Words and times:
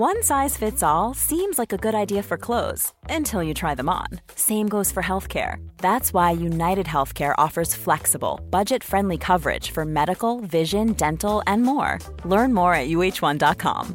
One 0.00 0.22
size 0.22 0.56
fits 0.56 0.82
all 0.82 1.12
seems 1.12 1.58
like 1.58 1.74
a 1.74 1.76
good 1.76 1.94
idea 1.94 2.22
for 2.22 2.38
clothes 2.38 2.94
until 3.10 3.42
you 3.42 3.52
try 3.52 3.74
them 3.74 3.90
on. 3.90 4.06
Same 4.34 4.66
goes 4.66 4.90
for 4.90 5.02
healthcare. 5.02 5.56
That's 5.76 6.14
why 6.14 6.30
United 6.30 6.86
Healthcare 6.86 7.34
offers 7.36 7.74
flexible, 7.74 8.40
budget 8.48 8.82
friendly 8.82 9.18
coverage 9.18 9.72
for 9.72 9.84
medical, 9.84 10.40
vision, 10.40 10.94
dental, 10.94 11.42
and 11.46 11.64
more. 11.64 11.98
Learn 12.24 12.54
more 12.54 12.72
at 12.72 12.88
uh1.com. 12.88 13.94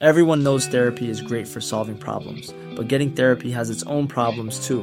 Everyone 0.00 0.42
knows 0.42 0.66
therapy 0.66 1.10
is 1.10 1.20
great 1.20 1.46
for 1.46 1.60
solving 1.60 1.98
problems, 1.98 2.54
but 2.74 2.88
getting 2.88 3.10
therapy 3.12 3.50
has 3.50 3.68
its 3.68 3.82
own 3.82 4.06
problems 4.08 4.66
too, 4.66 4.82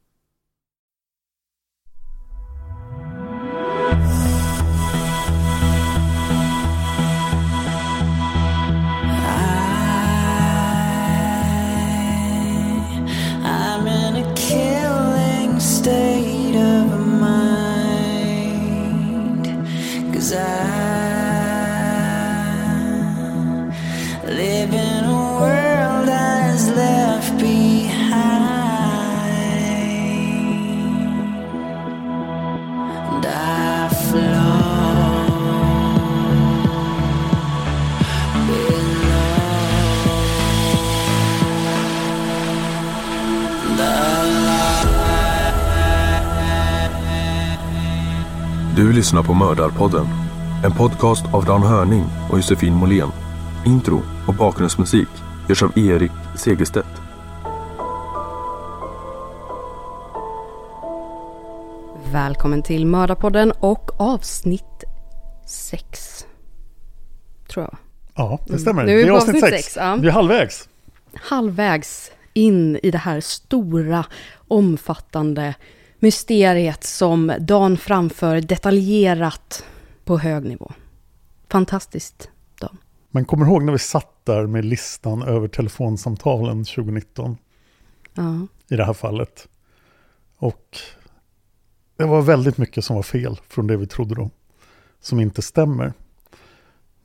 Yeah. 3.91 4.20
Lyssnar 49.01 49.23
på 49.23 49.33
Mördarpodden. 49.33 50.05
En 50.65 50.71
podcast 50.71 51.25
av 51.33 51.45
Dan 51.45 51.63
Hörning 51.63 52.05
och 52.31 52.37
Josefin 52.37 52.73
Måhlén. 52.73 53.09
Intro 53.65 54.01
och 54.27 54.33
bakgrundsmusik 54.33 55.07
görs 55.49 55.63
av 55.63 55.77
Erik 55.77 56.11
Segerstedt. 56.37 56.87
Välkommen 62.11 62.63
till 62.63 62.85
Mördarpodden 62.85 63.51
och 63.51 64.01
avsnitt 64.01 64.83
6. 65.47 66.25
Tror 67.53 67.65
jag. 67.65 67.77
Ja, 68.15 68.39
det 68.47 68.59
stämmer. 68.59 68.83
Nu 68.83 68.99
är 68.99 69.03
det 69.03 69.09
är 69.09 69.11
avsnitt 69.11 69.35
avsnitt 69.35 69.53
6. 69.53 69.63
sex, 69.63 69.77
ja. 69.77 69.97
Vi 70.01 70.07
är 70.07 70.11
halvvägs. 70.11 70.69
halvvägs 71.13 72.11
in 72.33 72.79
i 72.83 72.91
det 72.91 72.97
här 72.97 73.19
stora, 73.19 74.05
omfattande 74.47 75.53
mysteriet 76.01 76.83
som 76.83 77.33
Dan 77.39 77.77
framför 77.77 78.41
detaljerat 78.41 79.65
på 80.05 80.17
hög 80.17 80.45
nivå. 80.45 80.71
Fantastiskt, 81.49 82.29
Dan. 82.59 82.77
Men 83.09 83.25
kommer 83.25 83.45
ihåg 83.45 83.63
när 83.63 83.71
vi 83.73 83.79
satt 83.79 84.25
där 84.25 84.47
med 84.47 84.65
listan 84.65 85.23
över 85.23 85.47
telefonsamtalen 85.47 86.65
2019 86.65 87.37
Ja. 88.13 88.47
i 88.69 88.75
det 88.75 88.85
här 88.85 88.93
fallet? 88.93 89.47
Och 90.37 90.77
det 91.97 92.05
var 92.05 92.21
väldigt 92.21 92.57
mycket 92.57 92.85
som 92.85 92.95
var 92.95 93.03
fel 93.03 93.39
från 93.47 93.67
det 93.67 93.77
vi 93.77 93.87
trodde 93.87 94.15
då, 94.15 94.29
som 95.01 95.19
inte 95.19 95.41
stämmer. 95.41 95.93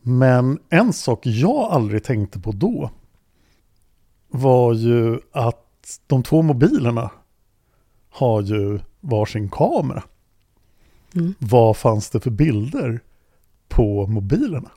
Men 0.02 0.58
en 0.68 0.92
sak 0.92 1.26
jag 1.26 1.72
aldrig 1.72 2.04
tänkte 2.04 2.40
på 2.40 2.52
då 2.52 2.90
var 4.28 4.74
ju 4.74 5.20
att 5.32 6.00
de 6.06 6.22
två 6.22 6.42
mobilerna 6.42 7.10
har 8.16 8.42
ju 8.42 8.78
varsin 9.00 9.48
kamera. 9.48 10.02
Mm. 11.14 11.34
Vad 11.38 11.76
fanns 11.76 12.10
det 12.10 12.20
för 12.20 12.30
bilder 12.30 13.00
på 13.68 14.06
mobilerna? 14.06 14.70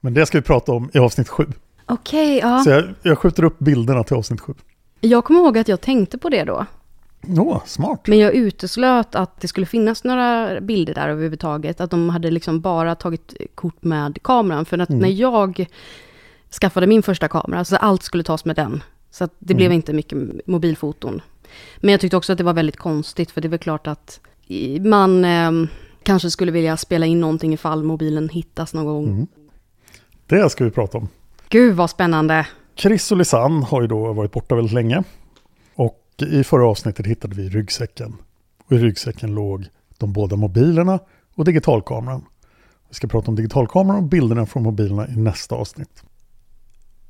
Men 0.00 0.14
det 0.14 0.26
ska 0.26 0.38
vi 0.38 0.42
prata 0.42 0.72
om 0.72 0.90
i 0.94 0.98
avsnitt 0.98 1.28
sju. 1.28 1.46
Okej, 1.86 2.38
ja. 2.38 2.58
Så 2.64 2.70
jag, 2.70 2.84
jag 3.02 3.18
skjuter 3.18 3.44
upp 3.44 3.58
bilderna 3.58 4.04
till 4.04 4.16
avsnitt 4.16 4.40
sju. 4.40 4.54
Jag 5.00 5.24
kommer 5.24 5.40
ihåg 5.40 5.58
att 5.58 5.68
jag 5.68 5.80
tänkte 5.80 6.18
på 6.18 6.28
det 6.28 6.44
då. 6.44 6.66
Åh, 7.38 7.62
smart. 7.66 8.06
Men 8.06 8.18
jag 8.18 8.34
uteslöt 8.34 9.14
att 9.14 9.40
det 9.40 9.48
skulle 9.48 9.66
finnas 9.66 10.04
några 10.04 10.60
bilder 10.60 10.94
där 10.94 11.08
överhuvudtaget. 11.08 11.80
Att 11.80 11.90
de 11.90 12.08
hade 12.08 12.30
liksom 12.30 12.60
bara 12.60 12.94
tagit 12.94 13.34
kort 13.54 13.82
med 13.84 14.18
kameran. 14.22 14.64
För 14.64 14.78
att 14.78 14.88
Mm. 14.90 15.00
när 15.02 15.08
jag 15.08 15.66
skaffade 16.60 16.86
min 16.86 17.02
första 17.02 17.28
kamera, 17.28 17.64
så 17.64 17.76
allt 17.76 18.02
skulle 18.02 18.22
tas 18.22 18.44
med 18.44 18.56
den. 18.56 18.82
Så 19.10 19.24
att 19.24 19.34
det 19.38 19.52
Mm. 19.52 19.56
blev 19.56 19.72
inte 19.72 19.92
mycket 19.92 20.46
mobilfoton. 20.46 21.20
Men 21.80 21.90
jag 21.90 22.00
tyckte 22.00 22.16
också 22.16 22.32
att 22.32 22.38
det 22.38 22.44
var 22.44 22.54
väldigt 22.54 22.76
konstigt, 22.76 23.30
för 23.30 23.40
det 23.40 23.48
är 23.48 23.50
väl 23.50 23.58
klart 23.58 23.86
att 23.86 24.20
man 24.80 25.24
eh, 25.24 25.50
kanske 26.02 26.30
skulle 26.30 26.52
vilja 26.52 26.76
spela 26.76 27.06
in 27.06 27.20
någonting 27.20 27.52
ifall 27.52 27.84
mobilen 27.84 28.28
hittas 28.28 28.74
någon 28.74 28.84
gång. 28.84 29.08
Mm. 29.08 29.26
Det 30.26 30.50
ska 30.50 30.64
vi 30.64 30.70
prata 30.70 30.98
om. 30.98 31.08
Gud 31.48 31.76
vad 31.76 31.90
spännande! 31.90 32.46
Chris 32.76 33.12
och 33.12 33.18
Lisanne 33.18 33.64
har 33.64 33.80
ju 33.82 33.86
då 33.86 34.12
varit 34.12 34.32
borta 34.32 34.54
väldigt 34.54 34.74
länge. 34.74 35.02
Och 35.74 36.04
i 36.18 36.44
förra 36.44 36.66
avsnittet 36.66 37.06
hittade 37.06 37.36
vi 37.36 37.48
ryggsäcken. 37.48 38.16
Och 38.66 38.72
i 38.72 38.78
ryggsäcken 38.78 39.34
låg 39.34 39.66
de 39.98 40.12
båda 40.12 40.36
mobilerna 40.36 40.98
och 41.34 41.44
digitalkameran. 41.44 42.24
Vi 42.88 42.94
ska 42.94 43.08
prata 43.08 43.28
om 43.30 43.36
digitalkameran 43.36 43.96
och 43.96 44.08
bilderna 44.08 44.46
från 44.46 44.62
mobilerna 44.62 45.08
i 45.08 45.16
nästa 45.16 45.54
avsnitt. 45.54 46.02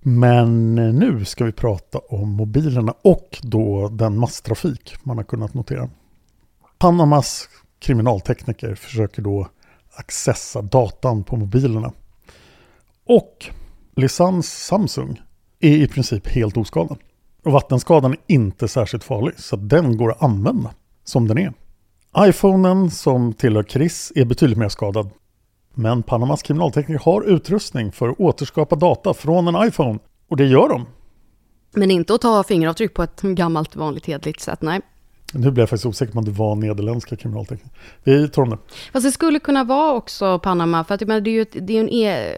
Men 0.01 0.75
nu 0.75 1.25
ska 1.25 1.45
vi 1.45 1.53
prata 1.53 1.99
om 1.99 2.29
mobilerna 2.29 2.95
och 3.03 3.39
då 3.43 3.89
den 3.89 4.19
masstrafik 4.19 4.95
man 5.03 5.17
har 5.17 5.25
kunnat 5.25 5.55
notera. 5.55 5.91
Panamas 6.79 7.49
kriminaltekniker 7.79 8.75
försöker 8.75 9.23
då 9.23 9.49
accessa 9.95 10.63
datan 10.63 11.25
på 11.25 11.37
mobilerna. 11.37 11.93
Och 13.07 13.47
Lisans 13.97 14.67
Samsung 14.67 15.21
är 15.61 15.77
i 15.77 15.89
princip 15.89 16.29
helt 16.29 16.57
oskadad. 16.57 16.99
Och 17.45 17.53
vattenskadan 17.53 18.13
är 18.13 18.19
inte 18.27 18.69
särskilt 18.69 19.05
farlig, 19.05 19.35
så 19.39 19.57
den 19.57 19.97
går 19.97 20.11
att 20.11 20.23
använda 20.23 20.75
som 21.05 21.29
den 21.29 21.39
är. 21.39 21.53
iPhonen 22.19 22.91
som 22.91 23.33
tillhör 23.33 23.63
Chris 23.63 24.13
är 24.15 24.25
betydligt 24.25 24.59
mer 24.59 24.69
skadad. 24.69 25.11
Men 25.75 26.03
Panamas 26.03 26.43
kriminaltekniker 26.43 27.05
har 27.05 27.23
utrustning 27.23 27.93
för 27.93 28.09
att 28.09 28.21
återskapa 28.21 28.77
data 28.77 29.15
från 29.15 29.49
en 29.49 29.69
iPhone. 29.69 29.99
Och 30.29 30.37
det 30.37 30.47
gör 30.47 30.69
de. 30.69 30.87
Men 31.73 31.91
inte 31.91 32.15
att 32.15 32.21
ta 32.21 32.43
fingeravtryck 32.43 32.95
på 32.95 33.03
ett 33.03 33.21
gammalt 33.21 33.77
vanligt 33.77 34.07
hedligt 34.07 34.41
sätt, 34.41 34.63
nej. 34.63 34.81
Nu 35.33 35.51
blir 35.51 35.63
jag 35.63 35.69
faktiskt 35.69 35.87
osäker 35.87 36.13
på 36.13 36.19
om 36.19 36.25
det 36.25 36.31
var 36.31 36.55
nederländska 36.55 37.17
kriminaltekniker. 37.17 37.79
Vi 38.05 38.29
tar 38.29 38.43
om 38.43 38.51
det. 38.51 38.59
Fast 38.93 39.07
det 39.07 39.13
skulle 39.13 39.39
kunna 39.39 39.65
vara 39.65 39.93
också 39.93 40.39
Panama, 40.39 40.85
för 40.85 40.95
att 40.95 41.01
jag 41.01 41.09
menar, 41.09 41.21
det 41.21 41.31
är 41.31 41.33
ju 41.33 41.43
ett, 41.43 41.57
det 41.61 41.77
är 41.77 41.81
en 41.81 41.89
e... 41.89 42.35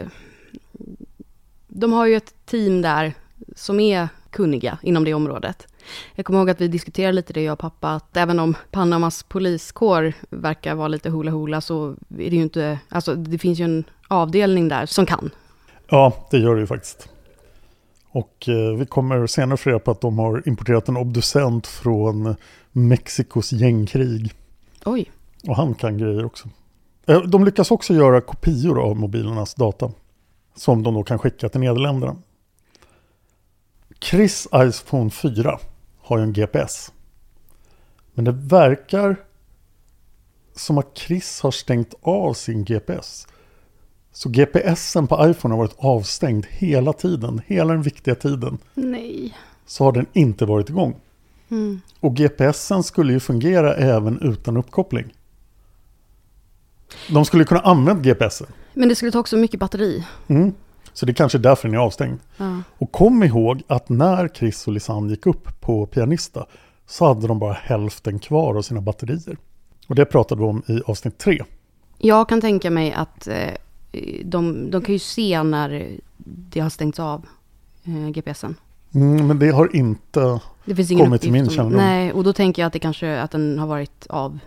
De 1.69 1.93
har 1.93 2.07
ju 2.07 2.17
ett 2.17 2.35
team 2.47 2.83
där 2.83 3.15
som 3.57 3.81
är 3.81 4.09
kunniga 4.33 4.79
inom 4.83 5.05
det 5.05 5.15
området. 5.15 5.67
Jag 6.15 6.27
kommer 6.27 6.39
ihåg 6.39 6.51
att 6.51 6.61
vi 6.61 6.69
diskuterade 6.69 7.13
lite 7.13 7.33
det, 7.33 7.43
jag 7.43 7.53
och 7.53 7.59
pappa, 7.59 7.91
att 7.91 8.17
även 8.17 8.41
om 8.41 8.55
Panamas 8.71 9.23
poliskår 9.23 10.13
verkar 10.31 10.75
vara 10.75 10.89
lite 10.89 11.11
hula-hula, 11.11 11.61
så 11.61 11.91
är 12.09 12.31
det 12.31 12.37
ju 12.37 12.43
inte, 12.43 12.79
alltså 12.89 13.15
det 13.15 13.39
finns 13.39 13.59
ju 13.59 13.65
en 13.65 13.85
avdelning 14.09 14.69
där 14.69 14.87
som 14.87 15.07
kan. 15.07 15.31
Ja, 15.89 16.27
det 16.31 16.39
gör 16.39 16.55
det 16.55 16.61
ju 16.61 16.67
faktiskt. 16.67 17.09
Och 18.09 18.49
eh, 18.49 18.79
vi 18.79 18.87
kommer 18.87 19.27
senare 19.27 19.57
få 19.57 19.71
reda 19.71 19.79
på 19.79 19.91
att 19.91 20.01
de 20.01 20.19
har 20.19 20.43
importerat 20.49 20.89
en 20.89 20.97
obducent 20.97 21.67
från 21.67 22.37
Mexikos 22.73 23.53
gängkrig. 23.53 24.33
Oj, 24.85 25.11
Och 25.49 25.57
han 25.57 25.75
kan 25.75 25.99
grejer 25.99 26.25
också. 26.25 26.49
Eh, 27.07 27.21
De 27.23 27.45
lyckas 27.45 27.71
också 27.71 27.95
göra 27.95 28.21
kopior 28.21 28.81
av 28.83 28.97
mobilernas 28.97 29.55
data. 29.55 29.91
Som 30.55 30.83
de 30.83 30.95
då 30.95 31.03
kan 31.03 31.19
skicka 31.19 31.49
till 31.49 31.61
Nederländerna. 31.61 32.17
Chris 34.03 34.49
iPhone 34.55 35.11
4 35.11 35.59
har 36.01 36.19
ju 36.19 36.25
en 36.25 36.33
GPS. 36.33 36.93
Men 38.15 38.25
det 38.25 38.33
verkar 38.33 39.17
som 40.55 40.79
att 40.79 40.99
Chris 40.99 41.41
har 41.41 41.51
stängt 41.51 41.95
av 42.03 42.35
sin 42.35 42.65
GPS. 42.65 43.27
Så 44.13 44.29
GPSen 44.29 45.07
på 45.07 45.31
iPhone 45.31 45.55
har 45.55 45.59
varit 45.59 45.77
avstängd 45.79 46.47
hela 46.51 46.93
tiden, 46.93 47.41
hela 47.47 47.73
den 47.73 47.83
viktiga 47.83 48.15
tiden. 48.15 48.59
nej. 48.75 49.35
Så 49.67 49.85
har 49.85 49.93
den 49.93 50.07
inte 50.13 50.45
varit 50.45 50.69
igång. 50.69 50.97
Mm. 51.49 51.81
Och 52.01 52.17
GPSen 52.17 52.83
skulle 52.83 53.13
ju 53.13 53.21
fungera 53.21 53.75
även 53.75 54.21
utan 54.21 54.57
uppkoppling. 54.57 55.15
De 57.09 57.25
skulle 57.25 57.45
kunna 57.45 57.61
använda 57.61 58.03
GPSen. 58.03 58.47
Men 58.75 58.89
det 58.89 58.95
skulle 58.95 59.13
ta 59.13 59.19
också 59.19 59.37
mycket 59.37 59.61
batteri. 59.61 60.07
Mm. 60.29 60.55
Så 60.93 61.07
det 61.07 61.13
är 61.13 61.15
kanske 61.15 61.39
är 61.39 61.43
därför 61.43 61.69
den 61.69 61.75
är 61.79 61.83
avstängd. 61.83 62.19
Ja. 62.37 62.63
Och 62.79 62.93
kom 62.93 63.23
ihåg 63.23 63.63
att 63.67 63.89
när 63.89 64.29
Chris 64.29 64.67
och 64.67 64.73
Lisanne 64.73 65.11
gick 65.11 65.27
upp 65.27 65.61
på 65.61 65.87
Pianista 65.87 66.47
så 66.87 67.07
hade 67.07 67.27
de 67.27 67.39
bara 67.39 67.53
hälften 67.53 68.19
kvar 68.19 68.55
av 68.55 68.63
sina 68.63 68.81
batterier. 68.81 69.37
Och 69.89 69.95
det 69.95 70.05
pratade 70.05 70.41
vi 70.41 70.47
om 70.47 70.63
i 70.67 70.81
avsnitt 70.87 71.19
tre. 71.19 71.43
Jag 71.99 72.29
kan 72.29 72.41
tänka 72.41 72.71
mig 72.71 72.93
att 72.93 73.27
eh, 73.29 73.37
de, 74.25 74.71
de 74.71 74.83
kan 74.83 74.93
ju 74.93 74.99
se 74.99 75.43
när 75.43 75.99
det 76.17 76.61
har 76.61 76.71
stängts 76.71 77.01
av 77.01 77.27
eh, 77.85 78.09
GPSen. 78.09 78.57
Mm, 78.95 79.27
men 79.27 79.39
det 79.39 79.51
har 79.51 79.77
inte... 79.77 80.41
Det 80.65 80.75
finns 80.75 80.91
ingen 80.91 81.05
Kommit 81.07 81.23
till 81.23 81.33
min 81.33 81.45
om- 81.45 81.51
kännedom. 81.51 81.79
Nej, 81.79 82.13
och 82.13 82.25
då 82.25 82.33
tänker 82.33 82.63
jag 82.63 82.67
att 82.67 82.73
det 82.73 82.79
kanske 82.79 83.21
att 83.21 83.31
den 83.31 83.59
har 83.59 83.67
varit 83.67 84.07
av 84.09 84.39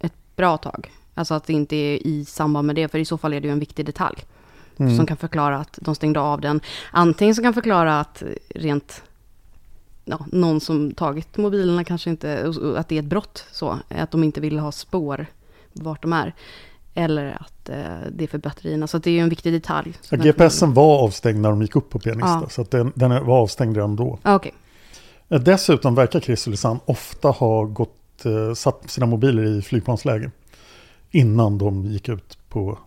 ett 0.00 0.12
bra 0.36 0.56
tag. 0.56 0.90
Alltså 1.14 1.34
att 1.34 1.44
det 1.46 1.52
inte 1.52 1.76
är 1.76 2.06
i 2.06 2.24
samband 2.24 2.66
med 2.66 2.76
det, 2.76 2.88
för 2.88 2.98
i 2.98 3.04
så 3.04 3.18
fall 3.18 3.32
är 3.34 3.40
det 3.40 3.46
ju 3.46 3.52
en 3.52 3.58
viktig 3.60 3.86
detalj. 3.86 4.16
Mm. 4.78 4.96
Som 4.96 5.06
kan 5.06 5.16
förklara 5.16 5.56
att 5.58 5.78
de 5.82 5.94
stängde 5.94 6.20
av 6.20 6.40
den. 6.40 6.60
Antingen 6.90 7.34
som 7.34 7.44
kan 7.44 7.54
förklara 7.54 8.00
att 8.00 8.22
rent, 8.54 9.02
ja, 10.04 10.18
någon 10.32 10.60
som 10.60 10.94
tagit 10.94 11.36
mobilerna 11.36 11.84
kanske 11.84 12.10
inte, 12.10 12.52
att 12.76 12.88
det 12.88 12.94
är 12.94 12.98
ett 12.98 13.04
brott 13.04 13.44
så, 13.52 13.78
att 13.88 14.10
de 14.10 14.24
inte 14.24 14.40
vill 14.40 14.58
ha 14.58 14.72
spår 14.72 15.26
vart 15.72 16.02
de 16.02 16.12
är. 16.12 16.34
Eller 16.94 17.36
att 17.40 17.68
eh, 17.68 18.10
det 18.12 18.24
är 18.24 18.28
för 18.28 18.38
batterierna, 18.38 18.86
så 18.86 18.98
det 18.98 19.10
är 19.10 19.14
ju 19.14 19.20
en 19.20 19.28
viktig 19.28 19.52
detalj. 19.52 19.94
Ja, 20.10 20.16
GPSen 20.16 20.74
var 20.74 20.98
avstängd 20.98 21.40
när 21.40 21.50
de 21.50 21.62
gick 21.62 21.76
upp 21.76 21.90
på 21.90 21.98
Pianista. 21.98 22.40
Ja. 22.42 22.48
Så 22.48 22.62
den, 22.62 22.92
den 22.94 23.10
var 23.26 23.38
avstängd 23.38 23.76
redan 23.76 23.96
då. 23.96 24.18
Ja, 24.22 24.34
Okej, 24.34 24.54
Eh, 25.28 25.40
Dessutom 25.40 25.94
verkar 25.94 26.50
Lisanne 26.50 26.80
ofta 26.84 27.28
ha 27.28 27.64
gått, 27.64 28.24
eh, 28.24 28.54
satt 28.54 28.90
sina 28.90 29.06
mobiler 29.06 29.44
i 29.44 29.62
flygplansläge. 29.62 30.30
Innan 31.10 31.58
de 31.58 31.84
gick 31.86 32.08
ut 32.08 32.38
på 32.48 32.78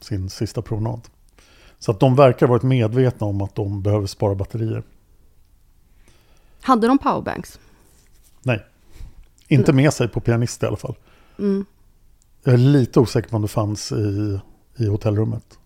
sin 0.00 0.30
sista 0.30 0.62
promenad. 0.62 1.00
Så 1.82 1.90
att 1.90 2.00
de 2.00 2.16
verkar 2.16 2.46
ha 2.46 2.52
varit 2.52 2.62
medvetna 2.62 3.26
om 3.26 3.40
att 3.42 3.54
de 3.54 3.82
behöver 3.82 4.06
spara 4.06 4.34
batterier. 4.34 4.82
hade 6.60 6.86
de 6.86 6.98
powerbanks? 6.98 7.58
Nej, 8.42 8.64
inte 9.48 9.72
med 9.72 9.92
sig 9.92 10.08
på 10.08 10.20
Pianista 10.20 10.66
i 10.66 10.68
alla 10.68 10.76
fall. 10.76 10.94
Mm. 11.38 11.64
Jag 12.44 12.54
är 12.54 12.58
lite 12.58 13.00
osäker 13.00 13.28
på 13.28 13.36
om 13.36 13.42
det 13.42 13.48
fanns 13.48 13.92
i, 13.92 14.40
i 14.76 14.86
hotellrummet. 14.86 15.58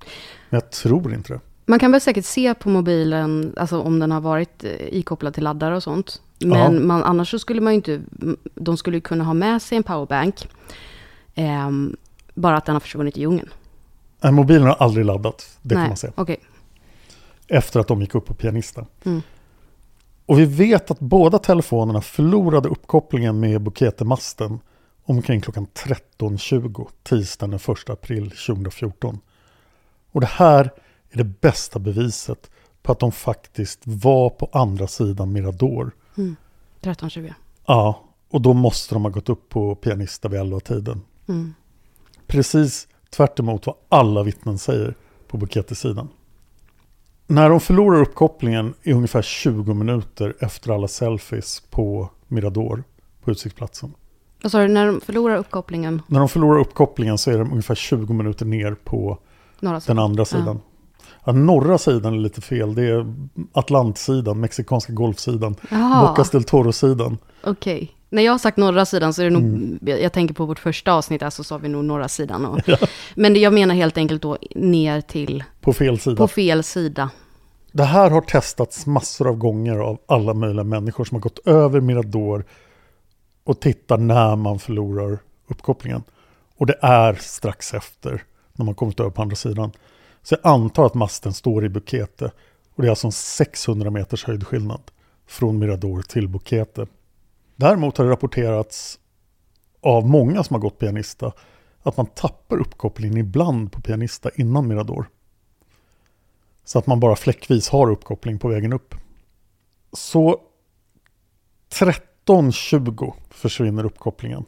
Men 0.51 0.61
jag 0.61 0.71
tror 0.71 1.15
inte 1.15 1.33
det. 1.33 1.41
Man 1.67 1.79
kan 1.79 1.93
väl 1.93 2.01
säkert 2.01 2.25
se 2.25 2.55
på 2.55 2.69
mobilen, 2.69 3.55
alltså 3.57 3.81
om 3.81 3.99
den 3.99 4.11
har 4.11 4.21
varit 4.21 4.65
eh, 4.65 4.71
ikopplad 4.73 5.35
till 5.35 5.45
laddare 5.45 5.77
och 5.77 5.83
sånt. 5.83 6.23
Men 6.41 6.75
Ja. 6.75 6.81
man, 6.81 7.03
annars 7.05 7.31
så 7.31 7.39
skulle 7.39 7.61
man 7.61 7.73
ju 7.73 7.77
inte, 7.77 8.03
de 8.55 8.77
skulle 8.77 9.01
kunna 9.01 9.25
ha 9.25 9.35
med 9.35 9.63
sig 9.63 9.77
en 9.77 9.83
powerbank. 9.83 10.49
ehm, 11.35 11.97
bara 12.35 12.57
att 12.57 12.65
den 12.67 12.75
har 12.75 12.81
försvunnit 12.81 13.17
i 13.17 13.21
djungeln. 13.21 13.49
Nej, 14.21 14.33
mobilen 14.33 14.67
har 14.67 14.75
aldrig 14.75 15.07
laddat, 15.07 15.59
det 15.63 15.75
kan 15.75 15.81
Nej, 15.81 15.89
man 15.89 15.97
säga. 15.97 16.13
Okej, 16.17 16.41
Efter 17.49 17.81
att 17.81 17.89
de 17.89 18.01
gick 18.01 18.15
upp 18.15 18.27
på 18.27 18.35
Pianista. 18.35 18.87
Mm. 19.05 19.23
Och 20.27 20.39
vi 20.39 20.45
vet 20.45 20.91
att 20.91 21.01
båda 21.01 21.39
telefonerna 21.39 22.01
förlorade 22.01 22.69
uppkopplingen 22.69 23.41
med 23.41 23.63
Buketemasten 23.63 24.61
omkring 25.05 25.41
klockan 25.41 25.67
13.20 25.75 26.89
tisdagen 27.03 27.51
den 27.51 27.75
1 27.75 27.91
april 27.91 28.31
2014. 28.31 29.19
Och 30.13 30.21
det 30.21 30.27
här 30.27 30.71
är 31.11 31.17
det 31.17 31.25
bästa 31.25 31.79
beviset 31.79 32.51
på 32.83 32.93
att 32.93 32.99
de 32.99 33.13
faktiskt 33.13 33.81
var 33.85 34.31
på 34.31 34.49
andra 34.53 34.87
sidan 34.87 35.33
Mirador. 35.33 35.91
13.20. 36.15 37.35
Ja, 37.67 38.03
och 38.31 38.41
då 38.41 38.53
måste 38.53 38.95
de 38.95 39.03
ha 39.03 39.11
gått 39.11 39.29
upp 39.29 39.49
på 39.49 39.75
Pianista 39.75 40.29
vid 40.29 40.41
11-tiden. 40.41 41.03
Mm. 41.29 41.55
Precis 42.27 42.89
tvärt 43.17 43.39
emot 43.39 43.67
vad 43.67 43.77
alla 43.89 44.23
vittnen 44.23 44.59
säger 44.59 44.95
på 45.29 45.37
Buketesidan. 45.37 46.09
När 47.27 47.51
de 47.51 47.61
förlorar 47.61 48.01
uppkopplingen 48.01 48.75
i 48.83 48.93
ungefär 48.93 49.23
20 49.23 49.75
minuter 49.75 50.35
efter 50.41 50.75
alla 50.75 50.89
selfies 50.89 51.63
på 51.71 52.11
Mirador 52.29 52.85
på 53.25 53.31
utsiktsplatsen. 53.31 53.95
Vad 54.43 54.53
sa 54.53 54.59
du, 54.59 54.69
när 54.69 54.87
de 54.87 55.01
förlorar 55.01 55.37
uppkopplingen, 55.37 56.03
När 56.07 56.19
de 56.19 56.29
förlorar 56.29 56.61
uppkopplingen 56.61 57.19
så 57.19 57.31
är 57.31 57.39
de 57.39 57.51
ungefär 57.51 57.75
20 57.75 58.13
minuter 58.13 58.47
ner 58.47 58.77
på 58.85 59.19
den 59.87 59.99
andra 59.99 60.25
sidan. 60.25 60.61
Ja, 61.25 61.33
norra 61.33 61.79
sidan 61.79 62.15
är 62.15 62.19
lite 62.19 62.41
fel. 62.41 62.75
Det 62.75 62.83
är 62.83 63.15
Atlantsidan, 63.53 64.41
mexikanska 64.41 64.93
golfsidan, 64.93 65.57
Bocas 66.01 66.31
del 66.31 66.45
Toro-sidan. 66.45 67.19
okej. 67.45 67.96
När 68.17 68.23
jag 68.23 68.33
har 68.33 68.39
sagt 68.39 68.57
norra 68.57 68.87
sidan 68.87 69.15
så 69.15 69.23
är 69.23 69.25
det 69.25 69.31
nog, 69.31 69.43
Mm. 69.43 69.79
jag 69.83 70.13
tänker 70.13 70.35
på 70.35 70.47
vårt 70.47 70.59
första 70.59 70.93
avsnitt, 70.93 71.23
så 71.31 71.45
sa 71.45 71.59
vi 71.59 71.69
nog 71.69 71.85
norra 71.85 72.09
sidan. 72.09 72.47
Och, 72.47 72.61
Men 73.15 73.37
jag 73.37 73.53
menar 73.53 73.75
helt 73.75 73.99
enkelt 73.99 74.23
då 74.23 74.39
ner 74.55 75.01
till, 75.01 75.45
På 75.61 75.73
fel 75.73 75.99
sida. 75.99 76.17
på 76.17 76.29
fel 76.29 76.63
sida. 76.63 77.11
Det 77.73 77.85
här 77.85 78.11
har 78.11 78.21
testats 78.21 78.87
massor 78.87 79.29
av 79.29 79.37
gånger 79.37 79.79
av 79.79 79.99
alla 80.07 80.35
möjliga 80.35 80.65
människor 80.65 81.05
som 81.05 81.15
har 81.15 81.21
gått 81.21 81.47
över 81.47 81.81
Mirador 81.81 82.45
och 83.45 83.61
tittar 83.61 83.99
när 83.99 84.37
man 84.37 84.59
förlorar 84.59 85.19
uppkopplingen. 85.49 86.03
Och 86.59 86.67
det 86.67 86.79
är 86.83 87.15
strax 87.15 87.75
efter 87.75 88.23
när 88.53 88.65
man 88.65 88.75
kommit 88.75 89.01
över 89.01 89.11
på 89.11 89.23
andra 89.23 89.37
sidan. 89.37 89.73
Så 90.23 90.35
jag 90.43 90.53
antar 90.53 90.87
att 90.87 90.95
masten 90.95 91.33
står 91.33 91.65
i 91.65 91.69
Bukete 91.69 92.25
och 92.75 92.83
det 92.83 92.89
är 92.89 92.91
alltså 92.91 93.07
en 93.07 93.13
600 93.13 93.91
meters 93.91 94.25
höjdskillnad 94.25 94.81
från 95.29 95.59
Mirador 95.59 96.03
till 96.03 96.29
Bukete. 96.29 96.87
Däremot 97.57 97.99
har 97.99 98.05
det 98.05 98.11
rapporterats 98.11 98.99
av 99.81 100.09
många 100.09 100.45
som 100.45 100.55
har 100.55 100.61
gått 100.61 100.79
pianista 100.79 101.33
att 101.83 101.97
man 101.97 102.07
tappar 102.07 102.59
uppkopplingen 102.59 103.19
ibland 103.19 103.73
på 103.73 103.81
pianista 103.81 104.31
innan 104.35 104.69
Mirador. 104.69 105.09
Så 106.65 106.79
att 106.79 106.87
man 106.87 107.01
bara 107.01 107.17
fläckvis 107.17 107.69
har 107.69 107.91
uppkoppling 107.91 108.39
på 108.39 108.49
vägen 108.49 108.73
upp. 108.73 108.95
Så 109.93 110.41
13.20 111.71 113.13
försvinner 113.31 113.85
uppkopplingen. 113.85 114.45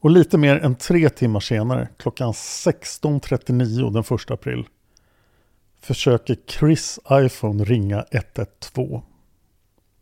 Och 0.00 0.10
lite 0.10 0.38
mer 0.38 0.56
än 0.56 0.74
tre 0.74 1.08
timmar 1.08 1.40
senare, 1.40 1.88
klockan 1.96 2.32
16.39 2.32 3.92
den 3.92 4.16
1 4.18 4.30
april, 4.30 4.66
försöker 5.80 6.36
Chris 6.46 6.98
iPhone 7.12 7.64
ringa 7.64 8.04
112. 8.10 9.00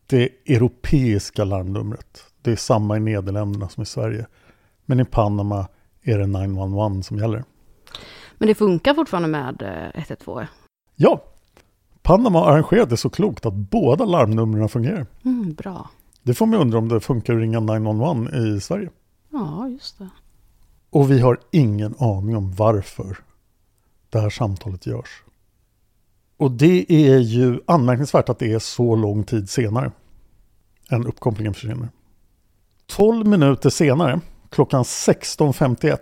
Det 0.06 0.28
europeiska 0.46 1.44
larmnumret. 1.44 2.33
Det 2.44 2.52
är 2.52 2.56
samma 2.56 2.96
i 2.96 3.00
Nederländerna 3.00 3.68
som 3.68 3.82
i 3.82 3.86
Sverige. 3.86 4.26
Men 4.84 5.00
i 5.00 5.04
Panama 5.04 5.68
är 6.02 6.18
det 6.18 6.26
911 6.26 7.02
som 7.02 7.18
gäller. 7.18 7.44
Men 8.38 8.48
det 8.48 8.54
funkar 8.54 8.94
fortfarande 8.94 9.28
med 9.28 9.62
eh, 9.62 10.00
112? 10.02 10.46
Ja, 10.96 11.24
Panama 12.02 12.38
har 12.38 12.52
arrangerat 12.52 12.90
det 12.90 12.96
så 12.96 13.10
klokt 13.10 13.46
att 13.46 13.54
båda 13.54 14.04
larmnumren 14.04 14.68
fungerar. 14.68 15.06
Mm, 15.24 15.54
bra. 15.54 15.90
Det 16.22 16.34
får 16.34 16.46
mig 16.46 16.58
undra 16.58 16.78
om 16.78 16.88
det 16.88 17.00
funkar 17.00 17.34
att 17.34 17.40
ringa 17.40 17.60
911 17.60 18.30
i 18.32 18.60
Sverige. 18.60 18.90
Ja, 19.30 19.68
just 19.68 19.98
det. 19.98 20.08
Och 20.90 21.10
vi 21.10 21.20
har 21.20 21.38
ingen 21.50 21.94
aning 21.98 22.36
om 22.36 22.52
varför 22.52 23.18
det 24.10 24.20
här 24.20 24.30
samtalet 24.30 24.86
görs. 24.86 25.22
Och 26.36 26.50
det 26.50 26.92
är 26.92 27.18
ju 27.18 27.60
anmärkningsvärt 27.66 28.28
att 28.28 28.38
det 28.38 28.52
är 28.52 28.58
så 28.58 28.96
lång 28.96 29.24
tid 29.24 29.50
senare 29.50 29.92
än 30.90 31.06
uppkopplingen 31.06 31.54
försvinner. 31.54 31.88
12 32.86 33.26
minuter 33.26 33.70
senare, 33.70 34.20
klockan 34.50 34.82
16.51, 34.82 35.98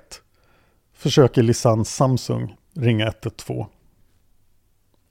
försöker 0.94 1.42
Lisanne 1.42 1.84
Samsung 1.84 2.56
ringa 2.74 3.06
112. 3.06 3.64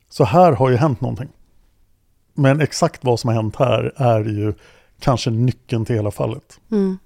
Så 0.09 0.23
här 0.23 0.51
har 0.51 0.69
ju 0.69 0.75
hänt 0.75 1.01
någonting. 1.01 1.29
Men 2.33 2.61
exakt 2.61 3.03
vad 3.03 3.19
som 3.19 3.27
har 3.27 3.35
hänt 3.35 3.55
här 3.55 3.93
är 3.95 4.23
ju 4.23 4.53
kanske 4.99 5.29
nyckeln 5.29 5.85
till 5.85 5.95
hela 5.95 6.11
fallet. 6.11 6.59
Mm. 6.71 6.97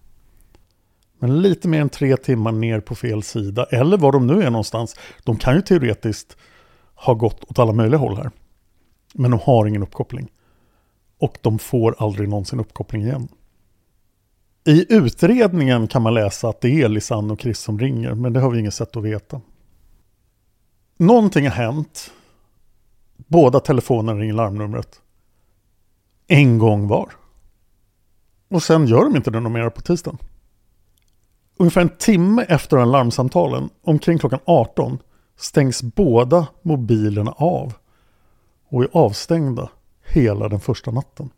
Men 1.19 1.41
lite 1.41 1.67
mer 1.67 1.81
än 1.81 1.89
tre 1.89 2.17
timmar 2.17 2.51
ner 2.51 2.79
på 2.79 2.95
fel 2.95 3.23
sida, 3.23 3.63
eller 3.63 3.97
var 3.97 4.11
de 4.11 4.27
nu 4.27 4.43
är 4.43 4.49
någonstans. 4.49 4.95
De 5.23 5.37
kan 5.37 5.55
ju 5.55 5.61
teoretiskt 5.61 6.37
ha 6.95 7.13
gått 7.13 7.43
åt 7.43 7.59
alla 7.59 7.73
möjliga 7.73 7.99
håll 7.99 8.17
här. 8.17 8.31
Men 9.13 9.31
de 9.31 9.39
har 9.43 9.65
ingen 9.65 9.83
uppkoppling. 9.83 10.31
Och 11.19 11.37
de 11.41 11.59
får 11.59 11.95
aldrig 11.97 12.29
någonsin 12.29 12.59
uppkoppling 12.59 13.01
igen. 13.01 13.27
I 14.67 14.93
utredningen 14.93 15.87
kan 15.87 16.01
man 16.01 16.13
läsa 16.13 16.49
att 16.49 16.61
det 16.61 16.81
är 16.81 16.89
Lisanne 16.89 17.33
och 17.33 17.41
Chris 17.41 17.59
som 17.59 17.79
ringer, 17.79 18.13
men 18.13 18.33
det 18.33 18.39
har 18.39 18.49
vi 18.49 18.59
inget 18.59 18.73
sätt 18.73 18.97
att 18.97 19.03
veta. 19.03 19.41
Någonting 20.97 21.45
har 21.45 21.51
hänt. 21.51 22.11
Båda 23.17 23.59
telefonerna 23.59 24.19
ringer 24.19 24.33
larmnumret. 24.33 25.01
En 26.27 26.57
gång 26.57 26.87
var. 26.87 27.11
Och 28.49 28.63
sen 28.63 28.87
gör 28.87 29.03
de 29.03 29.15
inte 29.15 29.31
det 29.31 29.39
något 29.39 29.51
mer 29.51 29.69
på 29.69 29.81
tisdagen. 29.81 30.17
Ungefär 31.57 31.81
en 31.81 31.97
timme 31.97 32.45
efter 32.49 32.77
den 32.77 32.91
larmsamtalen, 32.91 33.69
omkring 33.81 34.17
klockan 34.17 34.39
18, 34.45 34.97
stängs 35.37 35.83
båda 35.83 36.47
mobilerna 36.61 37.31
av 37.31 37.73
och 38.69 38.83
är 38.83 38.89
avstängda 38.93 39.69
hela 40.03 40.49
den 40.49 40.59
första 40.59 40.91
natten. 40.91 41.29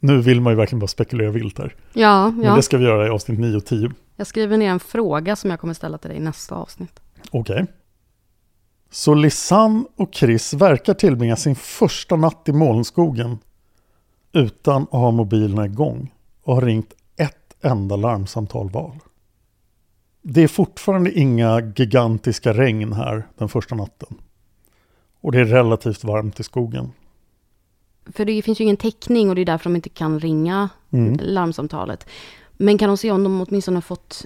Nu 0.00 0.20
vill 0.20 0.40
man 0.40 0.52
ju 0.52 0.56
verkligen 0.56 0.80
bara 0.80 0.86
spekulera 0.86 1.30
vilt 1.30 1.58
här. 1.58 1.74
Ja, 1.92 2.30
Men 2.30 2.44
ja. 2.44 2.56
det 2.56 2.62
ska 2.62 2.78
vi 2.78 2.84
göra 2.84 3.06
i 3.06 3.10
avsnitt 3.10 3.38
9 3.38 3.56
och 3.56 3.66
10. 3.66 3.90
Jag 4.16 4.26
skriver 4.26 4.56
ner 4.56 4.70
en 4.70 4.80
fråga 4.80 5.36
som 5.36 5.50
jag 5.50 5.60
kommer 5.60 5.74
ställa 5.74 5.98
till 5.98 6.08
dig 6.10 6.18
i 6.18 6.22
nästa 6.22 6.54
avsnitt. 6.54 7.00
Okej. 7.30 7.66
Så 8.90 9.14
Lisanne 9.14 9.84
och 9.96 10.14
Chris 10.14 10.54
verkar 10.54 10.94
tillbringa 10.94 11.36
sin 11.36 11.56
första 11.56 12.16
natt 12.16 12.48
i 12.48 12.52
molnskogen 12.52 13.38
utan 14.32 14.82
att 14.82 14.90
ha 14.90 15.10
mobilerna 15.10 15.66
igång 15.66 16.14
och 16.42 16.54
har 16.54 16.62
ringt 16.62 16.94
ett 17.16 17.56
enda 17.60 17.96
larmsamtal 17.96 18.70
var. 18.70 18.92
Det 20.22 20.42
är 20.42 20.48
fortfarande 20.48 21.18
inga 21.18 21.72
gigantiska 21.76 22.52
regn 22.52 22.92
här 22.92 23.26
den 23.38 23.48
första 23.48 23.74
natten. 23.74 24.14
Och 25.20 25.32
det 25.32 25.40
är 25.40 25.44
relativt 25.44 26.04
varmt 26.04 26.40
i 26.40 26.42
skogen. 26.42 26.92
För 28.12 28.24
det 28.24 28.42
finns 28.42 28.60
ju 28.60 28.64
ingen 28.64 28.76
täckning 28.76 29.28
och 29.28 29.34
det 29.34 29.40
är 29.40 29.46
därför 29.46 29.70
de 29.70 29.76
inte 29.76 29.88
kan 29.88 30.20
ringa 30.20 30.68
Mm. 30.90 31.18
larmsamtalet. 31.22 32.06
Men 32.56 32.78
kan 32.78 32.88
de 32.88 32.96
se 32.96 33.10
om 33.10 33.24
de 33.24 33.40
åtminstone 33.40 33.76
har 33.76 33.82
fått, 33.82 34.24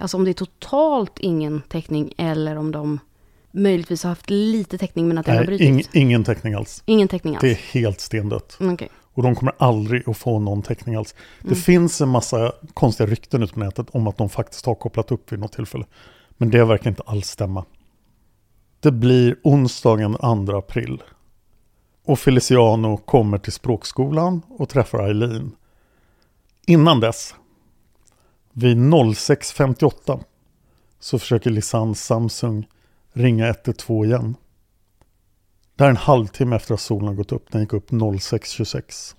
alltså 0.00 0.16
om 0.16 0.24
det 0.24 0.30
är 0.30 0.34
totalt 0.34 1.18
ingen 1.18 1.62
täckning 1.68 2.12
eller 2.16 2.56
om 2.56 2.70
de 2.72 2.98
möjligtvis 3.50 4.02
har 4.02 4.08
haft 4.10 4.30
lite 4.30 4.78
täckning 4.78 5.08
men 5.08 5.18
att 5.18 5.26
det 5.26 5.32
har 5.32 5.38
Nej, 5.38 5.46
brutit? 5.46 5.66
ing, 5.68 5.82
ingen 6.02 6.24
täckning 6.24 6.54
alls. 6.54 6.82
ingen 6.86 7.08
täckning 7.08 7.34
alls? 7.34 7.40
Det 7.40 7.50
är 7.50 7.54
helt 7.80 8.00
stendött. 8.00 8.56
Mm, 8.60 8.74
Okej. 8.74 8.88
Och 9.14 9.22
de 9.22 9.34
kommer 9.34 9.54
aldrig 9.58 10.08
att 10.08 10.16
få 10.16 10.38
någon 10.38 10.62
täckning 10.62 10.94
alls. 10.94 11.14
Det 11.40 11.46
Mm. 11.46 11.58
finns 11.58 12.00
en 12.00 12.08
massa 12.08 12.52
konstiga 12.74 13.06
rykten 13.10 13.42
ute 13.42 13.52
på 13.54 13.60
nätet 13.60 13.86
om 13.90 14.06
att 14.06 14.18
de 14.18 14.28
faktiskt 14.28 14.66
har 14.66 14.74
kopplat 14.74 15.12
upp 15.12 15.32
vid 15.32 15.38
något 15.38 15.52
tillfälle. 15.52 15.84
Men 16.36 16.50
det 16.50 16.64
verkar 16.64 16.90
inte 16.90 17.02
alls 17.06 17.26
stämma. 17.28 17.64
Det 18.80 18.92
blir 18.92 19.36
onsdagen 19.42 20.16
2 20.46 20.56
april. 20.58 21.02
Och 22.04 22.18
Feliciano 22.18 22.96
kommer 22.96 23.38
till 23.38 23.52
språkskolan 23.52 24.42
och 24.48 24.68
träffar 24.68 25.08
Eileen. 25.08 25.56
Innan 26.66 27.00
dess, 27.00 27.34
vid 28.52 28.76
06.58, 28.76 30.20
så 30.98 31.18
försöker 31.18 31.50
Lisanne 31.50 31.94
Samsung 31.94 32.68
ringa 33.12 33.48
112 33.48 34.04
igen. 34.04 34.36
Det 35.76 35.84
här 35.84 35.88
är 35.88 35.90
en 35.90 35.96
halvtimme 35.96 36.56
efter 36.56 36.74
att 36.74 36.80
solen 36.80 37.08
har 37.08 37.14
gått 37.14 37.32
upp. 37.32 37.52
Den 37.52 37.60
gick 37.60 37.72
upp 37.72 37.90
06.26. 37.90 39.14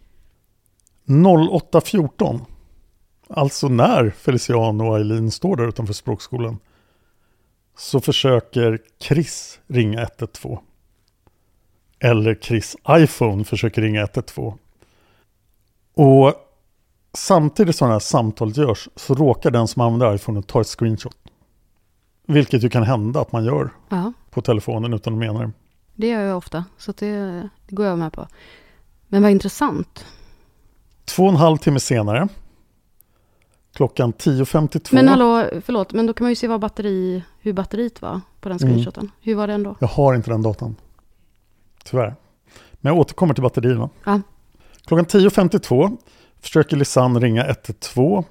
08.14, 1.06 2.40
alltså 3.28 3.68
när 3.68 4.10
Feliciano 4.10 4.88
och 4.90 4.98
Eileen 4.98 5.32
står 5.32 5.56
där 5.56 5.68
utanför 5.68 5.94
språkskolan, 5.94 6.60
så 7.78 8.02
försöker 8.02 8.80
Chris 9.00 9.60
ringa 9.68 10.02
112. 10.02 10.58
Eller 12.04 12.36
Chris 12.36 12.76
iPhone 12.90 13.44
försöker 13.44 13.82
ringa 13.82 14.02
112. 14.02 14.54
Och 15.96 16.34
samtidigt 17.14 17.76
som 17.76 17.88
det 17.88 17.94
här 17.94 18.00
samtalet 18.00 18.58
görs 18.58 18.90
så 18.96 19.14
råkar 19.16 19.52
den 19.52 19.68
som 19.68 19.82
använder 19.82 20.16
iPhone 20.16 20.42
ta 20.42 20.62
ett 20.62 20.68
screenshot. 20.68 21.18
Vilket 22.28 22.64
ju 22.64 22.70
kan 22.70 22.84
hända 22.84 23.22
att 23.22 23.32
man 23.32 23.46
gör 23.46 23.70
Ja, 23.90 24.14
på 24.30 24.42
telefonen 24.42 24.94
utan 24.94 25.14
att 25.14 25.20
mena 25.20 25.40
det. 25.40 25.52
det 25.96 26.08
gör 26.08 26.22
jag 26.22 26.38
ofta. 26.38 26.66
Så 26.78 26.92
det, 26.92 27.16
det 27.68 27.76
går 27.76 27.86
jag 27.86 28.00
med 28.00 28.14
på. 28.14 28.28
Men 29.08 29.22
vad 29.22 29.32
intressant. 29.32 30.06
Två 31.06 31.24
och 31.24 31.30
en 31.30 31.36
halv 31.36 31.58
timme 31.58 31.80
senare, 31.80 32.28
klockan 33.76 34.14
10.52. 34.14 34.90
Men 34.96 35.08
hallå, 35.08 35.50
förlåt, 35.66 35.94
men 35.94 36.06
då 36.08 36.14
kan 36.14 36.26
man 36.26 36.32
ju 36.32 36.36
se 36.36 36.48
vad 36.48 36.60
batteri, 36.60 37.24
hur 37.40 37.54
batteriet 37.54 38.02
var 38.02 38.22
på 38.42 38.50
den 38.50 38.58
Mm. 38.58 38.70
screenshoten. 38.70 39.12
Hur 39.22 39.36
var 39.36 39.48
den 39.48 39.64
då? 39.64 39.76
Jag 39.80 39.88
har 39.88 40.14
inte 40.16 40.30
den 40.32 40.42
datan. 40.42 40.76
Tyvärr. 41.84 42.16
Men 42.74 42.94
jag 42.94 43.00
återkommer 43.00 43.34
till 43.34 43.44
batterierna. 43.44 43.90
Ja. 44.06 44.22
Klockan 44.86 45.06
10.52 45.06 45.98
försöker 46.42 46.78
Lisanne 46.78 47.20
ringa 47.20 47.46
112 47.46 48.24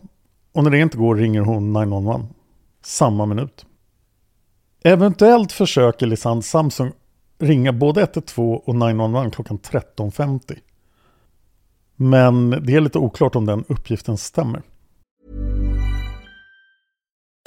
och 0.53 0.65
när 0.65 0.71
det 0.71 0.79
inte 0.79 0.97
går 0.97 1.17
ringer 1.17 1.41
hon 1.41 1.73
911 1.73 2.27
samma 2.85 3.27
minut. 3.27 3.67
Eventuellt 4.85 5.53
försöker 5.53 6.07
Lisanne 6.07 6.43
Samsung 6.43 6.93
ringa 7.39 7.73
både 7.73 8.01
112 8.01 8.61
och 8.65 8.75
911 8.75 9.31
klockan 9.31 9.59
13.50. 9.59 10.59
Men 11.97 12.51
det 12.51 12.75
är 12.75 12.81
lite 12.81 12.99
oklart 12.99 13.37
om 13.37 13.47
den 13.47 13.65
uppgiften 13.69 14.19
stämmer. 14.19 14.63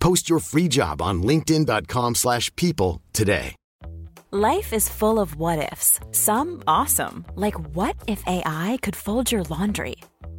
Post 0.00 0.30
your 0.30 0.40
free 0.40 0.68
job 0.68 1.02
on 1.02 1.22
linkedin.com/people 1.22 2.14
slash 2.14 2.50
people 2.56 3.02
today. 3.12 3.54
Life 4.32 4.72
is 4.72 4.88
full 4.88 5.18
of 5.20 5.36
what 5.36 5.72
ifs. 5.72 6.00
Some 6.10 6.62
awesome, 6.66 7.24
like 7.36 7.54
what 7.74 7.96
if 8.06 8.22
AI 8.26 8.78
could 8.82 8.96
fold 8.96 9.32
your 9.32 9.44
laundry? 9.44 9.96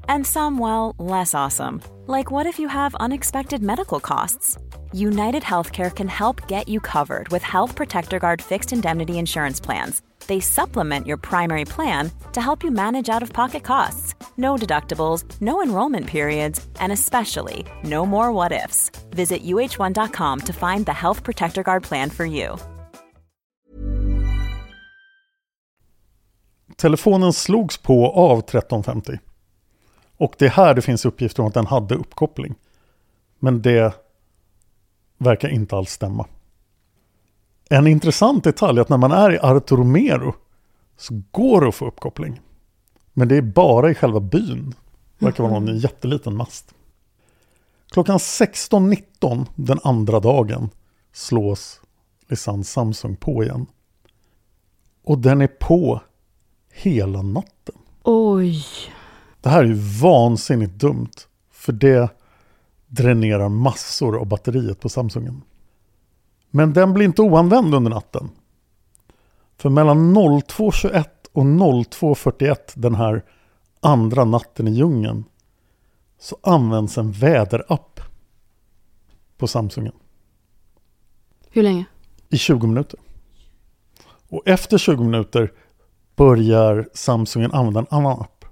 And 0.10 0.28
some, 0.28 0.60
well, 0.60 0.94
less 1.00 1.34
awesome, 1.34 1.82
like 2.06 2.30
what 2.30 2.46
if 2.46 2.60
you 2.60 2.68
have 2.68 2.96
unexpected 2.96 3.64
medical 3.64 4.00
costs? 4.00 4.58
United 4.92 5.44
Healthcare 5.44 5.94
can 5.94 6.08
help 6.10 6.48
get 6.48 6.68
you 6.68 6.80
covered 6.80 7.30
with 7.30 7.44
Health 7.44 7.76
Protector 7.76 8.20
Guard 8.20 8.42
fixed 8.42 8.74
indemnity 8.74 9.18
insurance 9.18 9.60
plans. 9.60 10.02
They 10.28 10.40
supplement 10.42 11.08
your 11.08 11.18
primary 11.18 11.66
plan 11.66 12.12
to 12.34 12.42
help 12.42 12.64
you 12.64 12.72
manage 12.72 13.10
out 13.10 13.24
of 13.24 13.34
pocket 13.34 13.64
costs. 13.64 14.16
No 14.36 14.56
deductibles, 14.56 15.24
no 15.42 15.64
enrollment 15.64 16.08
periods, 16.08 16.66
and 16.80 16.92
especially 16.92 17.66
no 17.84 18.06
more 18.06 18.32
what 18.32 18.52
ifs. 18.52 18.92
Visit 19.10 19.44
uh1.com 19.44 20.40
to 20.42 20.54
find 20.54 20.86
the 20.86 20.94
Health 20.94 21.24
Protector 21.24 21.64
Guard 21.64 21.84
plan 21.84 22.10
for 22.10 22.26
you. 22.26 22.58
Telefonen 26.78 27.34
slogs 27.34 27.78
på 27.78 28.12
av 28.12 28.40
1350. 28.40 29.20
Och 30.18 30.36
det 30.38 30.46
är 30.46 30.50
här 30.50 30.74
det 30.74 30.82
finns 30.82 31.06
uppgifter 31.06 31.42
om 31.42 31.48
att 31.48 31.54
den 31.54 31.66
hade 31.66 31.96
uppkoppling. 31.96 32.56
Men 33.40 33.62
det 33.62 33.94
verkar 35.18 35.50
inte 35.50 35.76
alls 35.76 35.92
stämma. 35.92 36.26
En 37.70 37.88
intressant 37.88 38.44
detalj 38.44 38.78
är 38.78 38.82
att 38.82 38.90
när 38.90 38.98
man 38.98 39.12
är 39.12 39.34
i 39.34 39.40
Arto 39.40 39.76
Romero 39.76 40.36
så 40.98 41.22
går 41.32 41.62
det 41.62 41.68
att 41.68 41.76
få 41.76 41.88
uppkoppling. 41.88 42.42
Men 43.14 43.28
det 43.28 43.38
är 43.38 43.42
bara 43.42 43.92
i 43.92 43.96
själva 43.96 44.20
byn. 44.20 44.76
Det 45.20 45.26
verkar 45.26 45.44
vara 45.44 45.60
någon 45.60 45.78
jätteliten 45.78 46.36
mast. 46.36 46.74
Klockan 47.90 48.18
16.19 48.18 49.46
den 49.56 49.80
andra 49.84 50.20
dagen 50.20 50.70
slås 51.14 51.82
Lisans 52.28 52.72
Samsung 52.72 53.16
på 53.16 53.44
igen. 53.44 53.66
Och 55.04 55.20
den 55.20 55.42
är 55.42 55.48
på 55.48 56.02
hela 56.72 57.22
natten. 57.22 57.76
Oj. 58.04 58.66
Det 59.42 59.50
här 59.50 59.64
är 59.64 59.68
ju 59.68 60.00
vansinnigt 60.02 60.74
dumt. 60.74 61.12
För 61.52 61.74
det 61.74 62.10
dränerar 62.88 63.50
massor 63.50 64.18
av 64.18 64.26
batteriet 64.26 64.80
på 64.80 64.90
Samsungen. 64.90 65.42
Men 66.50 66.74
den 66.74 66.94
blir 66.94 67.06
inte 67.06 67.22
oanvänd 67.22 67.76
under 67.76 67.92
natten. 67.92 68.30
För 69.58 69.70
mellan 69.70 70.18
02.21 70.18 71.06
och 71.32 71.44
02.41 71.44 72.56
den 72.76 72.96
här 72.96 73.24
andra 73.80 74.26
natten 74.26 74.68
i 74.68 74.72
djungeln 74.72 75.24
så 76.20 76.38
används 76.44 76.98
en 76.98 77.12
väderapp 77.12 78.00
på 79.38 79.48
Samsungen 79.48 79.94
Hur 81.50 81.64
länge? 81.64 81.86
i 82.30 82.38
20 82.38 82.68
minuter. 82.68 83.00
Och 84.30 84.48
efter 84.48 84.78
20 84.78 85.04
minuter 85.04 85.52
börjar 86.16 86.90
Samsungen 86.94 87.52
använda 87.52 87.80
en 87.80 87.88
annan 87.90 88.22
app. 88.22 88.46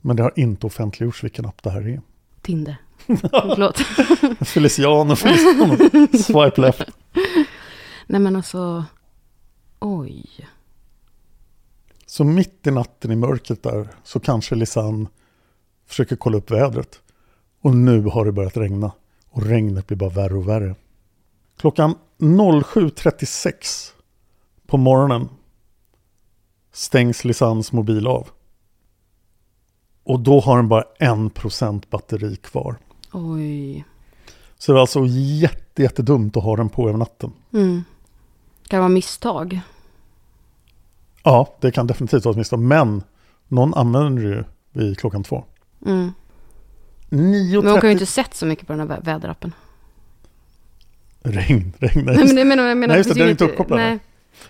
Men 0.00 0.16
det 0.16 0.22
har 0.22 0.32
inte 0.36 0.66
offentliggjorts 0.66 1.24
vilken 1.24 1.46
app 1.46 1.62
det 1.62 1.70
här 1.70 1.88
är. 1.88 2.00
Tinder. 2.42 2.76
Förlåt. 3.06 3.78
Feliciano, 4.48 5.16
Feliciano, 5.16 5.76
swipe 6.18 6.60
left. 6.60 6.88
Nej 8.06 8.20
men 8.20 8.36
alltså. 8.36 8.84
Oj. 9.80 10.48
Så 12.06 12.24
mitt 12.24 12.66
i 12.66 12.70
natten 12.70 13.12
i 13.12 13.16
mörkret 13.16 13.62
där 13.62 13.88
så 14.02 14.20
kanske 14.20 14.54
Lisanne 14.54 15.06
försöker 15.86 16.16
kolla 16.16 16.36
upp 16.36 16.50
vädret. 16.50 17.00
Och 17.60 17.76
nu 17.76 18.02
har 18.02 18.24
det 18.24 18.32
börjat 18.32 18.56
regna. 18.56 18.92
Och 19.30 19.42
regnet 19.42 19.86
blir 19.86 19.96
bara 19.96 20.10
värre 20.10 20.34
och 20.34 20.48
värre. 20.48 20.74
Klockan 21.56 21.94
07.36 22.18 23.92
på 24.66 24.76
morgonen 24.76 25.28
stängs 26.72 27.24
Lisannes 27.24 27.72
mobil 27.72 28.06
av. 28.06 28.28
Och 30.04 30.20
då 30.20 30.40
har 30.40 30.56
den 30.56 30.68
bara 30.68 30.84
1% 31.00 31.82
batteri 31.90 32.36
kvar. 32.36 32.76
Oj. 33.12 33.84
Så 34.58 34.72
det 34.72 34.78
är 34.78 34.80
alltså 34.80 35.06
jätte, 35.06 35.82
jättedumt 35.82 36.36
att 36.36 36.42
ha 36.42 36.56
den 36.56 36.68
på 36.68 36.88
över 36.88 36.98
natten. 36.98 37.32
Mm. 37.52 37.84
Kan 38.68 38.76
det 38.76 38.80
vara 38.80 38.88
misstag? 38.88 39.60
Ja, 41.22 41.54
det 41.60 41.70
kan 41.70 41.86
definitivt 41.86 42.24
vara 42.24 42.32
ett 42.32 42.36
misstag. 42.38 42.58
Men 42.58 43.02
någon 43.48 43.74
använder 43.74 44.22
det 44.22 44.28
ju 44.28 44.44
vid 44.72 44.98
klockan 44.98 45.22
två. 45.24 45.44
Mm. 45.86 46.12
Men 47.08 47.20
hon 47.54 47.62
kan 47.62 47.72
ju 47.74 47.78
9.30 47.80 47.90
inte 47.92 48.06
sett 48.06 48.34
så 48.34 48.46
mycket 48.46 48.66
på 48.66 48.72
den 48.72 48.80
här 48.90 48.96
vä- 48.96 49.04
väderappen. 49.04 49.52
Regn, 51.22 51.72
regn. 51.78 52.04
Nej, 52.04 52.04
Nej, 52.04 52.18
just, 52.20 52.34
men 52.34 52.38
jag 52.38 52.46
menar, 52.46 52.74
nej, 52.74 52.96
just 52.96 53.08
det, 53.08 53.14
den 53.18 53.26
är 53.26 53.30
inte 53.30 53.44
uppkopplad. 53.44 53.78
Nej. 53.78 53.98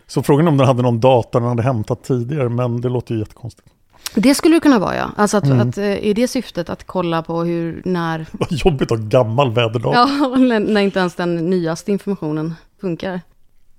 Så 0.06 0.23
frågan 0.23 0.46
är 0.46 0.50
om 0.50 0.56
den 0.56 0.66
hade 0.66 0.82
någon 0.82 1.00
data 1.00 1.40
den 1.40 1.49
hade 1.49 1.62
hämtat 1.62 2.04
tidigare, 2.04 2.49
men 2.49 2.80
det 2.80 2.88
låter 2.88 3.14
ju 3.14 3.20
jättekonstigt. 3.20 3.68
Det 4.14 4.35
skulle 4.35 4.56
det 4.56 4.61
kunna 4.61 4.78
vara 4.78 4.96
ja. 4.96 5.11
Alltså 5.16 5.37
att, 5.37 5.44
Mm. 5.44 5.68
att 5.68 5.78
eh, 5.78 5.85
i 5.99 6.12
det 6.14 6.28
syftet 6.28 6.70
att 6.70 6.85
kolla 6.87 7.23
på 7.23 7.42
hur, 7.44 7.82
när, 7.85 8.26
Vad 8.32 8.52
jobbigt 8.52 8.92
att 8.92 8.99
ha 8.99 9.06
gammal 9.06 9.52
väderdag. 9.52 9.94
ja, 9.94 10.06
när 10.38 10.61
när 10.61 10.80
inte 10.80 10.99
ens 10.99 11.14
den 11.14 11.37
nyaste 11.50 11.92
informationen 11.92 12.54
funkar. 12.80 13.20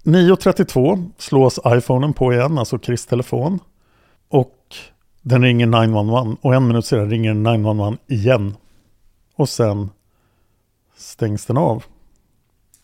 9.32 0.07 1.11
slås 1.17 1.59
iPhonen 1.65 2.13
på 2.13 2.33
igen, 2.33 2.57
alltså 2.57 2.79
Chris 2.79 3.05
telefon. 3.05 3.59
Och 4.27 4.75
den 5.21 5.41
ringer 5.43 5.65
911 5.65 6.37
och 6.41 6.55
en 6.55 6.67
minut 6.67 6.85
senare 6.85 7.07
ringer 7.07 7.33
den 7.33 7.43
911 7.43 7.97
igen. 8.07 8.55
Och 9.35 9.49
sen 9.49 9.89
stängs 10.97 11.45
den 11.45 11.57
av. 11.57 11.83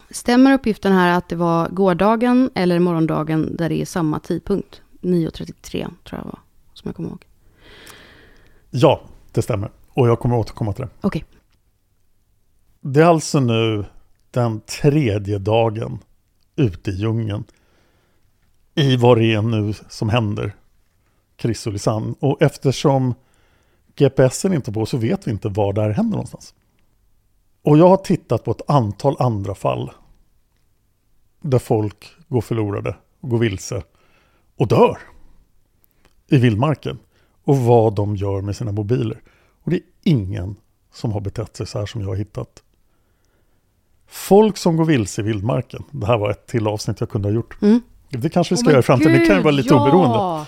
Stämmer 0.09 0.53
uppgiften 0.53 0.91
här 0.91 1.17
att 1.17 1.29
det 1.29 1.35
var 1.35 1.69
gårdagen 1.69 2.49
eller 2.55 2.79
morgondagen 2.79 3.55
där 3.55 3.69
det 3.69 3.81
är 3.81 3.85
samma 3.85 4.19
tidpunkt? 4.19 4.81
9.33 5.01 5.87
tror 6.03 6.19
jag 6.19 6.25
var, 6.25 6.39
som 6.73 6.89
jag 6.89 6.95
kommer 6.95 7.09
ihåg. 7.09 7.25
Ja, 8.69 9.01
det 9.31 9.41
stämmer. 9.41 9.71
Och 9.93 10.07
jag 10.07 10.19
kommer 10.19 10.37
återkomma 10.37 10.73
till 10.73 10.85
det. 10.85 10.89
Okej. 11.01 11.25
Det 12.81 13.01
är 13.01 13.05
alltså 13.05 13.39
nu 13.39 13.85
den 14.31 14.61
tredje 14.61 15.37
dagen 15.37 15.99
ute 16.55 16.91
i 16.91 16.95
djungeln. 16.95 17.43
I 18.75 18.95
vad 18.97 19.17
det 19.17 19.33
är 19.33 19.41
nu 19.41 19.73
som 19.89 20.09
händer. 20.09 20.55
Chris 21.37 21.67
och 21.67 21.73
Lisanne. 21.73 22.15
Och 22.19 22.41
eftersom 22.41 23.13
GPSen 23.95 24.53
inte 24.53 24.71
på 24.71 24.85
så 24.85 24.97
vet 24.97 25.27
vi 25.27 25.31
inte 25.31 25.49
var 25.49 25.73
det 25.73 25.81
här 25.81 25.89
händer 25.89 26.11
någonstans. 26.11 26.53
Och 27.61 27.77
jag 27.77 27.87
har 27.87 27.97
tittat 27.97 28.43
på 28.43 28.51
ett 28.51 28.69
antal 28.69 29.15
andra 29.19 29.55
fall. 29.55 29.91
Där 31.41 31.59
folk 31.59 32.15
går 32.27 32.41
förlorade 32.41 32.95
går 33.21 33.37
vilse. 33.37 33.83
Och 34.55 34.67
dör. 34.67 34.97
I 36.27 36.37
vildmarken. 36.37 36.99
Och 37.43 37.57
vad 37.57 37.95
de 37.95 38.15
gör 38.15 38.41
med 38.41 38.55
sina 38.55 38.71
mobiler. 38.71 39.21
Och 39.63 39.71
det 39.71 39.75
är 39.75 39.83
ingen 40.03 40.55
som 40.91 41.11
har 41.11 41.21
betett 41.21 41.55
sig 41.55 41.67
så 41.67 41.79
här 41.79 41.85
som 41.85 42.01
jag 42.01 42.07
har 42.07 42.15
hittat. 42.15 42.63
Folk 44.13 44.57
som 44.57 44.77
går 44.77 44.85
vilse 44.85 45.21
i 45.21 45.23
vildmarken. 45.23 45.83
Det 45.91 46.05
här 46.05 46.17
var 46.17 46.29
ett 46.29 46.47
till 46.47 46.67
avsnitt 46.67 46.99
jag 46.99 47.09
kunde 47.09 47.27
ha 47.27 47.33
gjort. 47.33 47.61
Mm. 47.61 47.81
Det 48.09 48.29
kanske 48.29 48.53
vi 48.53 48.57
ska 48.57 48.65
men 48.65 48.71
göra 48.71 48.79
i 48.79 48.83
framtiden. 48.83 49.13
Det 49.13 49.25
kan 49.25 49.35
ju 49.35 49.41
vara 49.41 49.51
lite 49.51 49.73
ja! 49.73 49.81
oberoende. 49.81 50.45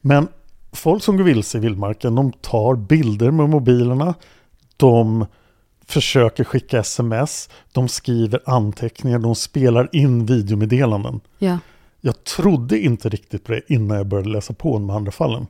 Men 0.00 0.28
folk 0.72 1.02
som 1.02 1.16
går 1.16 1.24
vilse 1.24 1.58
i 1.58 1.60
vildmarken, 1.60 2.14
de 2.14 2.32
tar 2.32 2.74
bilder 2.74 3.30
med 3.30 3.48
mobilerna. 3.48 4.14
De 4.76 5.26
försöker 5.86 6.44
skicka 6.44 6.78
sms. 6.78 7.48
De 7.72 7.88
skriver 7.88 8.40
anteckningar. 8.46 9.18
De 9.18 9.34
spelar 9.34 9.88
in 9.92 10.26
videomeddelanden. 10.26 11.20
Ja. 11.38 11.58
Jag 12.00 12.24
trodde 12.24 12.78
inte 12.78 13.08
riktigt 13.08 13.44
på 13.44 13.52
det 13.52 13.60
innan 13.66 13.96
jag 13.96 14.06
började 14.06 14.28
läsa 14.28 14.54
på 14.54 14.74
om 14.74 14.86
de 14.86 14.96
andra 14.96 15.12
fallen. 15.12 15.46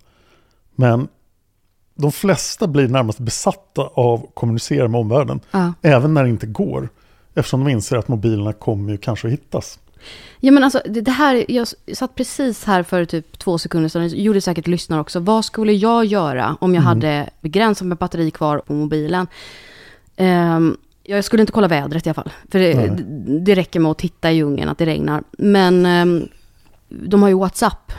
Men 0.75 1.09
de 1.95 2.13
flesta 2.13 2.67
blir 2.67 2.89
närmast 2.89 3.19
besatta 3.19 3.83
av 3.83 4.25
att 4.25 4.35
kommunicera 4.35 4.89
med 4.89 5.01
omvärlden. 5.01 5.41
Ja. 5.51 5.73
Även 5.83 6.15
när 6.15 6.25
det 6.25 6.31
inte 6.31 6.47
går. 6.47 6.89
Eftersom 7.35 7.65
de 7.65 7.71
inser 7.71 7.97
att 7.97 8.09
mobilerna 8.09 8.53
kommer 8.53 8.93
ju 8.93 8.99
kanske 8.99 9.27
att 9.29 9.33
hittas. 9.33 9.79
Ja 10.41 10.53
men 10.53 10.65
alltså 10.65 10.83
det, 10.87 11.11
här, 11.11 11.45
jag 11.49 11.69
satt 11.95 12.15
precis 12.15 12.65
här 12.65 12.83
för 12.83 13.05
typ 13.05 13.39
två 13.39 13.59
sekunder 13.59 13.89
sedan, 13.89 14.09
gjorde 14.09 14.41
säkert 14.41 14.67
lyssnare 14.67 15.01
också. 15.01 15.21
Vad 15.21 15.45
skulle 15.45 15.73
jag 15.73 16.05
göra 16.05 16.57
om 16.61 16.75
jag 16.75 16.81
Mm. 16.83 16.87
hade 16.87 17.31
begränsat 17.41 17.87
med 17.87 17.99
batteri 17.99 18.31
kvar 18.31 18.59
på 18.59 18.73
mobilen? 18.73 19.27
Ehm, 20.17 20.77
jag 21.03 21.25
skulle 21.25 21.41
inte 21.41 21.53
kolla 21.53 21.69
vädret 21.69 22.07
i 22.07 22.09
alla 22.09 22.15
fall. 22.15 22.31
För 22.51 22.59
det, 22.59 22.73
det, 22.75 23.05
det 23.41 23.55
räcker 23.55 23.81
med 23.81 23.91
att 23.91 23.99
titta 23.99 24.33
i 24.33 24.35
djungeln 24.37 24.69
att 24.69 24.79
det 24.79 24.87
regnar. 24.87 25.23
Men 25.33 25.87
ehm, 25.87 26.29
de 26.89 27.23
har 27.23 27.29
ju 27.29 27.35
WhatsApp. 27.39 27.93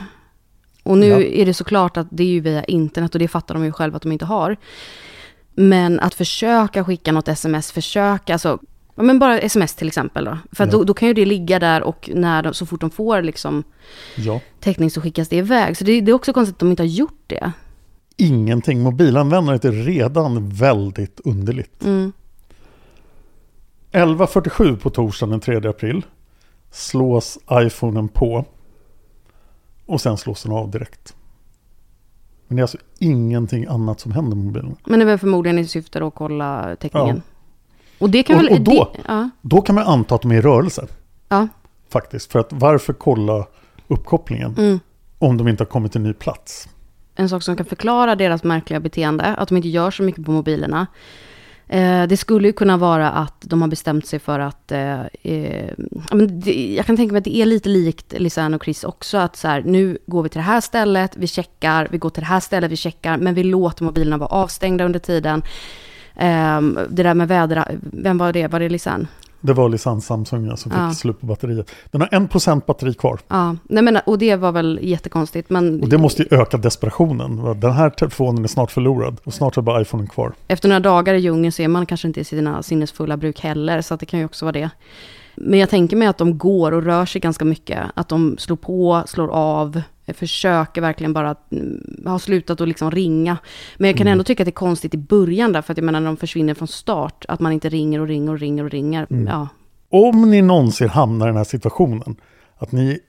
Och 0.83 0.97
nu 0.97 1.07
Ja. 1.07 1.21
är 1.21 1.45
det 1.45 1.53
såklart 1.53 1.97
att 1.97 2.07
det 2.09 2.23
är 2.23 2.27
ju 2.27 2.39
via 2.39 2.63
internet 2.63 3.15
och 3.15 3.19
det 3.19 3.27
fattar 3.27 3.53
de 3.55 3.63
ju 3.65 3.71
själva 3.71 3.95
att 3.95 4.01
de 4.03 4.11
inte 4.11 4.25
har. 4.25 4.57
Men 5.53 5.99
att 5.99 6.13
försöka 6.15 6.83
skicka 6.83 7.11
något 7.11 7.27
sms, 7.27 7.71
försöka, 7.71 8.33
alltså, 8.33 8.59
ja, 8.95 9.03
men 9.03 9.19
bara 9.19 9.39
sms 9.39 9.75
till 9.75 9.87
exempel 9.87 10.25
då. 10.25 10.37
För 10.51 10.65
Ja. 10.65 10.71
då, 10.71 10.83
då 10.83 10.93
kan 10.93 11.07
ju 11.07 11.13
det 11.13 11.25
ligga 11.25 11.59
där 11.59 11.83
och 11.83 12.09
när 12.13 12.43
de, 12.43 12.53
så 12.53 12.65
fort 12.65 12.81
de 12.81 12.89
får 12.89 13.21
liksom 13.21 13.63
Ja. 14.17 14.41
täckning 14.59 14.89
så 14.91 15.01
skickas 15.01 15.29
det 15.29 15.35
iväg. 15.35 15.77
Så 15.77 15.83
det, 15.83 16.01
det 16.01 16.11
är 16.11 16.15
också 16.15 16.33
konstigt 16.33 16.55
att 16.55 16.59
de 16.59 16.69
inte 16.71 16.83
har 16.83 16.87
gjort 16.87 17.23
det. 17.27 17.51
Ingenting. 18.17 18.81
Mobilanvändandet 18.81 19.65
är 19.65 19.71
redan 19.71 20.49
väldigt 20.49 21.19
underligt. 21.23 21.83
Mm. 21.85 22.11
11.47 23.91 24.75
på 24.77 24.89
torsdagen 24.89 25.31
den 25.31 25.39
3 25.39 25.69
april 25.69 26.05
slås 26.71 27.37
iPhonen 27.51 28.07
på. 28.07 28.45
Och 29.85 30.01
sen 30.01 30.17
slås 30.17 30.43
den 30.43 30.51
av 30.51 30.71
direkt. 30.71 31.15
Men 32.47 32.55
det 32.55 32.59
är 32.59 32.63
alltså 32.63 32.77
ingenting 32.99 33.65
annat 33.65 33.99
som 33.99 34.11
händer 34.11 34.35
med 34.37 34.45
mobilen. 34.45 34.75
Men 34.85 34.99
det 34.99 35.03
är 35.03 35.07
väl 35.07 35.17
förmodligen 35.17 35.59
i 35.59 35.65
syfte 35.67 36.05
att 36.05 36.15
kolla 36.15 36.75
täckningen. 36.75 37.15
Ja. 37.25 37.34
Och 37.99 38.09
det 38.09 38.23
kan 38.23 38.35
Och- 38.35 38.43
väl... 38.43 38.51
och 38.53 38.61
då- 38.61 38.91
Det, 38.93 38.99
ja, 39.07 39.29
Då 39.41 39.61
kan 39.61 39.75
man 39.75 39.83
anta 39.83 40.15
att 40.15 40.21
de 40.21 40.31
är 40.31 40.35
i 40.35 40.41
rörelse. 40.41 40.87
ja. 41.29 41.47
Faktiskt. 41.89 42.31
För 42.31 42.39
att 42.39 42.53
varför 42.53 42.93
kolla 42.93 43.45
uppkopplingen 43.87 44.55
Mm. 44.57 44.79
om 45.19 45.37
de 45.37 45.47
inte 45.47 45.61
har 45.63 45.65
kommit 45.69 45.91
till 45.91 45.99
en 46.01 46.07
ny 46.07 46.13
plats? 46.13 46.69
En 47.15 47.29
sak 47.29 47.43
som 47.43 47.55
kan 47.57 47.65
förklara 47.65 48.15
deras 48.15 48.43
märkliga 48.43 48.79
beteende, 48.79 49.23
att 49.23 49.49
de 49.49 49.55
inte 49.57 49.69
gör 49.69 49.91
så 49.91 50.03
mycket 50.03 50.25
på 50.25 50.31
mobilerna. 50.31 50.87
Eh, 51.67 52.03
det 52.03 52.17
skulle 52.17 52.47
ju 52.47 52.53
kunna 52.53 52.77
vara 52.77 53.11
att 53.11 53.35
de 53.41 53.61
har 53.61 53.67
bestämt 53.69 54.05
sig 54.07 54.19
för 54.19 54.39
att... 54.39 54.71
Eh, 54.71 55.01
eh, 55.23 55.69
jag 56.75 56.85
kan 56.85 56.97
tänka 56.97 57.11
mig 57.13 57.17
att 57.17 57.23
det 57.23 57.35
är 57.37 57.45
lite 57.45 57.69
likt 57.69 58.13
Lisanne 58.17 58.55
och 58.55 58.63
Chris 58.63 58.83
också. 58.83 59.17
Att 59.17 59.35
så 59.35 59.47
här, 59.47 59.61
nu 59.65 59.97
går 60.07 60.23
vi 60.23 60.29
till 60.29 60.37
det 60.39 60.43
här 60.43 60.61
stället, 60.61 61.17
vi 61.17 61.27
checkar, 61.27 61.87
vi 61.91 61.97
går 61.97 62.09
till 62.09 62.21
det 62.23 62.27
här 62.27 62.39
stället, 62.39 62.71
vi 62.71 62.75
checkar. 62.75 63.17
Men 63.17 63.33
vi 63.33 63.43
låter 63.43 63.83
mobilerna 63.83 64.17
vara 64.17 64.29
avstängda 64.29 64.83
under 64.85 64.99
tiden. 64.99 65.41
Eh, 66.15 66.61
det 66.89 67.03
där 67.03 67.13
med 67.13 67.27
väder... 67.27 67.77
Vem 67.81 68.17
var 68.17 68.33
det? 68.33 68.47
Var 68.47 68.59
det 68.59 68.69
Lisanne? 68.69 69.07
Det 69.41 69.53
var 69.53 69.69
licens 69.69 70.05
Samsung 70.05 70.57
som 70.57 70.71
fick 70.71 70.79
Ja. 70.81 70.93
slut 70.93 71.19
på 71.19 71.25
batteriet. 71.25 71.71
Den 71.91 72.01
har 72.01 72.07
1% 72.07 72.65
batteri 72.65 72.93
kvar. 72.93 73.19
Ja, 73.27 73.55
nej 73.63 73.83
men, 73.83 73.97
och 74.05 74.17
det 74.17 74.35
var 74.35 74.51
väl 74.51 74.79
jättekonstigt. 74.81 75.49
Men 75.49 75.81
Och 75.83 75.89
det 75.89 75.97
måste 75.97 76.21
ju 76.23 76.27
öka 76.41 76.57
desperationen. 76.57 77.59
Den 77.59 77.71
här 77.73 77.89
telefonen 77.89 78.43
är 78.43 78.47
snart 78.47 78.71
förlorad 78.71 79.17
och 79.23 79.33
snart 79.33 79.57
är 79.57 79.61
bara 79.61 79.81
iPhonen 79.81 80.07
kvar. 80.07 80.33
efter 80.47 80.69
några 80.69 80.79
dagar 80.79 81.13
i 81.13 81.17
djungeln 81.19 81.51
så 81.51 81.61
är 81.61 81.67
man 81.67 81.85
kanske 81.85 82.07
inte 82.07 82.19
i 82.19 82.23
sina 82.23 82.63
sinnesfulla 82.63 83.17
bruk 83.17 83.39
heller, 83.39 83.81
så 83.81 83.95
det 83.95 84.05
kan 84.05 84.19
ju 84.19 84.25
också 84.25 84.45
vara 84.45 84.53
det. 84.53 84.69
Men 85.37 85.59
jag 85.59 85.69
tänker 85.69 85.97
mig 85.97 86.07
att 86.07 86.17
de 86.17 86.37
går 86.37 86.71
och 86.71 86.83
rör 86.83 87.05
sig 87.05 87.21
ganska 87.21 87.45
mycket. 87.45 87.79
Att 87.93 88.09
de 88.09 88.37
slår 88.37 88.55
på, 88.55 89.03
slår 89.07 89.27
av, 89.27 89.81
försöker 90.13 90.81
verkligen 90.81 91.13
bara 91.13 91.35
mm, 91.51 92.03
ha 92.05 92.19
slutat 92.19 92.61
att 92.61 92.67
liksom 92.67 92.91
ringa. 92.91 93.37
Men 93.77 93.89
jag 93.89 93.97
kan 93.97 94.07
ändå 94.07 94.23
tycka 94.23 94.43
att 94.43 94.45
det 94.45 94.49
är 94.49 94.53
konstigt 94.53 94.93
i 94.93 94.97
början 94.97 95.51
där, 95.51 95.61
för 95.61 95.73
att 95.73 95.77
jag 95.77 95.85
menar 95.85 95.99
när 95.99 96.07
de 96.07 96.17
försvinner 96.17 96.53
från 96.53 96.67
start, 96.67 97.25
att 97.27 97.39
man 97.39 97.51
inte 97.51 97.69
ringer 97.69 97.99
och 97.99 98.07
ringer 98.07 98.33
och 98.33 98.39
ringer 98.39 98.63
och 98.63 98.71
ringer. 98.71 99.07
Ja, 99.09 99.47
Om 99.89 100.31
ni 100.31 100.41
någonsin 100.41 100.89
hamnar 100.89 101.25
i 101.25 101.29
den 101.29 101.37
här 101.37 101.43
situationen, 101.43 102.15
att 102.57 102.71
ni 102.71 102.99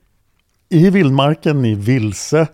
i 0.69 0.91
vildmarken, 0.91 1.63
ni 1.63 1.73
är 1.73 1.77
vilse 1.77 2.49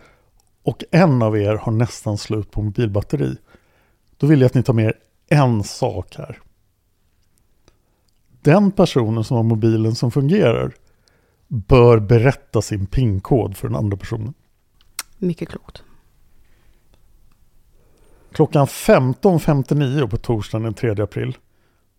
och 0.63 0.85
en 0.91 1.23
av 1.23 1.39
er 1.39 1.55
har 1.55 1.73
nästan 1.73 2.19
slut 2.19 2.51
på 2.51 2.63
mobilbatteri. 2.63 3.37
Då 4.17 4.27
vill 4.27 4.41
jag 4.41 4.47
att 4.47 4.55
ni 4.55 4.63
tar 4.63 4.73
med 4.73 4.85
er 4.85 4.95
en 5.29 5.63
sak 5.63 6.17
här. 6.19 6.39
Den 8.43 8.73
personen 8.73 9.25
som 9.25 9.37
har 9.37 9.45
mobilen 9.45 9.95
som 9.95 10.11
fungerar 10.11 10.75
bör 11.49 11.99
berätta 11.99 12.63
sin 12.63 12.87
PIN-kod 12.87 13.57
för 13.57 13.69
den 13.69 13.77
andra 13.77 13.97
personen. 13.97 14.35
mycket 15.19 15.49
klokt. 15.49 15.83
Klockan 18.33 18.67
15.59 18.67 20.09
på 20.09 20.17
torsdagen 20.17 20.63
den 20.63 20.75
3 20.75 21.03
april 21.03 21.37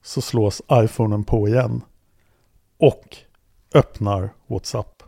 så 0.02 0.22
slås 0.22 0.62
iPhonen 0.72 1.24
på 1.24 1.48
igen 1.48 1.82
och 2.78 3.18
öppnar 3.74 4.30
WhatsApp 4.48 5.04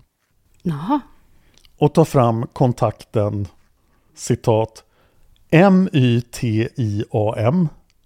Jaha, 0.61 0.99
och 1.77 1.93
tar 1.93 2.05
fram 2.05 2.47
kontakten 2.53 3.47
citat 4.13 4.83
MYTIAM 5.51 5.87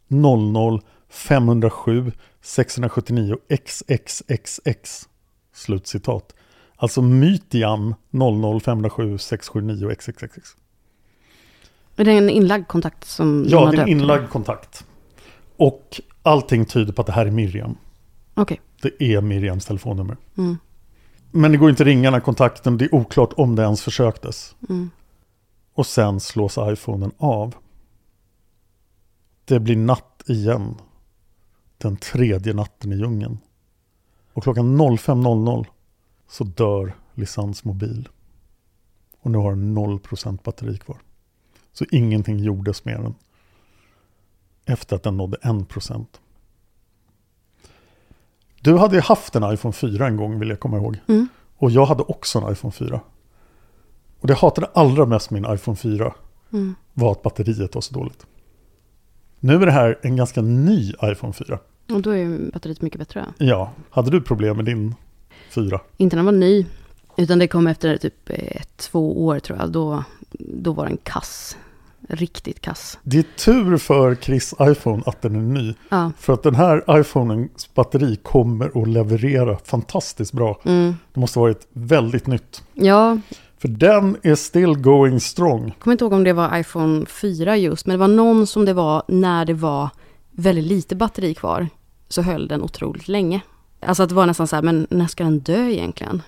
00 0.07 0.81
507 1.09 2.11
679 2.41 3.37
XXXX 3.49 5.09
slutcitat. 5.53 6.35
Alltså 6.75 7.01
Mytiam 7.01 7.95
00 8.09 8.61
507 8.61 9.17
679 9.17 9.89
XXXX. 9.91 10.55
är 11.95 12.05
det 12.05 12.11
en 12.11 12.29
inlagd 12.29 12.67
kontakt 12.67 13.03
som 13.03 13.43
de 13.43 13.49
Ja, 13.49 13.65
har 13.65 13.71
det 13.71 13.77
är 13.77 13.81
en 13.81 13.87
inlagd 13.87 14.29
kontakt. 14.29 14.85
Och 15.57 16.01
allting 16.21 16.65
tyder 16.65 16.93
på 16.93 17.01
att 17.01 17.07
det 17.07 17.13
här 17.13 17.25
är 17.25 17.31
Miriam. 17.31 17.77
Okej, 18.33 18.61
Det 18.81 19.03
är 19.03 19.21
Miriams 19.21 19.65
telefonnummer. 19.65 20.17
Mm. 20.37 20.57
Men 21.31 21.51
det 21.51 21.57
går 21.57 21.69
inte 21.69 21.83
att 21.83 21.87
ringa 21.87 22.03
den 22.03 22.13
här 22.13 22.21
kontakten. 22.21 22.77
Det 22.77 22.85
är 22.85 22.95
oklart 22.95 23.33
om 23.37 23.55
det 23.55 23.63
ens 23.63 23.81
försöktes. 23.81 24.55
Mm. 24.69 24.89
Och 25.73 25.85
sen 25.85 26.19
slås 26.19 26.57
iPhonen 26.61 27.11
av. 27.17 27.55
Det 29.45 29.59
blir 29.59 29.75
natt 29.75 30.23
igen. 30.27 30.75
Den 31.81 31.97
tredje 31.97 32.53
natten 32.53 32.93
i 32.93 32.95
djungeln. 32.95 33.37
Och 34.33 34.43
klockan 34.43 34.81
05.00 34.81 35.65
så 36.27 36.43
dör 36.43 36.93
Lisans 37.13 37.63
mobil. 37.63 38.09
Och 39.21 39.31
nu 39.31 39.37
har 39.37 39.49
den 39.49 39.77
0% 39.77 40.43
batteri 40.43 40.77
kvar. 40.77 40.97
Så 41.73 41.85
ingenting 41.91 42.39
gjordes 42.39 42.85
med 42.85 42.99
den. 42.99 43.15
Efter 44.65 44.95
att 44.95 45.03
den 45.03 45.17
nådde 45.17 45.37
1%. 45.37 46.05
Du 48.61 48.77
hade 48.77 48.95
ju 48.95 49.01
haft 49.01 49.35
en 49.35 49.53
iPhone 49.53 49.73
4 49.73 50.07
en 50.07 50.17
gång 50.17 50.39
vill 50.39 50.49
jag 50.49 50.59
komma 50.59 50.77
ihåg. 50.77 50.97
Mm. 51.07 51.27
Och 51.57 51.71
jag 51.71 51.85
hade 51.85 52.03
också 52.03 52.39
en 52.39 52.51
iPhone 52.51 52.71
4. 52.71 53.01
Och 54.19 54.27
det 54.27 54.33
jag 54.33 54.37
hatade 54.37 54.67
allra 54.73 55.05
mest 55.05 55.31
min 55.31 55.45
iPhone 55.53 55.77
4 55.77 56.13
Mm. 56.53 56.75
var 56.93 57.11
att 57.11 57.21
batteriet 57.21 57.75
var 57.75 57.81
så 57.81 57.93
dåligt. 57.93 58.25
Nu 59.39 59.53
är 59.53 59.65
det 59.65 59.71
här 59.71 59.99
en 60.01 60.15
ganska 60.15 60.41
ny 60.41 60.93
iPhone 61.03 61.33
4. 61.33 61.59
Och 61.89 62.01
då 62.01 62.09
är 62.09 62.17
ju 62.17 62.51
batteriet 62.51 62.81
mycket 62.81 62.99
bättre. 62.99 63.25
Ja, 63.37 63.71
hade 63.89 64.11
du 64.11 64.21
problem 64.21 64.55
med 64.55 64.65
din 64.65 64.95
4? 65.49 65.79
Inte 65.97 66.15
när 66.15 66.23
den 66.23 66.25
var 66.25 66.39
ny, 66.39 66.65
utan 67.17 67.39
det 67.39 67.47
kom 67.47 67.67
efter 67.67 67.97
typ 67.97 68.29
ett, 68.29 68.77
två 68.77 69.25
år 69.25 69.39
tror 69.39 69.59
jag. 69.59 69.69
Då, 69.71 70.03
då 70.39 70.73
var 70.73 70.85
den 70.85 70.97
kass. 71.03 71.57
Riktigt 72.09 72.61
kass. 72.61 72.99
Det 73.03 73.17
är 73.17 73.25
tur 73.45 73.77
för 73.77 74.15
Chris 74.15 74.53
iPhone 74.61 75.03
att 75.05 75.21
den 75.21 75.35
är 75.35 75.61
ny. 75.61 75.73
Ja. 75.89 76.11
För 76.19 76.33
att 76.33 76.43
den 76.43 76.55
här 76.55 76.99
iPhonens 76.99 77.73
batteri 77.73 78.15
kommer 78.15 78.81
att 78.81 78.87
leverera 78.87 79.57
fantastiskt 79.65 80.33
bra. 80.33 80.59
Mm. 80.65 80.95
Det 81.13 81.19
måste 81.19 81.39
ha 81.39 81.41
varit 81.41 81.67
väldigt 81.73 82.27
nytt. 82.27 82.63
Ja, 82.73 83.17
För 83.57 83.67
den 83.67 84.17
är 84.23 84.35
still 84.35 84.75
going 84.77 85.19
strong. 85.19 85.63
jag 85.67 85.79
kommer 85.79 85.91
inte 85.91 86.03
ihåg 86.05 86.13
om 86.13 86.23
det 86.23 86.33
var 86.33 86.57
iPhone 86.59 87.05
4 87.05 87.57
just, 87.57 87.85
men 87.85 87.93
det 87.93 87.97
var 87.99 88.07
någon 88.07 88.47
som 88.47 88.65
det 88.65 88.73
var 88.73 89.03
när 89.07 89.45
det 89.45 89.53
var 89.53 89.89
väldigt 90.31 90.65
lite 90.65 90.95
batteri 90.95 91.33
kvar, 91.33 91.67
så 92.09 92.21
höll 92.21 92.47
den 92.47 92.61
otroligt 92.61 93.07
länge. 93.07 93.41
Alltså 93.79 94.03
att 94.03 94.09
det 94.09 94.15
var 94.15 94.25
nästan 94.25 94.47
så 94.47 94.55
här, 94.55 94.63
men 94.63 94.87
när 94.89 95.07
ska 95.07 95.23
den 95.23 95.39
dö 95.39 95.69
egentligen? 95.69 96.21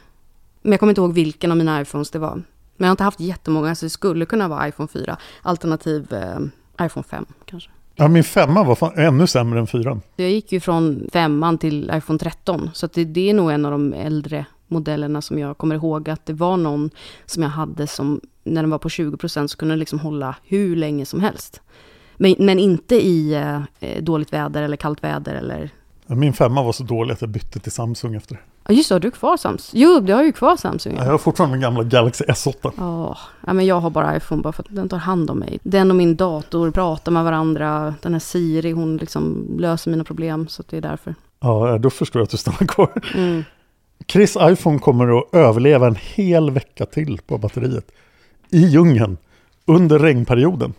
Men 0.62 0.72
jag 0.72 0.80
kommer 0.80 0.92
inte 0.92 1.02
ihåg 1.02 1.14
vilken 1.14 1.52
av 1.52 1.58
mina 1.58 1.82
iPhones 1.82 2.12
det 2.12 2.20
var. 2.20 2.34
Men 2.36 2.44
jag 2.78 2.88
har 2.88 2.92
inte 2.92 3.04
haft 3.04 3.20
jättemånga, 3.20 3.76
så 3.76 3.86
det 3.86 3.90
skulle 3.90 4.26
kunna 4.26 4.48
vara 4.48 4.68
iPhone 4.68 4.88
4, 4.88 5.18
alternativ 5.42 6.14
eh, 6.14 6.86
iPhone 6.86 7.04
5 7.04 7.26
kanske. 7.46 7.70
Ja, 7.96 8.08
min 8.08 8.24
femma 8.24 8.64
var 8.64 8.76
fan 8.76 8.94
ännu 8.96 9.28
sämre 9.28 9.60
än 9.60 9.68
fyran. 9.68 10.02
Jag 10.16 10.30
gick 10.30 10.52
ju 10.52 10.60
från 10.60 11.10
femman 11.14 11.58
till 11.58 11.92
iPhone 11.94 12.20
13, 12.20 12.70
så 12.74 12.86
att 12.86 12.94
det, 12.94 13.06
det 13.06 13.30
är 13.30 13.34
nog 13.34 13.52
en 13.52 13.66
av 13.66 13.72
de 13.72 13.94
äldre 13.94 14.46
modellerna 14.68 15.22
som 15.22 15.40
jag 15.40 15.58
kommer 15.58 15.76
ihåg 15.76 16.10
att 16.10 16.26
det 16.26 16.34
var 16.34 16.58
någon 16.58 16.90
som 17.26 17.44
jag 17.44 17.50
hade 17.50 17.88
som, 17.88 18.22
när 18.44 18.62
den 18.62 18.70
var 18.70 18.78
på 18.78 18.90
20% 18.90 19.48
så 19.48 19.58
kunde 19.58 19.72
den 19.72 19.80
liksom 19.80 20.00
hålla 20.00 20.36
hur 20.44 20.76
länge 20.76 21.06
som 21.06 21.20
helst. 21.20 21.62
Men, 22.22 22.36
men 22.40 22.60
inte 22.60 22.96
i 22.96 23.34
eh, 23.80 24.02
dåligt 24.04 24.34
väder 24.34 24.64
eller 24.64 24.78
kallt 24.78 25.04
väder 25.04 25.36
eller... 25.36 25.70
Min 26.08 26.34
femma 26.34 26.64
var 26.64 26.72
så 26.72 26.84
dålig 26.84 27.14
att 27.14 27.22
jag 27.22 27.30
bytte 27.30 27.60
till 27.60 27.72
Samsung 27.72 28.16
efter 28.16 28.36
det. 28.36 28.42
Ja 28.68 28.74
just 28.74 28.90
det, 28.90 28.96
har 28.96 29.00
du 29.00 29.12
kvar 29.12 29.38
Samsung? 29.38 29.82
Jo, 29.82 30.00
du 30.00 30.14
har 30.14 30.24
ju 30.24 30.32
kvar 30.32 30.56
Samsung. 30.58 30.96
Jag 30.98 31.08
Ja. 31.08 31.12
har 31.12 31.18
fortfarande 31.18 31.56
min 31.58 31.62
gamla 31.62 31.84
Galaxy 31.84 32.24
S8. 32.24 32.72
Ja, 32.78 33.18
ja, 33.48 33.54
men 33.54 33.66
jag 33.66 33.80
har 33.80 33.90
bara 33.90 34.18
iPhone 34.18 34.42
bara 34.42 34.54
för 34.54 34.64
att 34.64 34.76
den 34.76 34.90
tar 34.90 34.98
hand 34.98 35.30
om 35.30 35.40
mig. 35.40 35.60
Den 35.64 35.90
och 35.92 35.96
min 35.98 36.16
dator 36.16 36.72
pratar 36.72 37.12
med 37.12 37.24
varandra. 37.24 37.96
Den 38.02 38.14
här 38.14 38.20
Siri, 38.20 38.72
hon 38.72 38.98
liksom 38.98 39.48
löser 39.60 39.92
mina 39.92 40.04
problem, 40.04 40.48
så 40.48 40.64
det 40.70 40.78
är 40.78 40.82
därför. 40.82 41.16
Ja, 41.40 41.78
då 41.78 41.90
förstår 41.90 42.20
jag 42.20 42.24
att 42.24 42.30
du 42.32 42.38
stannar 42.38 42.68
kvar. 42.68 42.92
Mm. 43.16 43.44
Chris 44.08 44.38
iPhone 44.42 44.80
kommer 44.80 45.20
att 45.20 45.26
överleva 45.36 45.88
en 45.88 45.98
hel 46.02 46.52
vecka 46.52 46.86
till 46.86 47.20
på 47.28 47.38
batteriet. 47.38 47.92
I 48.50 48.60
djungeln. 48.60 49.18
Under 49.66 50.00
regnperioden. 50.00 50.74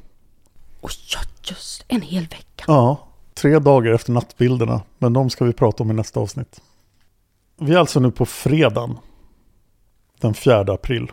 Oj, 0.81 0.90
ja, 1.14 1.18
just 1.50 1.85
en 1.88 2.02
hel 2.02 2.22
vecka. 2.22 2.64
Ja, 2.66 3.09
tre 3.35 3.59
dagar 3.59 3.92
efter 3.92 4.12
nattbilderna. 4.12 4.83
Men 4.98 5.12
de 5.12 5.31
ska 5.31 5.44
vi 5.44 5.52
prata 5.52 5.83
om 5.83 5.90
i 5.90 5.94
nästa 5.94 6.20
avsnitt. 6.20 6.61
Vi 7.61 7.74
är 7.74 7.78
alltså 7.78 8.00
nu 8.00 8.11
på 8.11 8.26
fredagen. 8.26 8.98
Den 10.20 10.35
4 10.35 10.61
april. 10.61 11.12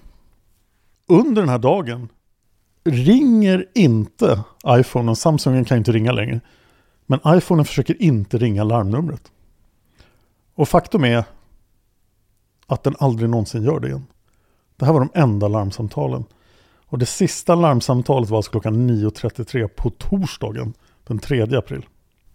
Under 1.08 1.42
den 1.42 1.50
här 1.50 1.60
dagen 1.60 2.10
ringer 2.84 3.66
inte 3.76 4.44
iPhonen. 4.68 5.16
Samsungen 5.16 5.66
kan 5.66 5.78
inte 5.78 5.92
ringa 5.92 6.12
längre. 6.12 6.40
Men 7.06 7.20
iPhonen 7.26 7.66
försöker 7.66 8.02
inte 8.02 8.38
ringa 8.38 8.64
larmnumret. 8.64 9.32
Och 10.56 10.70
faktum 10.70 11.04
är 11.04 11.24
att 12.68 12.84
den 12.84 12.96
aldrig 13.00 13.30
någonsin 13.30 13.64
gör 13.64 13.80
det 13.80 13.88
igen. 13.88 14.06
Det 14.76 14.86
här 14.86 14.94
var 14.94 15.00
de 15.00 15.10
enda 15.14 15.48
larmsamtalen. 15.48 16.26
Och 16.90 16.98
det 16.98 17.06
sista 17.06 17.56
larmsamtalet 17.56 18.30
var 18.30 18.38
alltså 18.38 18.52
klockan 18.52 18.90
9.33 18.90 19.68
på 19.68 19.90
torsdagen 19.90 20.74
den 21.08 21.20
3 21.20 21.42
april. 21.42 21.86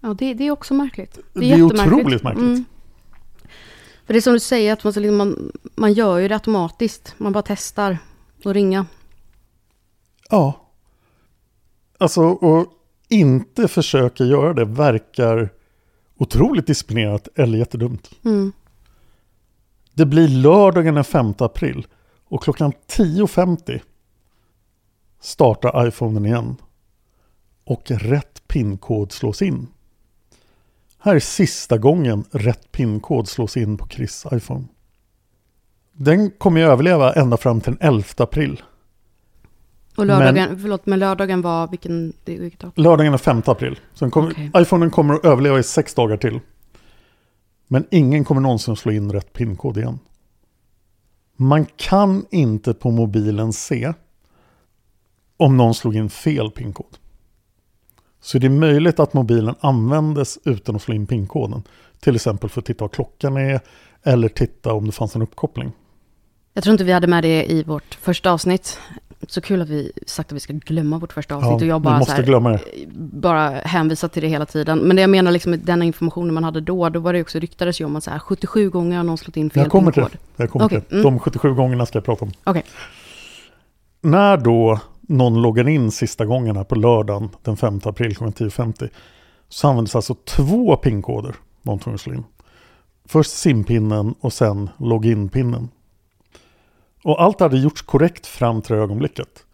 Ja, 0.00 0.14
det, 0.18 0.34
det 0.34 0.46
är 0.46 0.50
också 0.50 0.74
märkligt. 0.74 1.18
Det 1.32 1.40
är 1.40 1.58
jättemärkligt. 1.58 1.92
otroligt 1.92 2.22
märkligt. 2.22 2.66
För 4.06 4.14
det 4.14 4.18
är 4.18 4.20
som 4.20 4.32
du 4.32 4.40
säger, 4.40 4.72
att 4.72 4.84
man, 4.84 4.92
liksom, 4.92 5.16
man, 5.16 5.52
man 5.74 5.92
gör 5.92 6.18
ju 6.18 6.28
det 6.28 6.34
automatiskt. 6.34 7.14
Man 7.18 7.32
bara 7.32 7.42
testar 7.46 7.98
och 8.44 8.54
ringa. 8.54 8.86
Ja. 10.30 10.70
Alltså, 11.98 12.22
och 12.22 12.66
inte 13.08 13.68
försöka 13.68 14.24
göra 14.24 14.52
det 14.52 14.64
verkar 14.64 15.48
otroligt 16.16 16.66
disciplinerat 16.66 17.28
eller 17.34 17.58
jättedumt. 17.58 18.10
Mm. 18.24 18.52
Det 19.94 20.06
blir 20.06 20.28
lördagen 20.28 20.94
den 20.94 21.04
5 21.04 21.34
april 21.38 21.86
och 22.24 22.42
klockan 22.42 22.72
10.50 22.88 23.80
startar 25.24 25.88
iPhonen 25.88 26.26
igen. 26.26 26.56
Och 27.64 27.82
rätt 27.90 28.48
pinkod 28.48 29.12
slås 29.12 29.42
in. 29.42 29.66
Här 30.98 31.14
är 31.14 31.20
sista 31.20 31.78
gången 31.78 32.24
rätt 32.30 32.72
pinkod 32.72 33.28
slås 33.28 33.56
in 33.56 33.76
på 33.76 33.88
Chris 33.88 34.26
iPhone. 34.32 34.64
Den 35.92 36.30
kommer 36.30 36.60
ju 36.60 36.66
överleva 36.66 37.12
ända 37.12 37.36
fram 37.36 37.60
till 37.60 37.72
den 37.72 37.88
11 37.88 38.04
april. 38.16 38.62
Och 39.96 40.06
lördagen, 40.06 40.60
förlåt, 40.60 40.86
men 40.86 40.98
lördagen 40.98 41.42
var 41.42 41.68
vilken, 41.68 42.12
det, 42.24 42.38
vilket 42.38 42.60
datum? 42.60 42.84
Lördagen 42.84 43.12
den 43.12 43.18
5 43.18 43.42
april. 43.46 43.78
Så 43.92 44.10
kommer, 44.10 44.30
Okej. 44.30 44.50
iPhonen 44.56 44.90
kommer 44.90 45.14
att 45.14 45.24
överleva 45.24 45.58
i 45.58 45.62
sex 45.62 45.94
dagar 45.94 46.16
till. 46.16 46.40
Men 47.68 47.86
ingen 47.90 48.24
kommer 48.24 48.40
någonsin 48.40 48.76
slå 48.76 48.92
in 48.92 49.12
rätt 49.12 49.32
pinkod 49.32 49.76
igen. 49.76 49.98
Man 51.36 51.66
kan 51.76 52.26
inte 52.30 52.74
på 52.74 52.90
mobilen 52.90 53.52
se 53.52 53.92
om 55.36 55.56
någon 55.56 55.74
slog 55.74 55.96
in 55.96 56.10
fel 56.10 56.50
pinkod. 56.50 56.96
Så 58.20 58.38
det 58.38 58.46
är 58.46 58.50
möjligt 58.50 59.00
att 59.00 59.14
mobilen 59.14 59.54
användes 59.60 60.38
utan 60.44 60.76
att 60.76 60.82
slå 60.82 60.94
in 60.94 61.06
pinkoden. 61.06 61.62
Till 62.00 62.14
exempel 62.14 62.50
för 62.50 62.60
att 62.60 62.66
titta 62.66 62.84
vad 62.84 62.92
klockan 62.92 63.36
är 63.36 63.60
eller 64.02 64.28
titta 64.28 64.72
om 64.72 64.86
det 64.86 64.92
fanns 64.92 65.16
en 65.16 65.22
uppkoppling. 65.22 65.72
Jag 66.54 66.64
tror 66.64 66.72
inte 66.72 66.84
vi 66.84 66.92
hade 66.92 67.06
med 67.06 67.24
det 67.24 67.52
i 67.52 67.62
vårt 67.62 67.94
första 67.94 68.30
avsnitt. 68.30 68.78
Så 69.28 69.40
kul 69.40 69.62
att 69.62 69.68
vi 69.68 69.92
sagt 70.06 70.32
att 70.32 70.36
vi 70.36 70.40
ska 70.40 70.52
glömma 70.52 70.98
vårt 70.98 71.12
första 71.12 71.34
avsnitt. 71.34 71.50
Ja, 71.50 71.56
och 71.56 71.64
jag 71.64 71.80
bara, 71.80 71.98
måste 71.98 72.12
här, 72.12 72.22
glömma 72.22 72.50
det. 72.50 72.60
bara 72.96 73.50
hänvisar 73.50 74.08
till 74.08 74.22
det 74.22 74.28
hela 74.28 74.46
tiden. 74.46 74.78
Men 74.78 74.96
det 74.96 75.02
jag 75.02 75.10
menar, 75.10 75.32
liksom, 75.32 75.60
den 75.64 75.82
informationen 75.82 76.34
man 76.34 76.44
hade 76.44 76.60
då, 76.60 76.88
då 76.88 77.00
var 77.00 77.12
det 77.12 77.20
också, 77.20 77.38
ryktades 77.38 77.80
ju 77.80 77.84
om 77.84 77.96
att 77.96 78.04
så 78.04 78.10
här, 78.10 78.18
77 78.18 78.70
gånger 78.70 78.96
har 78.96 79.04
någon 79.04 79.18
slått 79.18 79.36
in 79.36 79.50
fel 79.50 79.62
Jag 79.62 79.72
kommer 79.72 79.92
till 79.92 80.02
pinkod. 80.02 80.20
Jag 80.36 80.50
kommer 80.50 80.64
Okej, 80.66 80.80
till 80.80 80.98
mm. 80.98 81.12
De 81.12 81.18
77 81.18 81.54
gångerna 81.54 81.86
ska 81.86 81.96
jag 81.96 82.04
prata 82.04 82.24
om. 82.24 82.32
Okej. 82.44 82.64
När 84.00 84.36
då 84.36 84.80
någon 85.08 85.42
loggar 85.42 85.68
in 85.68 85.90
sista 85.90 86.24
gången 86.26 86.56
här 86.56 86.64
på 86.64 86.74
lördagen 86.74 87.28
den 87.42 87.56
5 87.56 87.80
april 87.84 88.16
klockan 88.16 88.48
10.50 88.48 88.88
så 89.48 89.68
användes 89.68 89.96
alltså 89.96 90.14
två 90.14 90.76
pinkoder 90.76 91.34
de 91.62 91.78
tvungna 91.78 91.98
slå 91.98 92.14
in. 92.14 92.24
Först 93.04 93.30
simpinnen 93.30 94.14
och 94.20 94.32
sen 94.32 94.70
login-pinnen. 94.78 95.68
Och 97.04 97.22
allt 97.22 97.40
hade 97.40 97.58
gjorts 97.58 97.82
korrekt 97.82 98.26
fram 98.26 98.62
till 98.62 98.76
det 98.76 98.82
ögonblicket. 98.82 99.44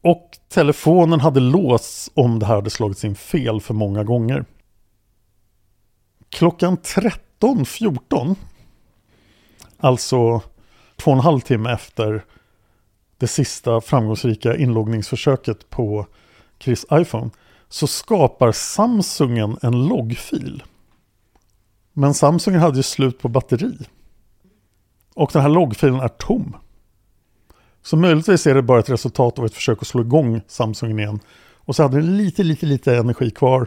Och 0.00 0.30
telefonen 0.48 1.20
hade 1.20 1.40
låsts 1.40 2.10
om 2.14 2.38
det 2.38 2.46
här 2.46 2.54
hade 2.54 2.70
slagits 2.70 3.04
in 3.04 3.14
fel 3.14 3.60
för 3.60 3.74
många 3.74 4.04
gånger. 4.04 4.44
Klockan 6.30 6.78
13.14, 6.78 8.34
alltså 9.78 10.40
två 10.96 11.10
och 11.10 11.16
en 11.16 11.22
halv 11.22 11.40
timme 11.40 11.72
efter 11.72 12.24
det 13.18 13.26
sista 13.26 13.80
framgångsrika 13.80 14.56
inloggningsförsöket 14.56 15.70
på 15.70 16.06
Chris 16.58 16.86
iPhone, 16.92 17.30
så 17.68 17.86
skapar 17.86 18.52
Samsungen 18.52 19.58
en 19.62 19.88
loggfil. 19.88 20.62
Men 21.92 22.14
Samsung 22.14 22.54
hade 22.54 22.76
ju 22.76 22.82
slut 22.82 23.18
på 23.18 23.28
batteri. 23.28 23.78
Och 25.14 25.30
den 25.32 25.42
här 25.42 25.48
loggfilen 25.48 26.00
är 26.00 26.08
tom. 26.08 26.56
Så 27.82 27.96
möjligtvis 27.96 28.46
är 28.46 28.54
det 28.54 28.62
bara 28.62 28.80
ett 28.80 28.90
resultat 28.90 29.38
av 29.38 29.44
ett 29.44 29.54
försök 29.54 29.78
att 29.80 29.86
slå 29.86 30.00
igång 30.00 30.40
Samsung 30.46 30.98
igen. 30.98 31.20
Och 31.54 31.76
så 31.76 31.82
hade 31.82 31.96
den 31.96 32.16
lite, 32.16 32.42
lite, 32.42 32.66
lite 32.66 32.96
energi 32.96 33.30
kvar 33.30 33.66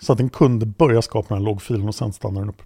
så 0.00 0.12
att 0.12 0.18
den 0.18 0.28
kunde 0.28 0.66
börja 0.66 1.02
skapa 1.02 1.28
den 1.28 1.38
här 1.38 1.44
loggfilen 1.44 1.88
och 1.88 1.94
sen 1.94 2.12
stannar 2.12 2.40
den 2.40 2.48
upp. 2.48 2.62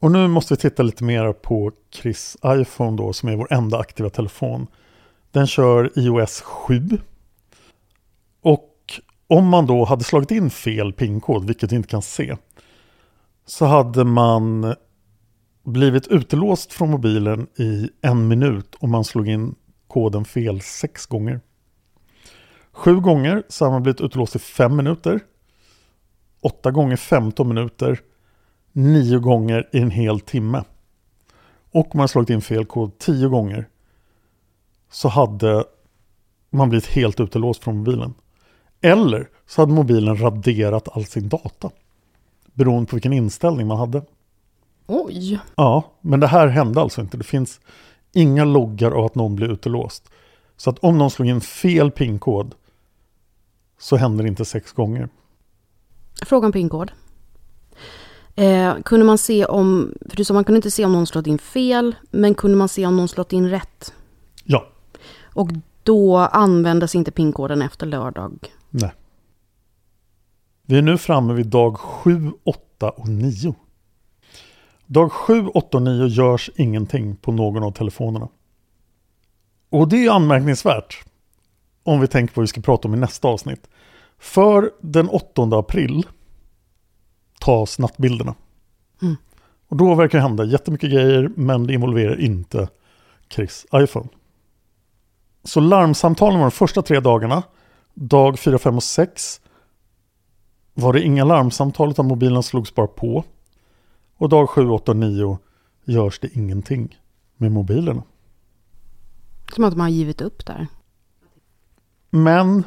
Och 0.00 0.10
nu 0.10 0.28
måste 0.28 0.54
vi 0.54 0.58
titta 0.58 0.82
lite 0.82 1.04
mer 1.04 1.32
på 1.32 1.72
Chris 1.90 2.36
iPhone 2.46 2.96
då 2.96 3.12
som 3.12 3.28
är 3.28 3.36
vår 3.36 3.52
enda 3.52 3.78
aktiva 3.78 4.10
telefon. 4.10 4.66
Den 5.36 5.46
kör 5.46 5.98
iOS 5.98 6.40
7. 6.40 6.88
Och 8.42 9.00
om 9.26 9.48
man 9.48 9.66
då 9.66 9.84
hade 9.84 10.04
slagit 10.04 10.30
in 10.30 10.50
fel 10.50 10.92
pinkod, 10.92 11.46
vilket 11.46 11.72
vi 11.72 11.76
inte 11.76 11.88
kan 11.88 12.02
se, 12.02 12.36
så 13.46 13.64
hade 13.64 14.04
man 14.04 14.74
blivit 15.64 16.06
utelåst 16.06 16.72
från 16.72 16.90
mobilen 16.90 17.46
i 17.58 17.90
en 18.00 18.28
minut 18.28 18.76
om 18.80 18.90
man 18.90 19.04
slog 19.04 19.28
in 19.28 19.54
koden 19.88 20.24
fel 20.24 20.60
sex 20.60 21.06
gånger. 21.06 21.40
Sju 22.72 23.00
gånger 23.00 23.42
så 23.48 23.64
har 23.64 23.72
man 23.72 23.82
blivit 23.82 24.00
utelåst 24.00 24.36
i 24.36 24.38
fem 24.38 24.76
minuter. 24.76 25.20
Åtta 26.40 26.70
gånger 26.70 26.96
15 26.96 27.48
minuter. 27.48 28.00
Nio 28.72 29.18
gånger 29.18 29.68
i 29.72 29.78
en 29.78 29.90
hel 29.90 30.20
timme. 30.20 30.64
Och 31.72 31.94
om 31.94 31.98
man 31.98 32.00
har 32.00 32.08
slagit 32.08 32.30
in 32.30 32.42
fel 32.42 32.64
kod 32.64 32.98
tio 32.98 33.28
gånger 33.28 33.68
så 34.90 35.08
hade 35.08 35.64
man 36.50 36.68
blivit 36.68 36.86
helt 36.86 37.20
utelåst 37.20 37.64
från 37.64 37.76
mobilen. 37.78 38.14
Eller 38.80 39.28
så 39.46 39.62
hade 39.62 39.72
mobilen 39.72 40.20
raderat 40.20 40.96
all 40.96 41.04
sin 41.04 41.28
data. 41.28 41.70
Beroende 42.52 42.90
på 42.90 42.96
vilken 42.96 43.12
inställning 43.12 43.66
man 43.66 43.78
hade. 43.78 44.02
Oj. 44.86 45.40
Ja, 45.56 45.82
men 46.00 46.20
det 46.20 46.26
här 46.26 46.46
hände 46.46 46.80
alltså 46.80 47.00
inte. 47.00 47.16
Det 47.16 47.24
finns 47.24 47.60
inga 48.12 48.44
loggar 48.44 48.90
av 48.90 49.04
att 49.04 49.14
någon 49.14 49.36
blir 49.36 49.52
utelåst. 49.52 50.10
Så 50.56 50.70
att 50.70 50.78
om 50.78 50.98
någon 50.98 51.10
slog 51.10 51.28
in 51.28 51.40
fel 51.40 51.90
pinkod 51.90 52.54
så 53.78 53.96
händer 53.96 54.24
det 54.24 54.28
inte 54.28 54.44
sex 54.44 54.72
gånger. 54.72 55.08
Fråga 56.26 56.46
om 56.46 56.52
pinkod. 56.52 56.92
Eh, 58.34 58.74
kunde 58.84 59.06
man 59.06 59.18
se 59.18 59.44
om, 59.44 59.94
för 60.08 60.16
du 60.16 60.24
sa 60.24 60.34
man 60.34 60.44
kunde 60.44 60.56
inte 60.56 60.70
se 60.70 60.84
om 60.84 60.92
någon 60.92 61.06
slått 61.06 61.26
in 61.26 61.38
fel, 61.38 61.94
men 62.10 62.34
kunde 62.34 62.56
man 62.56 62.68
se 62.68 62.86
om 62.86 62.96
någon 62.96 63.08
slått 63.08 63.32
in 63.32 63.50
rätt? 63.50 63.94
Och 65.36 65.50
då 65.82 66.16
användes 66.16 66.94
inte 66.94 67.10
pinkoden 67.10 67.62
efter 67.62 67.86
lördag. 67.86 68.38
nej. 68.70 68.92
Vi 70.62 70.78
är 70.78 70.82
nu 70.82 70.98
framme 70.98 71.34
vid 71.34 71.46
dag 71.46 71.76
7, 71.76 72.32
8 72.44 72.90
och 72.90 73.08
9. 73.08 73.54
Dag 74.86 75.12
7, 75.12 75.46
8 75.46 75.76
och 75.76 75.82
9 75.82 76.06
görs 76.06 76.50
ingenting 76.56 77.16
på 77.16 77.32
någon 77.32 77.62
av 77.62 77.70
telefonerna. 77.70 78.28
Och 79.70 79.88
det 79.88 80.06
är 80.06 80.10
anmärkningsvärt 80.10 81.04
om 81.82 82.00
vi 82.00 82.06
tänker 82.06 82.34
på 82.34 82.40
vad 82.40 82.42
vi 82.42 82.48
ska 82.48 82.60
prata 82.60 82.88
om 82.88 82.94
i 82.94 82.96
nästa 82.96 83.28
avsnitt. 83.28 83.68
För 84.18 84.70
den 84.80 85.08
8 85.08 85.42
april 85.42 86.06
tas 87.40 87.78
nattbilderna. 87.78 88.34
Mm. 89.02 89.16
Och 89.68 89.76
då 89.76 89.94
verkar 89.94 90.18
det 90.18 90.22
hända 90.22 90.44
jättemycket 90.44 90.90
grejer 90.90 91.30
men 91.36 91.66
det 91.66 91.74
involverar 91.74 92.20
inte 92.20 92.68
Chris 93.28 93.66
iPhone. 93.74 94.08
Så 95.46 95.60
larmsamtalen 95.60 96.38
var 96.38 96.46
de 96.46 96.50
första 96.50 96.82
tre 96.82 97.00
dagarna. 97.00 97.42
Dag 97.94 98.38
4, 98.38 98.58
5 98.58 98.76
och 98.76 98.82
6 98.82 99.40
var 100.74 100.92
det 100.92 101.02
inga 101.02 101.24
larmsamtal 101.24 101.90
utan 101.90 102.06
mobilen 102.06 102.42
slogs 102.42 102.74
bara 102.74 102.86
på. 102.86 103.24
Och 104.16 104.28
dag 104.28 104.50
7, 104.50 104.68
8 104.68 104.92
och 104.92 104.96
9 104.96 105.38
görs 105.84 106.18
det 106.18 106.36
ingenting 106.36 106.98
med 107.36 107.52
mobilerna. 107.52 108.02
Som 109.54 109.64
att 109.64 109.76
man 109.76 109.80
har 109.80 109.88
givit 109.88 110.20
upp 110.20 110.46
där. 110.46 110.66
Men 112.10 112.64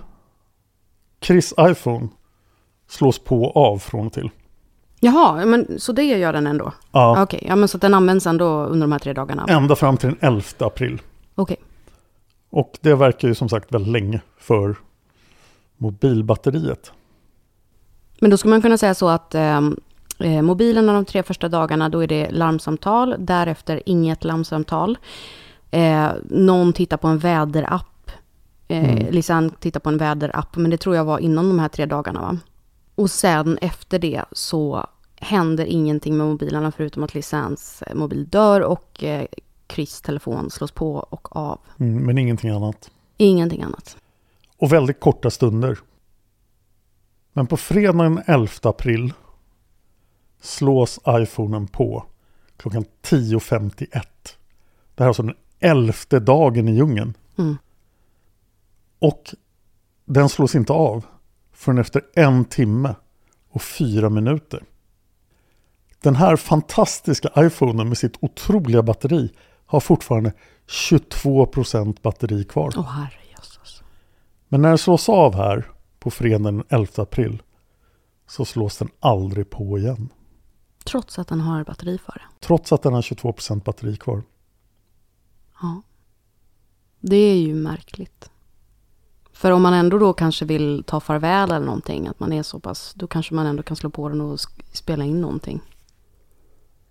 Chris 1.21 1.53
iPhone 1.59 2.07
slås 2.87 3.19
på 3.19 3.51
av 3.51 3.77
från 3.79 4.07
och 4.07 4.13
till. 4.13 4.29
Jaha, 4.99 5.45
men 5.45 5.79
så 5.79 5.91
det 5.91 6.03
gör 6.03 6.33
den 6.33 6.47
ändå? 6.47 6.73
Ja, 6.91 7.23
Okej, 7.23 7.43
ja 7.47 7.55
men 7.55 7.67
så 7.67 7.77
den 7.77 7.93
används 7.93 8.27
ändå 8.27 8.63
under 8.63 8.87
de 8.87 8.91
här 8.91 8.99
tre 8.99 9.13
dagarna? 9.13 9.45
ända 9.49 9.75
fram 9.75 9.97
till 9.97 10.09
den 10.09 10.17
11 10.21 10.43
april. 10.59 11.01
Okej. 11.35 11.57
Och 12.49 12.77
det 12.81 12.95
verkar 12.95 13.27
ju 13.27 13.35
som 13.35 13.49
sagt 13.49 13.73
väldigt 13.73 13.91
länge 13.91 14.21
för 14.38 14.75
mobilbatteriet. 15.77 16.91
Men 18.21 18.29
då 18.31 18.38
skulle 18.38 18.49
man 18.49 18.62
kunna 18.62 18.77
säga 18.77 18.93
så 18.93 19.09
att 19.09 19.35
ehm, 19.35 19.77
eh, 20.19 20.41
mobilen 20.41 20.85
de 20.88 21.05
tre 21.05 21.23
första 21.23 21.49
dagarna, 21.49 21.89
då 21.89 22.03
är 22.03 22.07
det 22.07 22.31
larmsamtal. 22.31 23.15
Därefter 23.19 23.81
inget 23.85 24.23
larmsamtal. 24.23 24.97
Eh, 25.71 26.09
någon 26.23 26.73
tittar 26.73 26.97
på 26.97 27.07
en 27.07 27.17
väderapp. 27.19 28.12
Eh, 28.67 28.89
Mm. 28.93 29.12
Lisanne 29.13 29.49
tittar 29.59 29.79
på 29.79 29.89
en 29.89 29.97
väderapp, 29.97 30.55
men 30.55 30.71
det 30.71 30.77
tror 30.77 30.95
jag 30.95 31.05
var 31.05 31.19
innan 31.19 31.49
de 31.49 31.59
här 31.59 31.67
tre 31.69 31.85
dagarna 31.85 32.21
va? 32.21 32.38
Och 32.95 33.12
sen 33.12 33.57
efter 33.62 33.99
det 33.99 34.23
så 34.31 34.88
händer 35.15 35.65
ingenting 35.65 36.17
med 36.17 36.27
mobilerna 36.27 36.71
förutom 36.71 37.03
att 37.03 37.13
Lisannes 37.13 37.81
eh, 37.81 37.95
mobil 37.95 38.25
dör 38.29 38.62
och 38.62 39.03
Chris 39.71 40.01
telefon 40.01 40.49
slås 40.49 40.71
på 40.71 40.95
och 40.95 41.36
av. 41.36 41.60
Mm, 41.79 42.05
men 42.05 42.17
ingenting 42.17 42.49
annat. 42.49 42.91
Ingenting 43.17 43.62
annat. 43.62 43.97
Och 44.58 44.73
väldigt 44.73 44.99
korta 44.99 45.29
stunder. 45.29 45.79
Men 47.34 47.47
på 47.47 47.58
fredagen 47.58 48.15
den 48.15 48.23
11 48.27 48.51
april 48.63 49.13
slås 50.41 50.99
iPhonen 51.08 51.67
på 51.67 52.05
klockan 52.58 52.86
10.51. 53.03 53.88
Det 53.88 53.99
här 54.97 55.05
är 55.05 55.08
alltså 55.08 55.23
den 55.23 55.36
elfte 55.60 56.19
dagen 56.19 56.67
i 56.67 56.75
djungeln. 56.75 57.13
Mm. 57.38 57.58
Och 58.99 59.36
den 60.05 60.29
slås 60.29 60.55
inte 60.55 60.73
av 60.73 61.05
förrän 61.53 61.77
efter 61.77 62.01
en 62.15 62.45
timme 62.45 62.95
och 63.49 63.62
fyra 63.62 64.10
minuter. 64.10 64.63
Den 66.01 66.15
här 66.15 66.36
fantastiska 66.36 67.29
iPhonen 67.38 67.88
med 67.88 67.97
sitt 67.97 68.17
otroliga 68.19 68.84
batteri 68.84 69.32
har 69.69 69.79
fortfarande 69.79 70.34
22% 70.67 72.01
batteri 72.01 72.43
kvar. 72.43 72.73
Åh 72.77 72.84
herrejösses. 72.84 73.84
Men 74.47 74.62
när 74.62 74.69
den 74.69 74.77
slås 74.77 75.10
av 75.10 75.36
här 75.36 75.71
på 75.99 76.12
fredagen 76.12 76.43
den 76.43 76.63
11 76.69 77.03
april 77.03 77.41
så 78.27 78.45
slås 78.45 78.77
den 78.77 78.89
aldrig 78.99 79.49
på 79.49 79.77
igen. 79.77 80.10
Trots 80.84 81.19
att 81.19 81.27
den 81.27 81.41
har 81.41 81.63
batteri 81.63 81.97
för 81.97 82.13
det. 82.13 82.45
Trots 82.45 82.73
att 82.73 82.84
den 82.84 82.93
har 82.93 83.01
22% 83.01 83.63
batteri 83.63 83.97
kvar. 83.97 84.23
Ja. 85.62 85.82
Det 86.99 87.15
är 87.15 87.38
ju 87.38 87.55
märkligt. 87.55 88.29
För 89.32 89.51
om 89.51 89.62
man 89.62 89.73
ändå 89.73 89.97
då 89.97 90.13
kanske 90.13 90.45
vill 90.45 90.84
ta 90.88 90.99
farväl 90.99 91.51
eller 91.51 91.65
någonting, 91.65 92.08
att 92.08 92.19
man 92.19 92.34
är 92.34 92.43
så 92.43 92.60
pass, 92.60 92.93
då 92.95 93.08
kanske 93.08 93.34
man 93.34 93.45
ändå 93.45 93.63
kan 93.63 93.77
slå 93.77 93.89
på 93.89 94.10
den 94.10 94.21
och 94.21 94.39
spela 94.71 95.05
in 95.05 95.21
någonting. 95.21 95.62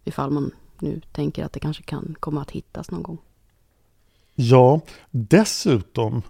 ifall 0.04 0.30
man 0.30 0.50
nu 0.80 1.00
tänker 1.12 1.44
att 1.44 1.52
det 1.52 1.60
kanske 1.60 1.82
kan 1.82 2.16
komma 2.20 2.42
att 2.42 2.50
hittas 2.50 2.90
någon 2.90 3.02
gång. 3.02 3.18
Ja, 4.34 4.80
dessutom 5.10 6.22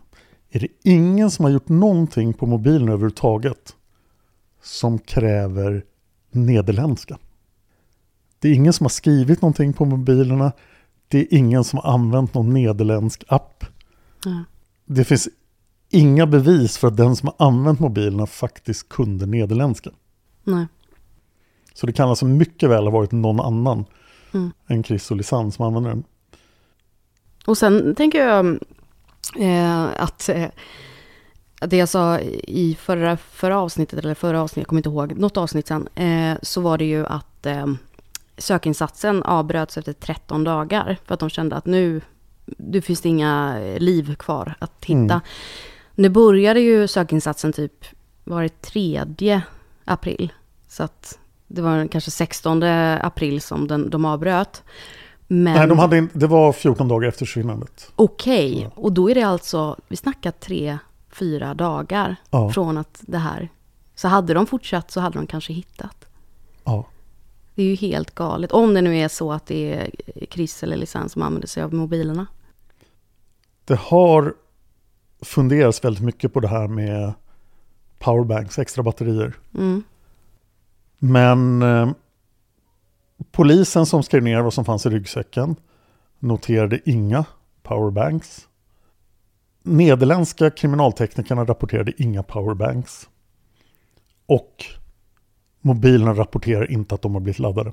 är 0.51 0.61
det 0.61 0.69
ingen 0.83 1.31
som 1.31 1.45
har 1.45 1.53
gjort 1.53 1.69
någonting 1.69 2.35
på 2.35 2.47
mobilen 2.47 2.89
överhuvudtaget 2.89 3.77
som 4.63 4.99
kräver 4.99 5.85
nederländska. 6.31 7.19
Det 8.39 8.49
är 8.49 8.55
ingen 8.55 8.73
som 8.73 8.85
har 8.85 8.91
skrivit 8.91 9.43
någonting 9.43 9.73
på 9.73 9.85
mobilerna. 9.85 10.53
Det 11.09 11.19
är 11.19 11.35
ingen 11.35 11.65
som 11.65 11.79
har 11.79 11.93
använt 11.93 12.35
någon 12.35 12.55
nederländsk 12.55 13.25
app. 13.29 13.65
Ja. 14.25 14.45
Det 14.85 15.05
finns 15.05 15.29
inga 15.91 16.27
bevis 16.27 16.79
för 16.79 16.89
att 16.89 16.97
den 16.97 17.17
som 17.17 17.31
har 17.37 17.47
använt 17.47 17.81
mobilerna 17.81 18.27
faktiskt 18.27 18.89
kunde 18.89 19.27
nederländska. 19.27 19.91
Nej. 20.45 20.67
Så 21.75 21.87
det 21.87 21.93
kan 21.93 22.09
alltså 22.09 22.25
mycket 22.27 22.71
väl 22.71 22.85
ha 22.85 22.91
varit 22.91 23.13
någon 23.13 23.41
annan 23.41 23.85
Mm. 24.33 24.53
än 24.67 24.85
Chris 24.85 25.11
och 25.11 25.17
Lisanne 25.17 25.53
som 25.53 25.65
använde 25.65 25.89
den. 25.89 26.05
Och 27.47 27.59
sen 27.59 27.95
tänker 27.95 28.27
jag 28.27 28.59
eh, 29.39 30.03
att 30.03 30.29
eh, 30.29 30.49
det 31.61 31.77
jag 31.77 31.89
sa 31.89 32.19
i 32.21 32.77
förra, 32.81 33.17
förra 33.17 33.59
avsnittet, 33.59 33.99
eller 33.99 34.15
förra 34.15 34.43
avsnittet, 34.43 34.61
jag 34.61 34.69
kommer 34.69 34.79
inte 34.79 34.89
ihåg, 34.89 35.19
något 35.19 35.37
avsnitt 35.37 35.67
sen, 35.67 35.89
eh, 35.95 36.39
så 36.43 36.61
var 36.61 36.79
det 36.79 36.85
ju 36.85 37.07
att 37.07 37.47
eh, 37.47 37.67
sökinsatsen 38.39 39.23
avbröts 39.23 39.79
efter 39.79 39.93
13 39.93 40.45
dagar, 40.45 40.99
för 41.05 41.15
att 41.15 41.21
de 41.21 41.31
kände 41.31 41.57
att 41.57 41.67
nu, 41.67 42.01
nu 42.47 42.81
finns 42.81 43.01
det 43.01 43.09
inga 43.09 43.59
liv 43.79 44.15
kvar 44.15 44.55
att 44.59 44.85
hitta. 44.85 44.95
Mm. 44.95 45.21
Nu 45.95 46.09
började 46.09 46.61
ju 46.61 46.89
sökinsatsen 46.89 47.53
typ, 47.53 47.85
var 48.25 48.43
det 48.43 48.61
3 48.63 49.05
april, 49.85 50.33
så 50.69 50.83
att 50.83 51.19
det 51.49 51.63
var 51.63 51.87
kanske 51.89 52.11
16 52.11 52.63
april 52.63 53.41
som 53.41 53.69
den, 53.69 53.91
de 53.91 54.05
avbröt. 54.05 54.63
Men... 55.27 55.55
Nej, 55.55 55.69
de 55.69 55.79
hade 55.79 55.99
in, 55.99 56.09
det 56.13 56.27
var 56.27 56.53
14 56.53 56.89
dagar 56.89 57.09
efter 57.09 57.27
försvinnandet. 57.27 57.93
Okej, 57.97 58.71
och 58.75 58.93
då 58.93 59.11
är 59.11 59.15
det 59.15 59.23
alltså, 59.23 59.77
vi 59.89 59.97
snackar 59.97 60.31
tre, 60.31 60.79
fyra 61.11 61.55
dagar 61.55 62.17
Ja. 62.31 62.51
från 62.51 62.79
att 62.79 62.99
det 63.01 63.19
här... 63.19 63.49
Så 63.95 64.09
hade 64.09 64.35
de 64.35 64.47
fortsatt 64.47 64.91
så 64.91 65.01
hade 65.01 65.19
de 65.19 65.27
kanske 65.27 65.53
hittat. 65.53 66.07
Ja. 66.65 66.87
Det 67.55 67.63
är 67.63 67.67
ju 67.67 67.75
helt 67.75 68.15
galet. 68.15 68.53
Om 68.53 68.75
det 68.75 68.81
nu 68.83 68.97
är 68.99 69.09
så 69.09 69.33
att 69.33 69.47
det 69.47 69.75
är 69.75 69.91
Chris 70.31 70.63
eller 70.63 70.77
Lisanne 70.77 71.09
som 71.09 71.23
använder 71.23 71.49
sig 71.49 71.63
av 71.63 71.75
mobilerna. 71.75 72.27
Det 73.65 73.79
har 73.79 74.35
funderats 75.23 75.85
väldigt 75.85 76.05
mycket 76.05 76.33
på 76.33 76.41
det 76.41 76.49
här 76.49 76.69
med 76.69 77.13
powerbanks, 77.99 78.59
extra 78.59 78.83
batterier. 78.83 79.35
Mm. 79.55 79.83
Men 80.99 81.63
eh, 81.63 81.91
polisen 83.31 83.87
som 83.87 84.03
skrev 84.03 84.23
ner 84.23 84.41
vad 84.41 84.55
som 84.55 84.65
fanns 84.65 84.87
i 84.87 84.89
ryggsäcken 84.89 85.57
noterade 86.19 86.81
inga 86.85 87.25
powerbanks. 87.63 88.49
Nederländska 89.63 90.51
kriminalteknikerna 90.51 91.45
rapporterade 91.45 91.93
inga 91.97 92.23
powerbanks. 92.23 93.09
Och 94.27 94.65
mobilerna 95.61 96.13
rapporterar 96.13 96.71
inte 96.71 96.95
att 96.95 97.03
de 97.03 97.15
har 97.15 97.21
blivit 97.21 97.39
laddade. 97.39 97.73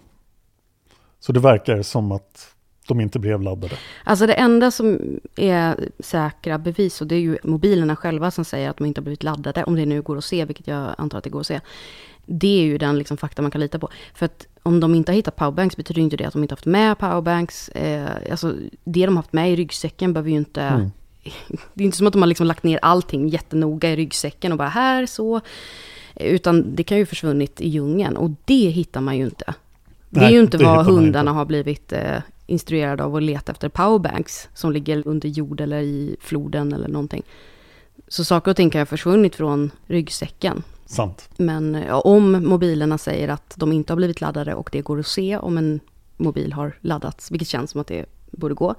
Så 1.19 1.31
det 1.31 1.39
verkar 1.39 1.81
som 1.81 2.11
att 2.11 2.55
de 2.87 3.01
inte 3.01 3.19
blev 3.19 3.41
laddade. 3.41 3.75
Alltså 4.03 4.27
det 4.27 4.33
enda 4.33 4.71
som 4.71 5.19
är 5.35 5.89
säkra 5.99 6.57
bevis, 6.57 7.01
och 7.01 7.07
det 7.07 7.15
är 7.15 7.19
ju 7.19 7.37
mobilerna 7.43 7.95
själva 7.95 8.31
som 8.31 8.45
säger 8.45 8.69
att 8.69 8.77
de 8.77 8.85
inte 8.85 9.01
har 9.01 9.03
blivit 9.03 9.23
laddade, 9.23 9.63
om 9.63 9.75
det 9.75 9.85
nu 9.85 10.01
går 10.01 10.17
att 10.17 10.23
se, 10.23 10.45
vilket 10.45 10.67
jag 10.67 10.95
antar 10.97 11.17
att 11.17 11.23
det 11.23 11.29
går 11.29 11.39
att 11.39 11.47
se. 11.47 11.61
Det 12.25 12.59
är 12.59 12.63
ju 12.63 12.77
den 12.77 12.97
liksom 12.97 13.17
fakta 13.17 13.41
man 13.41 13.51
kan 13.51 13.61
lita 13.61 13.79
på. 13.79 13.89
För 14.13 14.25
att 14.25 14.47
om 14.63 14.79
de 14.79 14.95
inte 14.95 15.11
har 15.11 15.15
hittat 15.15 15.35
powerbanks 15.35 15.77
betyder 15.77 16.01
inte 16.01 16.17
det 16.17 16.25
att 16.25 16.33
de 16.33 16.41
inte 16.43 16.53
haft 16.53 16.65
med 16.65 16.97
powerbanks. 16.97 17.69
Eh, 17.69 18.09
alltså 18.31 18.55
det 18.83 19.05
de 19.05 19.17
haft 19.17 19.33
med 19.33 19.51
i 19.51 19.55
ryggsäcken 19.55 20.13
behöver 20.13 20.29
ju 20.29 20.37
inte... 20.37 20.61
Mm. 20.61 20.91
Det 21.73 21.83
är 21.83 21.85
inte 21.85 21.97
som 21.97 22.07
att 22.07 22.13
de 22.13 22.21
har 22.21 22.27
liksom 22.27 22.47
lagt 22.47 22.63
ner 22.63 22.79
allting 22.81 23.27
jättenoga 23.27 23.91
i 23.91 23.95
ryggsäcken 23.95 24.51
och 24.51 24.57
bara 24.57 24.69
här 24.69 25.05
så. 25.05 25.41
Utan 26.15 26.75
det 26.75 26.83
kan 26.83 26.97
ju 26.97 27.05
försvunnit 27.05 27.61
i 27.61 27.69
djungeln 27.69 28.17
och 28.17 28.31
det 28.45 28.69
hittar 28.69 29.01
man 29.01 29.17
ju 29.17 29.25
inte. 29.25 29.53
Det 30.09 30.19
är 30.19 30.23
Nej, 30.23 30.33
ju 30.33 30.39
inte 30.39 30.57
vad 30.57 30.85
hundarna 30.85 31.31
har 31.31 31.45
blivit 31.45 31.93
eh, 31.93 32.17
instruerade 32.45 33.03
av 33.03 33.15
att 33.15 33.23
leta 33.23 33.51
efter 33.51 33.69
powerbanks 33.69 34.49
som 34.53 34.71
ligger 34.71 35.07
under 35.07 35.29
jord 35.29 35.61
eller 35.61 35.81
i 35.81 36.15
floden 36.19 36.73
eller 36.73 36.87
någonting. 36.87 37.23
Så 38.07 38.23
saker 38.23 38.51
och 38.51 38.57
ting 38.57 38.69
kan 38.69 38.81
ha 38.81 38.85
försvunnit 38.85 39.35
från 39.35 39.71
ryggsäcken. 39.87 40.63
Sant. 40.85 41.29
Men 41.37 41.73
ja, 41.73 41.99
om 41.99 42.31
mobilerna 42.31 42.97
säger 42.97 43.27
att 43.27 43.53
de 43.57 43.71
inte 43.71 43.93
har 43.93 43.97
blivit 43.97 44.21
laddade 44.21 44.55
och 44.55 44.69
det 44.71 44.81
går 44.81 44.99
att 44.99 45.07
se 45.07 45.37
om 45.37 45.57
en 45.57 45.79
mobil 46.17 46.53
har 46.53 46.77
laddats, 46.81 47.31
vilket 47.31 47.47
känns 47.47 47.71
som 47.71 47.81
att 47.81 47.87
det 47.87 48.05
borde 48.31 48.55
gå, 48.55 48.75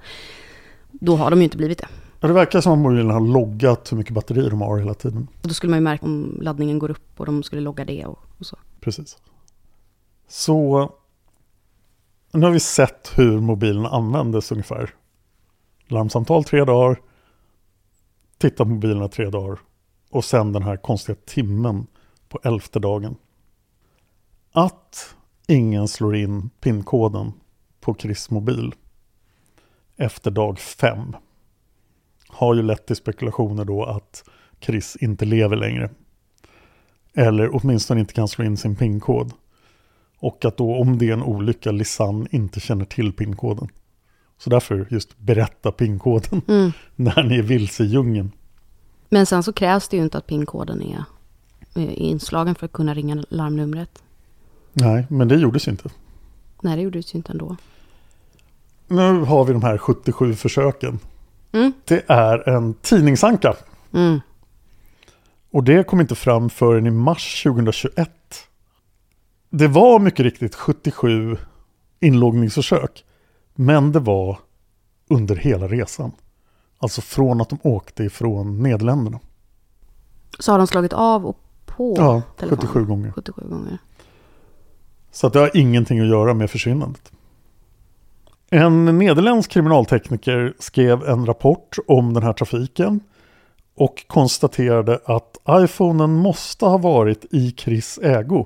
då 0.91 1.15
har 1.15 1.29
de 1.29 1.39
ju 1.39 1.43
inte 1.43 1.57
blivit 1.57 1.77
det. 1.77 1.87
Ja, 2.19 2.27
det 2.27 2.33
verkar 2.33 2.61
som 2.61 2.73
att 2.73 2.79
mobilen 2.79 3.09
har 3.09 3.19
loggat 3.19 3.91
hur 3.91 3.97
mycket 3.97 4.13
batteri 4.13 4.49
de 4.49 4.61
har 4.61 4.77
hela 4.77 4.93
tiden. 4.93 5.27
Och 5.41 5.47
då 5.47 5.53
skulle 5.53 5.69
man 5.69 5.79
ju 5.79 5.83
märka 5.83 6.05
om 6.05 6.37
laddningen 6.41 6.79
går 6.79 6.91
upp 6.91 7.19
och 7.19 7.25
de 7.25 7.43
skulle 7.43 7.61
logga 7.61 7.85
det 7.85 8.05
och, 8.05 8.19
och 8.37 8.45
så. 8.45 8.57
Precis. 8.79 9.17
Så 10.27 10.91
nu 12.31 12.45
har 12.45 12.51
vi 12.51 12.59
sett 12.59 13.11
hur 13.15 13.39
mobilen 13.39 13.85
användes 13.85 14.51
ungefär. 14.51 14.93
Larmsamtal 15.87 16.43
tre 16.43 16.65
dagar, 16.65 17.01
titta 18.37 18.63
på 18.63 18.69
mobilerna 18.69 19.07
tre 19.07 19.29
dagar 19.29 19.59
och 20.09 20.25
sen 20.25 20.53
den 20.53 20.63
här 20.63 20.77
konstiga 20.77 21.17
timmen 21.25 21.87
på 22.29 22.39
elfte 22.43 22.79
dagen. 22.79 23.15
Att 24.51 25.15
ingen 25.47 25.87
slår 25.87 26.15
in 26.15 26.49
pinkoden 26.59 27.31
på 27.79 27.95
Chris 27.95 28.29
mobil 28.29 28.73
efter 29.97 30.31
dag 30.31 30.59
fem 30.59 31.15
har 32.27 32.55
ju 32.55 32.61
lett 32.61 32.85
till 32.85 32.95
spekulationer 32.95 33.65
då 33.65 33.83
att 33.83 34.29
Chris 34.59 34.97
inte 35.01 35.25
lever 35.25 35.55
längre. 35.55 35.89
Eller 37.13 37.55
åtminstone 37.55 37.99
inte 37.99 38.13
kan 38.13 38.27
slå 38.27 38.45
in 38.45 38.57
sin 38.57 38.75
pinkod. 38.75 39.33
Och 40.19 40.45
att 40.45 40.57
då 40.57 40.75
om 40.75 40.97
det 40.97 41.09
är 41.09 41.13
en 41.13 41.23
olycka 41.23 41.71
Lisanne 41.71 42.27
inte 42.31 42.59
känner 42.59 42.85
till 42.85 43.13
pinkoden. 43.13 43.67
Så 44.37 44.49
därför 44.49 44.87
just 44.89 45.17
berätta 45.17 45.71
pinkoden 45.71 46.41
Mm. 46.47 46.71
när 46.95 47.23
ni 47.23 47.37
är 47.37 47.43
vilse 47.43 47.83
i 47.83 47.87
djungeln. 47.87 48.31
Men 49.09 49.25
sen 49.25 49.43
så 49.43 49.53
krävs 49.53 49.87
det 49.87 49.97
ju 49.97 50.03
inte 50.03 50.17
att 50.17 50.27
pinkoden 50.27 50.81
är 50.81 51.03
inslagen 51.77 52.55
för 52.55 52.65
att 52.65 52.71
kunna 52.71 52.93
ringa 52.93 53.23
larmnumret. 53.29 54.03
Nej, 54.73 55.05
men 55.09 55.27
det 55.27 55.35
gjordes 55.35 55.67
inte. 55.67 55.89
Nej, 56.61 56.75
det 56.75 56.81
gjorde 56.81 56.99
det 56.99 57.13
ju 57.13 57.17
inte 57.17 57.31
ändå. 57.31 57.55
Nu 58.87 59.19
har 59.19 59.45
vi 59.45 59.53
de 59.53 59.63
här 59.63 59.77
77 59.77 60.35
försöken. 60.35 60.99
Mm. 61.51 61.73
Det 61.85 62.03
är 62.07 62.49
en 62.49 62.73
tidningsanka. 62.73 63.55
Mm. 63.93 64.21
Och 65.51 65.63
det 65.63 65.87
kom 65.87 66.01
inte 66.01 66.15
fram 66.15 66.49
förrän 66.49 66.87
i 66.87 66.91
mars 66.91 67.43
2021. 67.43 68.09
Det 69.49 69.67
var 69.67 69.99
mycket 69.99 70.19
riktigt 70.19 70.55
77 70.55 71.37
inloggningsförsök. 71.99 73.05
Men 73.55 73.91
det 73.91 73.99
var 73.99 74.39
under 75.09 75.35
hela 75.35 75.67
resan. 75.67 76.11
Alltså 76.77 77.01
från 77.01 77.41
att 77.41 77.49
de 77.49 77.59
åkte 77.63 78.03
ifrån 78.03 78.63
Nederländerna. 78.63 79.19
Så 80.39 80.51
har 80.51 80.57
de 80.57 80.67
slagit 80.67 80.93
av 80.93 81.25
och 81.25 81.37
på 81.77 81.93
Ja, 81.97 82.21
telefonen. 82.37 82.67
77 82.67 82.85
gånger. 82.85 83.11
77 83.11 83.41
gånger. 83.49 83.77
Så 85.11 85.27
att 85.27 85.33
det 85.33 85.39
har 85.39 85.57
ingenting 85.57 85.99
att 85.99 86.07
göra 86.07 86.33
med 86.33 86.51
försvinnandet. 86.51 87.11
En 88.49 88.97
nederländsk 88.97 89.51
kriminaltekniker 89.51 90.53
skrev 90.59 91.03
en 91.03 91.25
rapport 91.25 91.77
om 91.87 92.13
den 92.13 92.23
här 92.23 92.33
trafiken 92.33 92.99
och 93.75 94.07
konstaterade 94.07 94.99
att 95.05 95.37
iPhonen 95.49 96.13
måste 96.13 96.65
ha 96.65 96.77
varit 96.77 97.25
i 97.31 97.51
Chris 97.51 97.99
ägo 98.03 98.45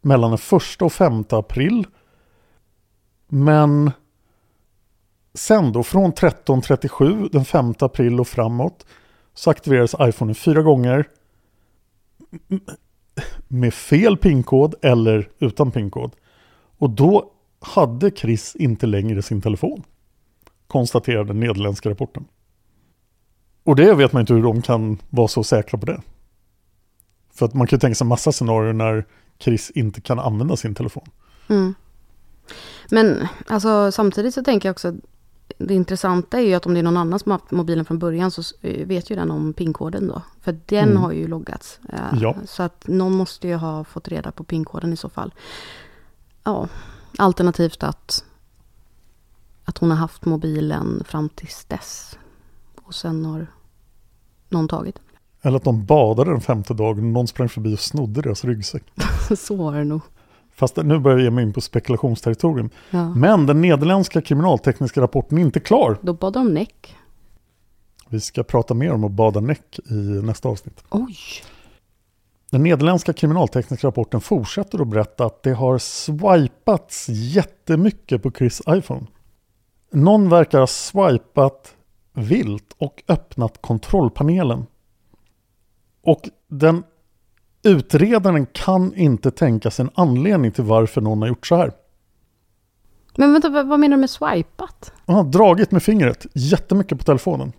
mellan 0.00 0.30
den 0.30 0.58
1 0.76 0.82
och 0.82 0.92
5 0.92 1.24
april. 1.30 1.86
Men 3.28 3.90
sen 5.34 5.72
då 5.72 5.82
från 5.82 6.12
13.37 6.12 7.28
den 7.32 7.44
5 7.44 7.74
april 7.78 8.20
och 8.20 8.28
framåt 8.28 8.86
så 9.34 9.50
aktiverades 9.50 9.94
iPhonen 10.00 10.34
fyra 10.34 10.62
gånger 10.62 11.04
med 13.48 13.74
fel 13.74 14.16
pinkod 14.16 14.74
eller 14.82 15.30
utan 15.38 15.70
pinkod. 15.70 16.12
Och 16.78 16.90
då 16.90 17.32
hade 17.60 18.10
Chris 18.10 18.56
inte 18.56 18.86
längre 18.86 19.22
sin 19.22 19.42
telefon. 19.42 19.82
Konstaterade 20.66 21.24
den 21.24 21.40
nederländska 21.40 21.90
rapporten. 21.90 22.24
Och 23.64 23.76
det 23.76 23.94
vet 23.94 24.12
man 24.12 24.20
inte 24.20 24.34
hur 24.34 24.42
de 24.42 24.62
kan 24.62 24.98
vara 25.10 25.28
så 25.28 25.44
säkra 25.44 25.78
på 25.78 25.86
det. 25.86 26.00
För 27.34 27.46
att 27.46 27.54
man 27.54 27.66
kan 27.66 27.76
ju 27.76 27.80
tänka 27.80 27.94
sig 27.94 28.06
massa 28.06 28.32
scenarier 28.32 28.72
när 28.72 29.06
Chris 29.38 29.70
inte 29.70 30.00
kan 30.00 30.18
använda 30.18 30.56
sin 30.56 30.74
telefon. 30.74 31.08
Mm. 31.48 31.74
Men 32.90 33.28
alltså, 33.46 33.92
samtidigt 33.92 34.34
så 34.34 34.42
tänker 34.42 34.68
jag 34.68 34.74
också 34.74 34.94
det 35.58 35.74
intressanta 35.74 36.38
är 36.38 36.42
ju 36.42 36.54
att 36.54 36.66
om 36.66 36.74
det 36.74 36.80
är 36.80 36.82
någon 36.84 36.96
annan 36.96 37.18
som 37.18 37.30
har 37.32 37.38
haft 37.38 37.50
mobilen 37.50 37.84
från 37.84 37.98
början 37.98 38.30
så 38.30 38.42
eh, 38.60 38.86
vet 38.86 39.10
ju 39.10 39.16
den 39.16 39.30
om 39.30 39.52
pinkoden 39.52 40.06
då. 40.08 40.22
För 40.40 40.58
den 40.66 40.88
Mm. 40.88 41.02
har 41.02 41.12
ju 41.12 41.26
loggats. 41.28 41.80
Eh, 41.88 41.98
Ja. 42.20 42.36
Så 42.46 42.62
att 42.62 42.86
någon 42.88 43.12
måste 43.16 43.48
ju 43.48 43.54
ha 43.54 43.84
fått 43.84 44.08
reda 44.08 44.32
på 44.32 44.44
pinkoden 44.44 44.92
i 44.92 44.96
så 44.96 45.08
fall. 45.08 45.34
Ja, 46.44 46.68
Alternativt 47.18 47.82
att, 47.82 48.24
att 49.64 49.78
hon 49.78 49.90
har 49.90 49.96
haft 49.98 50.24
mobilen 50.24 51.02
fram 51.04 51.28
tills 51.28 51.64
dess. 51.64 52.18
Och 52.82 52.94
sen 52.94 53.24
har 53.24 53.46
någon 54.48 54.68
tagit 54.68 54.94
den. 54.94 55.04
Eller 55.42 55.56
att 55.56 55.64
de 55.64 55.84
badade 55.84 56.30
den 56.30 56.40
femte 56.40 56.74
dagen 56.74 56.98
och 56.98 57.04
någon 57.12 57.26
sprang 57.28 57.48
förbi 57.48 57.74
och 57.74 57.80
snodde 57.80 58.22
deras 58.22 58.44
ryggsäck. 58.44 58.82
Så 59.38 59.56
var 59.56 59.74
det 59.74 59.84
nog. 59.84 60.00
Fast 60.58 60.76
nu 60.76 60.98
börjar 60.98 61.18
jag 61.18 61.24
ge 61.24 61.30
mig 61.30 61.44
in 61.44 61.52
på 61.52 61.60
spekulationsterritorium. 61.60 62.70
Ja. 62.90 63.14
Men 63.14 63.46
den 63.46 63.60
nederländska 63.60 64.20
kriminaltekniska 64.22 65.00
rapporten 65.00 65.38
är 65.38 65.42
inte 65.42 65.60
klar. 65.60 65.98
Då 66.02 66.12
bad 66.12 66.32
de 66.32 66.54
näck. 66.54 66.96
Vi 68.08 68.20
ska 68.20 68.42
prata 68.42 68.74
mer 68.74 68.92
om 68.92 69.04
att 69.04 69.12
bada 69.12 69.40
näck 69.40 69.78
i 69.90 69.94
nästa 69.94 70.48
avsnitt. 70.48 70.84
Oj! 70.90 71.16
Den 72.50 72.62
nederländska 72.62 73.12
kriminaltekniska 73.12 73.86
rapporten 73.86 74.20
fortsätter 74.20 74.80
att 74.80 74.88
berätta 74.88 75.24
att 75.24 75.42
det 75.42 75.52
har 75.52 75.78
swipats 75.78 77.08
jättemycket 77.08 78.22
på 78.22 78.30
Chris 78.30 78.62
iPhone. 78.68 79.06
Någon 79.92 80.28
verkar 80.28 80.58
ha 80.60 80.66
swipat 80.66 81.74
vilt 82.12 82.74
och 82.78 83.02
öppnat 83.08 83.62
kontrollpanelen. 83.62 84.66
Och 86.02 86.28
den 86.48 86.82
utredaren 87.62 88.46
kan 88.46 88.94
inte 88.94 89.30
tänka 89.30 89.70
sig 89.70 89.82
en 89.82 89.90
anledning 89.94 90.52
till 90.52 90.64
varför 90.64 91.00
någon 91.00 91.22
har 91.22 91.28
gjort 91.28 91.46
så 91.46 91.56
här. 91.56 91.72
Men 93.16 93.32
vänta, 93.32 93.48
vad 93.48 93.80
menar 93.80 93.96
du 93.96 94.00
med 94.00 94.10
swipat? 94.10 94.92
Han 95.06 95.16
har 95.16 95.24
dragit 95.24 95.70
med 95.70 95.82
fingret 95.82 96.26
jättemycket 96.34 96.98
på 96.98 97.04
telefonen. 97.04 97.52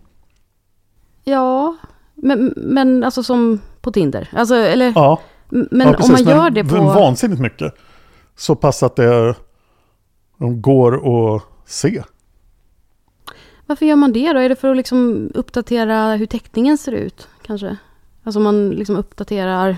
Ja, 1.24 1.76
men, 2.14 2.54
men 2.56 3.04
alltså 3.04 3.22
som 3.22 3.60
på 3.80 3.92
Tinder? 3.92 4.28
Alltså, 4.32 4.54
eller, 4.54 4.92
Ja, 4.94 5.20
men 5.48 5.80
ja, 5.80 5.88
om 5.88 5.94
precis, 5.94 6.10
man 6.12 6.36
gör 6.36 6.42
men- 6.42 6.54
det 6.54 6.64
på... 6.64 6.76
vansinnigt 6.76 7.40
mycket. 7.40 7.74
Så 8.36 8.54
pass 8.54 8.82
att 8.82 8.96
det 8.96 9.34
de 10.38 10.62
går 10.62 10.94
att 11.36 11.42
se. 11.66 12.02
Varför 13.66 13.86
gör 13.86 13.96
man 13.96 14.12
det 14.12 14.32
då? 14.32 14.38
Är 14.38 14.48
det 14.48 14.56
för 14.56 14.70
att 14.70 14.76
liksom 14.76 15.30
uppdatera 15.34 16.14
hur 16.16 16.26
täckningen 16.26 16.78
ser 16.78 16.92
ut? 16.92 17.28
Kanske? 17.42 17.76
Alltså 18.22 18.40
man 18.40 18.70
liksom 18.70 18.96
uppdaterar... 18.96 19.76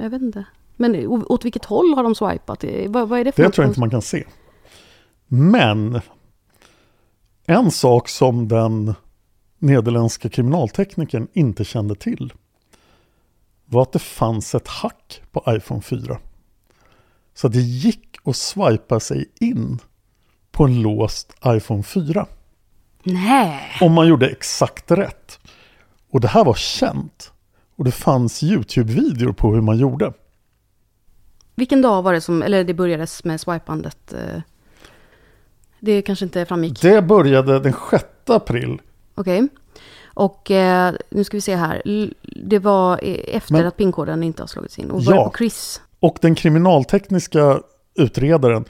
Jag 0.00 0.10
vet 0.10 0.22
inte. 0.22 0.44
Men 0.76 1.06
åt 1.06 1.44
vilket 1.44 1.64
håll 1.64 1.94
har 1.94 2.02
de 2.02 2.14
swipat? 2.14 2.60
Det- 2.60 2.88
Vad, 2.88 3.08
vad 3.08 3.20
är 3.20 3.24
det 3.24 3.32
för 3.32 3.42
Det 3.42 3.46
något 3.48 3.54
tror 3.54 3.64
jag 3.64 3.70
inte 3.70 3.80
man 3.80 3.90
kan 3.90 4.02
se. 4.02 4.24
Men 5.26 6.00
en 7.46 7.70
sak 7.70 8.08
som 8.08 8.48
den 8.48 8.94
nederländska 9.58 10.28
kriminalteknikern 10.28 11.28
inte 11.32 11.64
kände 11.64 11.94
till 11.94 12.32
var 13.64 13.82
att 13.82 13.92
det 13.92 13.98
fanns 13.98 14.54
ett 14.54 14.68
hack 14.68 15.22
på 15.32 15.44
iPhone 15.48 15.80
4. 15.82 16.18
Så 17.34 17.48
det 17.48 17.60
gick 17.60 18.16
att 18.24 18.36
swipa 18.36 19.00
sig 19.00 19.30
in 19.40 19.78
på 20.50 20.64
en 20.64 20.82
låst 20.82 21.32
iPhone 21.46 21.82
4. 21.82 22.26
Nej! 23.02 23.60
Om 23.80 23.92
man 23.92 24.08
gjorde 24.08 24.28
exakt 24.28 24.90
rätt. 24.90 25.38
Och 26.10 26.20
det 26.20 26.28
här 26.28 26.44
var 26.44 26.54
känt. 26.54 27.31
Och 27.82 27.86
det 27.86 27.92
fanns 27.92 28.42
YouTube-videor 28.42 29.32
på 29.32 29.54
hur 29.54 29.60
man 29.60 29.78
gjorde. 29.78 30.12
Vilken 31.54 31.82
dag 31.82 32.02
var 32.02 32.12
det 32.12 32.20
som... 32.20 32.42
Eller 32.42 32.64
det 32.64 32.74
börjades 32.74 33.24
med 33.24 33.40
swipandet? 33.40 34.12
eh, 34.12 34.40
Det 35.80 36.02
kanske 36.02 36.24
inte 36.24 36.46
framgick. 36.46 36.80
Det 36.82 37.02
började 37.02 37.58
den 37.60 37.74
6 37.90 38.04
april. 38.26 38.80
Okej. 39.14 39.48
Och 40.04 40.50
eh, 40.50 40.94
nu 41.10 41.24
ska 41.24 41.36
vi 41.36 41.40
se 41.40 41.56
här. 41.56 41.82
Det 42.44 42.58
var 42.58 43.00
eh, 43.02 43.36
efter 43.36 43.52
Men- 43.52 43.66
att 43.66 43.76
pinkoden 43.76 44.22
inte 44.22 44.42
har 44.42 44.46
slagits 44.46 44.78
in. 44.78 44.90
Och 44.90 45.04
var 45.04 45.14
Ja. 45.14 45.24
på 45.30 45.36
Chris? 45.38 45.80
Och 46.00 46.18
den 46.20 46.34
kriminaltekniska 46.34 47.60
utredaren 47.94 48.64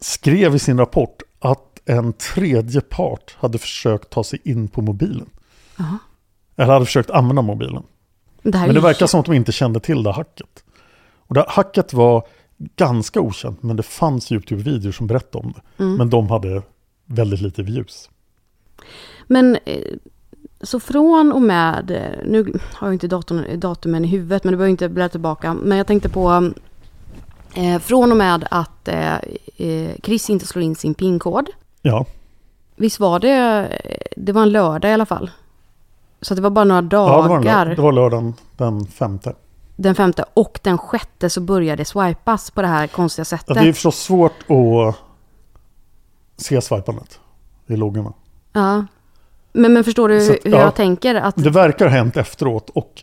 skrev 0.00 0.54
i 0.54 0.58
sin 0.58 0.78
rapport 0.78 1.22
att 1.38 1.80
en 1.84 2.12
tredje 2.12 2.80
part 2.80 3.36
hade 3.38 3.58
försökt 3.58 4.10
ta 4.10 4.24
sig 4.24 4.40
in 4.44 4.68
på 4.68 4.82
mobilen. 4.82 5.30
Jaha. 5.78 5.98
Eller 6.56 6.72
hade 6.72 6.84
försökt 6.86 7.10
använda 7.10 7.42
mobilen. 7.42 7.82
Det 8.42 8.58
Men 8.58 8.74
det 8.74 8.80
verkar 8.80 9.04
ju- 9.04 9.08
som 9.08 9.20
att 9.20 9.26
de 9.26 9.34
inte 9.34 9.52
kände 9.52 9.80
till 9.80 10.02
det 10.02 10.12
hacket. 10.12 10.64
Och 11.26 11.34
det 11.34 11.44
hacket 11.48 11.92
var 11.92 12.26
ganska 12.76 13.20
okänt, 13.20 13.62
men 13.62 13.76
det 13.76 13.82
fanns 13.82 14.32
YouTube-videor 14.32 14.92
som 14.92 15.06
berättade 15.06 15.46
om 15.46 15.52
det. 15.52 15.82
Mm. 15.84 15.96
Men 15.96 16.10
de 16.10 16.30
hade 16.30 16.62
väldigt 17.06 17.40
lite 17.40 17.62
views. 17.62 18.10
Men 19.26 19.56
eh, 19.64 19.82
så 20.60 20.80
från 20.80 21.32
och 21.32 21.42
med, 21.42 21.90
eh, 21.90 22.26
nu 22.26 22.58
har 22.72 22.86
jag 22.86 22.94
inte 22.94 23.08
datorn, 23.08 23.60
datumen 23.60 24.04
i 24.04 24.08
huvudet, 24.08 24.44
men 24.44 24.52
det 24.52 24.56
behöver 24.56 24.70
inte 24.70 24.88
bläddra 24.88 25.08
tillbaka. 25.08 25.54
Men 25.54 25.78
jag 25.78 25.86
tänkte 25.86 26.08
på, 26.08 26.52
eh, 27.54 27.78
från 27.78 28.10
och 28.10 28.16
med 28.16 28.46
att 28.50 28.88
eh, 28.88 29.14
eh, 29.56 29.90
Chris 30.02 30.30
inte 30.30 30.46
slår 30.46 30.62
in 30.62 30.76
sin 30.76 30.94
pinkod. 30.94 31.50
Ja, 31.82 32.06
Visst 32.76 33.00
var 33.00 33.18
det, 33.18 33.68
det 34.16 34.32
var 34.32 34.42
en 34.42 34.50
lördag 34.52 34.90
i 34.90 34.94
alla 34.94 35.06
fall. 35.06 35.30
Så 36.24 36.34
det 36.34 36.42
var 36.42 36.50
bara 36.50 36.64
några 36.64 36.82
ja 36.82 36.88
dagar. 36.88 37.22
det, 37.22 37.28
var 37.28 37.36
en 37.36 37.44
lör- 37.44 37.76
det 37.76 37.82
var 37.82 37.92
lördagen 37.92 38.34
den 38.56 38.86
femte. 38.86 39.34
Den 39.76 39.94
femte 39.94 40.24
och 40.34 40.60
den 40.62 40.78
sjätte 40.78 41.30
så 41.30 41.40
började 41.40 41.80
det 41.80 41.84
swipas 41.84 42.50
på 42.50 42.62
det 42.62 42.68
här 42.68 42.86
konstiga 42.86 43.24
sättet. 43.24 43.56
Ja, 43.56 43.62
det 43.62 43.68
är 43.68 43.72
förstås 43.72 43.98
svårt 43.98 44.50
att 44.50 44.96
se 46.36 46.60
swipandet 46.60 47.20
i 47.66 47.76
loggorna. 47.76 48.12
Ja. 48.52 48.86
Men, 49.52 49.72
men 49.72 49.84
förstår 49.84 50.08
du 50.08 50.16
att, 50.16 50.30
hur 50.44 50.52
ja. 50.52 50.60
jag 50.60 50.74
tänker? 50.74 51.14
Att, 51.14 51.36
Det 51.36 51.50
verkar 51.50 51.84
ha 51.84 51.92
hänt 51.96 52.16
efteråt 52.16 52.70
och 52.70 53.02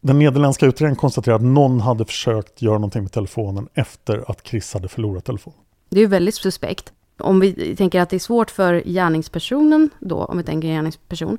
den 0.00 0.18
nederländska 0.18 0.66
utredningen 0.66 0.96
konstaterar 0.96 1.36
att 1.36 1.42
någon 1.42 1.80
hade 1.80 2.04
försökt 2.04 2.62
göra 2.62 2.74
någonting 2.74 3.02
med 3.02 3.12
telefonen 3.12 3.68
efter 3.74 4.30
att 4.30 4.46
Chris 4.46 4.74
hade 4.74 4.88
förlorat 4.88 5.24
telefonen. 5.24 5.58
Det 5.88 5.96
är 5.96 6.00
ju 6.00 6.06
väldigt 6.06 6.34
suspekt. 6.34 6.92
Om 7.18 7.40
vi 7.40 7.76
tänker 7.76 8.00
att 8.00 8.10
det 8.10 8.16
är 8.16 8.20
svårt 8.20 8.50
för 8.50 8.82
gärningspersonen 8.86 9.90
då, 9.98 10.24
om 10.24 10.38
vi 10.38 10.44
tänker 10.44 10.68
gärningsperson, 10.68 11.38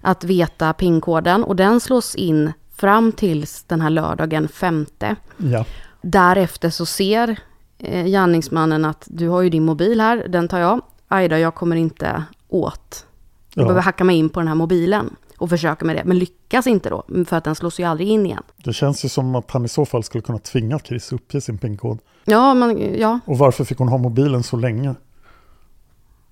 att 0.00 0.24
veta 0.24 0.72
pinkoden 0.72 1.44
och 1.44 1.56
den 1.56 1.80
slås 1.80 2.14
in 2.14 2.52
fram 2.76 3.12
tills 3.12 3.62
den 3.64 3.80
här 3.80 3.90
lördagen 3.90 4.48
femte. 4.48 5.16
Ja, 5.36 5.64
Därefter 6.02 6.70
så 6.70 6.86
ser 6.86 7.36
eh, 7.78 8.04
gärningsmannen 8.04 8.84
att 8.84 9.04
du 9.10 9.28
har 9.28 9.42
ju 9.42 9.50
din 9.50 9.64
mobil 9.64 10.00
här, 10.00 10.28
den 10.28 10.48
tar 10.48 10.58
jag. 10.58 10.80
Aj 11.08 11.28
då, 11.28 11.36
jag 11.38 11.54
kommer 11.54 11.76
inte 11.76 12.24
åt. 12.48 13.06
Jag 13.54 13.62
Ja. 13.62 13.66
behöver 13.66 13.82
hacka 13.82 14.04
mig 14.04 14.16
in 14.16 14.28
på 14.28 14.40
den 14.40 14.48
här 14.48 14.54
mobilen 14.54 15.16
och 15.38 15.48
försöka 15.50 15.84
med 15.84 15.96
det, 15.96 16.04
men 16.04 16.18
lyckas 16.18 16.66
inte 16.66 16.88
då, 16.90 17.04
för 17.26 17.36
att 17.36 17.44
den 17.44 17.54
slås 17.54 17.80
ju 17.80 17.84
aldrig 17.84 18.08
in 18.08 18.26
igen. 18.26 18.42
det 18.56 18.72
känns 18.72 19.04
ju 19.04 19.08
som 19.08 19.34
att 19.34 19.50
han 19.50 19.64
i 19.64 19.68
så 19.68 19.84
fall 19.86 20.04
skulle 20.04 20.22
kunna 20.22 20.38
tvinga 20.38 20.78
Chris 20.78 21.12
uppge 21.12 21.40
sin 21.40 21.58
pinkod. 21.58 21.98
Ja, 22.24 22.54
man, 22.54 22.94
ja, 22.98 23.20
Och 23.24 23.38
varför 23.38 23.64
fick 23.64 23.78
hon 23.78 23.88
ha 23.88 23.98
mobilen 23.98 24.42
så 24.42 24.56
länge? 24.56 24.94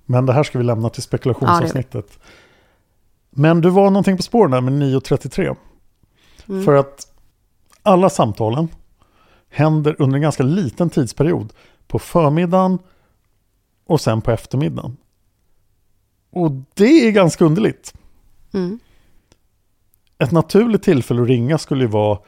Men 0.04 0.26
det 0.26 0.32
här 0.32 0.42
ska 0.42 0.58
vi 0.58 0.64
lämna 0.64 0.88
till 0.88 1.02
spekulationsavsnittet. 1.02 2.18
Men 3.38 3.60
du 3.60 3.70
var 3.70 3.90
någonting 3.90 4.16
på 4.16 4.22
spåren 4.22 4.50
där 4.50 4.60
med 4.60 4.72
9.33. 4.72 5.56
Mm. 6.48 6.64
För 6.64 6.74
att 6.74 7.12
alla 7.82 8.10
samtalen 8.10 8.68
händer 9.48 9.96
under 9.98 10.16
en 10.16 10.22
ganska 10.22 10.42
liten 10.42 10.90
tidsperiod. 10.90 11.52
På 11.86 11.98
förmiddagen 11.98 12.78
och 13.86 14.00
sen 14.00 14.20
på 14.20 14.30
eftermiddagen. 14.30 14.96
Och 16.30 16.50
det 16.74 17.08
är 17.08 17.10
ganska 17.10 17.44
underligt. 17.44 17.94
Mm. 18.52 18.78
Ett 20.18 20.32
naturligt 20.32 20.82
tillfälle 20.82 21.22
att 21.22 21.28
ringa 21.28 21.58
skulle 21.58 21.84
ju 21.84 21.90
vara 21.90 22.18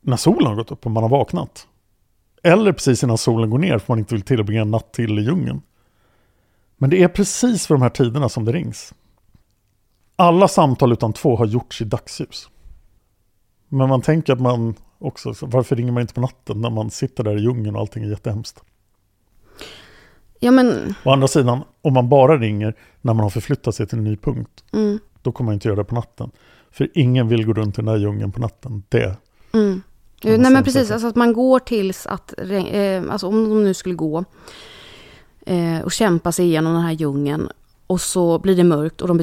när 0.00 0.16
solen 0.16 0.46
har 0.46 0.54
gått 0.54 0.70
upp 0.70 0.86
och 0.86 0.92
man 0.92 1.02
har 1.02 1.10
vaknat. 1.10 1.66
Eller 2.42 2.72
precis 2.72 3.02
innan 3.04 3.18
solen 3.18 3.50
går 3.50 3.58
ner 3.58 3.78
för 3.78 3.92
man 3.92 3.98
inte 3.98 4.14
vill 4.14 4.22
tillbringa 4.22 4.62
en 4.62 4.70
natt 4.70 4.92
till 4.92 5.18
i 5.18 5.22
djungeln. 5.22 5.62
Men 6.76 6.90
det 6.90 7.02
är 7.02 7.08
precis 7.08 7.66
för 7.66 7.74
de 7.74 7.82
här 7.82 7.90
tiderna 7.90 8.28
som 8.28 8.44
det 8.44 8.52
rings. 8.52 8.94
Alla 10.22 10.48
samtal 10.48 10.92
utan 10.92 11.12
två 11.12 11.36
har 11.36 11.46
gjorts 11.46 11.80
i 11.80 11.84
dagsljus. 11.84 12.48
Men 13.68 13.88
man 13.88 14.02
tänker 14.02 14.32
att 14.32 14.40
man 14.40 14.74
också, 14.98 15.34
så 15.34 15.46
varför 15.46 15.76
ringer 15.76 15.92
man 15.92 16.00
inte 16.00 16.14
på 16.14 16.20
natten 16.20 16.60
när 16.60 16.70
man 16.70 16.90
sitter 16.90 17.24
där 17.24 17.38
i 17.38 17.40
djungeln 17.40 17.74
och 17.74 17.80
allting 17.80 18.04
är 18.04 18.08
jättehemskt? 18.08 18.62
ja 20.40 20.50
men, 20.50 20.94
Å 21.04 21.10
andra 21.10 21.28
sidan, 21.28 21.60
om 21.82 21.94
man 21.94 22.08
bara 22.08 22.38
ringer 22.38 22.74
när 23.00 23.14
man 23.14 23.22
har 23.22 23.30
förflyttat 23.30 23.74
sig 23.74 23.86
till 23.86 23.98
en 23.98 24.04
ny 24.04 24.16
punkt, 24.16 24.64
mm, 24.72 24.98
då 25.22 25.32
kommer 25.32 25.46
man 25.46 25.54
inte 25.54 25.68
göra 25.68 25.76
det 25.76 25.84
på 25.84 25.94
natten. 25.94 26.30
För 26.70 26.88
ingen 26.94 27.28
vill 27.28 27.46
gå 27.46 27.52
runt 27.52 27.78
i 27.78 27.82
den 27.82 27.88
här 27.88 27.96
djungeln 27.96 28.32
på 28.32 28.40
natten. 28.40 28.82
Det 28.88 29.16
mm. 29.52 29.82
Nej 30.22 30.52
men 30.52 30.64
precis, 30.64 30.90
alltså 30.90 31.08
att 31.08 31.16
man 31.16 31.32
går 31.32 31.58
tills 31.58 32.06
att, 32.06 32.34
eh, 32.38 33.02
alltså 33.10 33.26
om 33.26 33.48
de 33.48 33.64
nu 33.64 33.74
skulle 33.74 33.94
gå 33.94 34.24
eh, 35.46 35.80
och 35.84 35.92
kämpa 35.92 36.32
sig 36.32 36.46
igenom 36.46 36.72
den 36.72 36.82
här 36.82 36.92
djungeln 36.92 37.48
och 37.92 38.00
så 38.00 38.38
blir 38.38 38.56
det 38.56 38.64
mörkt 38.64 39.00
och 39.00 39.08
de 39.08 39.16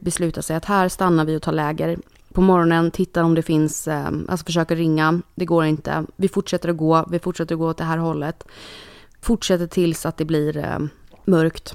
beslutar 0.00 0.42
sig 0.42 0.56
att 0.56 0.64
här 0.64 0.88
stannar 0.88 1.24
vi 1.24 1.36
och 1.36 1.42
tar 1.42 1.52
läger. 1.52 1.98
På 2.32 2.40
morgonen 2.40 2.90
tittar 2.90 3.22
om 3.22 3.34
det 3.34 3.42
finns, 3.42 3.88
eh, 3.88 4.10
alltså 4.28 4.46
försöker 4.46 4.76
ringa, 4.76 5.20
det 5.34 5.44
går 5.44 5.64
inte. 5.64 6.04
Vi 6.16 6.28
fortsätter 6.28 6.68
att 6.68 6.76
gå, 6.76 7.06
vi 7.10 7.18
fortsätter 7.18 7.54
att 7.54 7.58
gå 7.58 7.68
åt 7.68 7.76
det 7.76 7.84
här 7.84 7.98
hållet. 7.98 8.44
Fortsätter 9.20 9.66
tills 9.66 10.06
att 10.06 10.16
det 10.16 10.24
blir 10.24 10.56
eh, 10.56 10.78
mörkt 11.24 11.74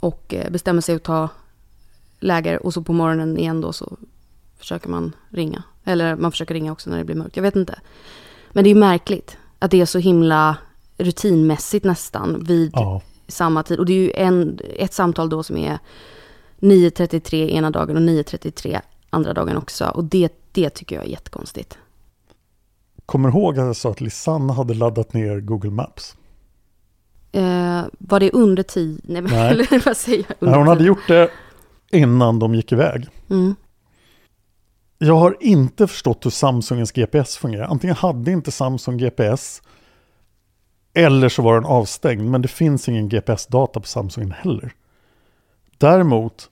och 0.00 0.34
eh, 0.34 0.50
bestämmer 0.50 0.80
sig 0.80 0.94
att 0.94 1.02
ta 1.02 1.28
läger 2.20 2.66
och 2.66 2.74
så 2.74 2.82
på 2.82 2.92
morgonen 2.92 3.38
igen 3.38 3.60
då 3.60 3.72
så 3.72 3.96
försöker 4.58 4.88
man 4.88 5.12
ringa. 5.28 5.62
Eller 5.84 6.16
man 6.16 6.30
försöker 6.30 6.54
ringa 6.54 6.72
också 6.72 6.90
när 6.90 6.98
det 6.98 7.04
blir 7.04 7.16
mörkt, 7.16 7.36
jag 7.36 7.42
vet 7.42 7.56
inte. 7.56 7.80
Men 8.52 8.64
det 8.64 8.70
är 8.70 8.74
ju 8.74 8.80
märkligt. 8.80 9.36
Att 9.58 9.70
det 9.70 9.80
är 9.80 9.86
så 9.86 9.98
himla 9.98 10.56
rutinmässigt 10.98 11.84
nästan 11.84 12.44
vid 12.44 12.70
Ja 12.74 13.02
samma 13.28 13.62
tid. 13.62 13.78
Och 13.78 13.86
det 13.86 13.92
är 13.92 14.02
ju 14.02 14.12
en, 14.14 14.58
ett 14.76 14.92
samtal 14.92 15.28
då 15.28 15.42
som 15.42 15.56
är 15.56 15.78
9.33 16.60 17.50
ena 17.50 17.70
dagen 17.70 17.96
och 17.96 18.02
9.33 18.02 18.80
andra 19.10 19.34
dagen 19.34 19.56
också. 19.56 19.84
Och 19.84 20.04
det, 20.04 20.32
det 20.52 20.70
tycker 20.70 20.96
jag 20.96 21.04
är 21.04 21.08
jättekonstigt. 21.08 21.78
Kommer 23.06 23.28
ihåg 23.28 23.58
att 23.58 23.66
jag 23.66 23.76
sa 23.76 23.90
att 23.90 24.00
Lisanne 24.00 24.52
hade 24.52 24.74
laddat 24.74 25.12
ner 25.12 25.40
Google 25.40 25.70
Maps? 25.70 26.16
Eh, 27.32 27.82
var 27.98 28.20
det 28.20 28.30
under 28.30 28.62
10? 28.62 28.98
Nej, 29.04 29.22
men, 29.22 29.32
Nej. 29.32 29.50
eller 29.50 29.84
vad 29.86 29.96
säger 29.96 30.18
jag? 30.18 30.26
Nej, 30.28 30.36
Under 30.40 30.58
hon 30.58 30.68
hade 30.68 30.80
10. 30.80 30.86
gjort 30.86 31.08
det 31.08 31.30
innan 31.92 32.38
de 32.38 32.54
gick 32.54 32.72
iväg. 32.72 33.08
Mm. 33.30 33.54
Jag 34.98 35.14
har 35.16 35.36
inte 35.40 35.86
förstått 35.86 36.26
hur 36.26 36.30
Samsungens 36.30 36.92
GPS 36.92 37.36
fungerar. 37.36 37.64
Antingen 37.64 37.96
hade 37.96 38.30
inte 38.32 38.50
Samsung 38.50 38.98
GPS 38.98 39.62
eller 40.94 41.28
så 41.28 41.42
var 41.42 41.54
den 41.54 41.64
avstängd. 41.64 42.30
Men 42.30 42.42
det 42.42 42.48
finns 42.48 42.88
ingen 42.88 43.08
GPS-data 43.08 43.80
på 43.80 43.86
Samsungen 43.86 44.32
heller. 44.32 44.72
Däremot 45.78 46.50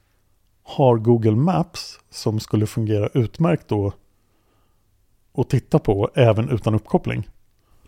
har 0.63 0.97
Google 0.97 1.37
Maps 1.37 1.99
som 2.11 2.41
skulle 2.41 2.67
fungera 2.67 3.09
utmärkt 3.15 3.69
då 3.69 3.93
att 5.39 5.51
titta 5.51 5.79
på 5.79 6.11
även 6.15 6.51
utan 6.51 6.75
uppkoppling. 6.75 7.29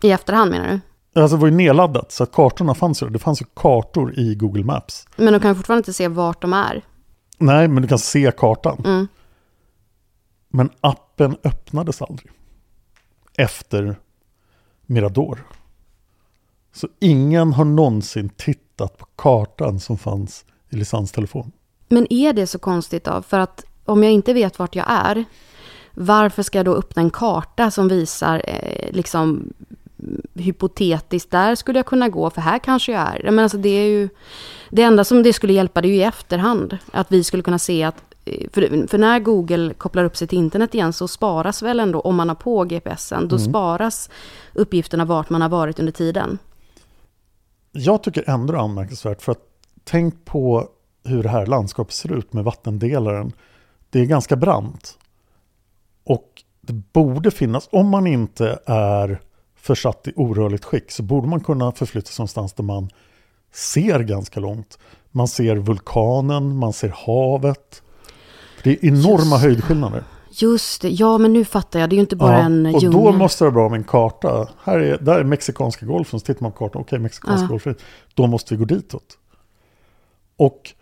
I 0.01 0.11
efterhand 0.11 0.51
menar 0.51 0.67
du? 0.67 0.79
Alltså 1.21 1.37
det 1.37 1.41
var 1.41 1.47
ju 1.47 1.55
nedladdat 1.55 2.11
så 2.11 2.23
att 2.23 2.31
kartorna 2.31 2.73
fanns 2.75 3.03
ju. 3.03 3.09
Det 3.09 3.19
fanns 3.19 3.41
ju 3.41 3.45
kartor 3.55 4.19
i 4.19 4.35
Google 4.35 4.63
Maps. 4.63 5.07
Men 5.15 5.33
de 5.33 5.39
kan 5.39 5.55
fortfarande 5.55 5.79
inte 5.79 5.93
se 5.93 6.07
vart 6.07 6.41
de 6.41 6.53
är. 6.53 6.81
Nej, 7.37 7.67
men 7.67 7.81
du 7.81 7.87
kan 7.87 7.99
se 7.99 8.31
kartan. 8.37 8.81
Mm. 8.85 9.07
Men 10.49 10.69
appen 10.81 11.37
öppnades 11.43 12.01
aldrig. 12.01 12.31
Efter 13.37 13.95
Mirador. 14.85 15.43
Så 16.79 16.87
ingen 16.99 17.53
har 17.53 17.65
någonsin 17.65 18.29
tittat 18.29 18.97
på 18.97 19.05
kartan 19.15 19.79
som 19.79 19.97
fanns 19.97 20.45
i 20.69 20.75
Lisans 20.75 21.11
telefon. 21.11 21.51
Men 21.89 22.13
är 22.13 22.33
det 22.33 22.47
så 22.47 22.59
konstigt 22.59 23.03
då? 23.03 23.21
För 23.21 23.39
att 23.39 23.65
om 23.85 24.03
jag 24.03 24.13
inte 24.13 24.33
vet 24.33 24.59
vart 24.59 24.75
jag 24.75 24.85
är, 24.89 25.25
varför 25.93 26.43
ska 26.43 26.57
jag 26.59 26.65
då 26.65 26.75
öppna 26.75 27.01
en 27.01 27.09
karta 27.09 27.71
som 27.71 27.87
visar 27.87 28.41
eh, 28.47 28.91
liksom 28.91 29.53
hypotetiskt, 30.33 31.31
där 31.31 31.55
skulle 31.55 31.79
jag 31.79 31.85
kunna 31.85 32.09
gå, 32.09 32.29
för 32.29 32.41
här 32.41 32.59
kanske 32.59 32.91
jag 32.91 33.01
är. 33.01 33.31
Men 33.31 33.39
alltså 33.39 33.57
det 33.57 33.69
är 33.69 33.87
ju, 33.87 34.09
det 34.69 34.81
enda 34.81 35.03
som 35.03 35.23
det 35.23 35.33
skulle 35.33 35.53
hjälpa 35.53 35.81
det 35.81 35.87
är 35.87 35.89
ju 35.89 35.95
i 35.95 36.03
efterhand, 36.03 36.77
att 36.91 37.11
vi 37.11 37.23
skulle 37.23 37.43
kunna 37.43 37.59
se 37.59 37.83
att, 37.83 38.03
eh, 38.25 38.49
för, 38.53 38.87
för 38.87 38.97
när 38.97 39.19
Google 39.19 39.73
kopplar 39.73 40.03
upp 40.03 40.17
sig 40.17 40.27
till 40.27 40.37
internet 40.37 40.73
igen 40.73 40.93
så 40.93 41.07
sparas 41.07 41.61
väl 41.61 41.79
ändå, 41.79 41.99
om 41.99 42.15
man 42.15 42.29
har 42.29 42.35
på 42.35 42.63
GPSen, 42.63 43.27
då 43.27 43.35
Mm. 43.35 43.49
sparas 43.49 44.09
uppgifterna 44.53 45.05
vart 45.05 45.29
man 45.29 45.41
har 45.41 45.49
varit 45.49 45.79
under 45.79 45.91
tiden. 45.93 46.37
Jag 47.71 48.03
tycker 48.03 48.29
ändå 48.29 48.53
det 48.53 48.59
är 48.59 48.63
anmärkningsvärt 48.63 49.21
för 49.21 49.31
att 49.31 49.41
tänk 49.83 50.25
på 50.25 50.69
hur 51.03 51.23
det 51.23 51.29
här 51.29 51.45
landskapet 51.45 51.93
ser 51.93 52.13
ut 52.13 52.33
med 52.33 52.43
vattendelaren. 52.43 53.33
Det 53.89 53.99
är 53.99 54.05
ganska 54.05 54.35
brant. 54.35 54.97
Och 56.03 56.43
det 56.61 56.73
borde 56.73 57.31
finnas, 57.31 57.69
om 57.71 57.89
man 57.89 58.07
inte 58.07 58.59
är 58.65 59.21
försatt 59.55 60.07
i 60.07 60.13
orörligt 60.15 60.65
skick 60.65 60.91
så 60.91 61.03
borde 61.03 61.27
man 61.27 61.39
kunna 61.39 61.71
förflytta 61.71 62.07
sig 62.07 62.21
någonstans 62.21 62.53
där 62.53 62.63
man 62.63 62.89
ser 63.53 63.99
ganska 63.99 64.39
långt. 64.39 64.79
Man 65.11 65.27
ser 65.27 65.55
vulkanen, 65.55 66.55
man 66.55 66.73
ser 66.73 66.93
havet. 67.05 67.83
Det 68.63 68.71
är 68.71 68.85
enorma 68.85 69.35
Just 69.35 69.43
höjdskillnader. 69.43 70.03
Just 70.41 70.81
det, 70.81 70.89
ja 70.89 71.17
men 71.17 71.33
nu 71.33 71.45
fattar 71.45 71.79
jag, 71.79 71.89
det 71.89 71.93
är 71.93 71.97
ju 71.97 72.01
inte 72.01 72.15
bara 72.15 72.33
Ja, 72.39 72.45
en 72.45 72.65
och 72.65 72.81
djungel. 72.81 72.91
då 73.03 73.11
måste 73.11 73.43
det 73.43 73.49
vara 73.49 73.53
bra 73.53 73.69
med 73.69 73.77
en 73.77 73.83
karta. 73.83 74.47
Här 74.63 74.79
är, 74.79 74.97
där 74.97 75.19
är 75.19 75.23
mexikanska 75.23 75.85
golfen, 75.85 76.19
så 76.19 76.25
tittar 76.25 76.41
man 76.41 76.51
på 76.51 76.57
kartan, 76.57 76.81
okej 76.81 76.99
mexikanska 76.99 77.43
Ja. 77.45 77.47
golfen, 77.49 77.75
då 78.13 78.27
måste 78.27 78.53
vi 78.53 78.57
gå 78.59 78.65
ditåt. 78.65 79.17
Och 80.37 80.73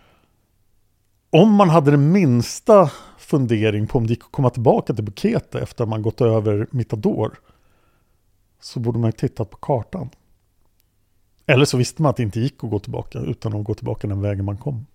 om 1.29 1.53
man 1.53 1.69
hade 1.69 1.91
den 1.91 2.11
minsta 2.11 2.91
fundering 3.17 3.87
på 3.87 3.97
om 3.97 4.07
det 4.07 4.13
gick 4.13 4.23
att 4.23 4.31
komma 4.31 4.49
tillbaka 4.49 4.93
till 4.93 5.03
Bukete 5.03 5.59
efter 5.59 5.83
att 5.83 5.89
man 5.89 6.01
gått 6.01 6.21
över 6.21 6.67
Mitador 6.71 7.39
så 8.61 8.79
borde 8.79 8.99
man 8.99 9.11
tittat 9.11 9.49
på 9.49 9.57
kartan. 9.57 10.09
Eller 11.45 11.65
så 11.65 11.77
visste 11.77 12.01
man 12.01 12.09
att 12.09 12.17
det 12.17 12.23
inte 12.23 12.39
gick 12.39 12.63
att 12.63 12.69
gå 12.69 12.79
tillbaka 12.79 13.19
utan 13.19 13.53
att 13.55 13.63
gå 13.65 13.73
tillbaka 13.73 14.07
den 14.07 14.21
vägen 14.21 14.45
man 14.45 14.57
kom. 14.57 14.85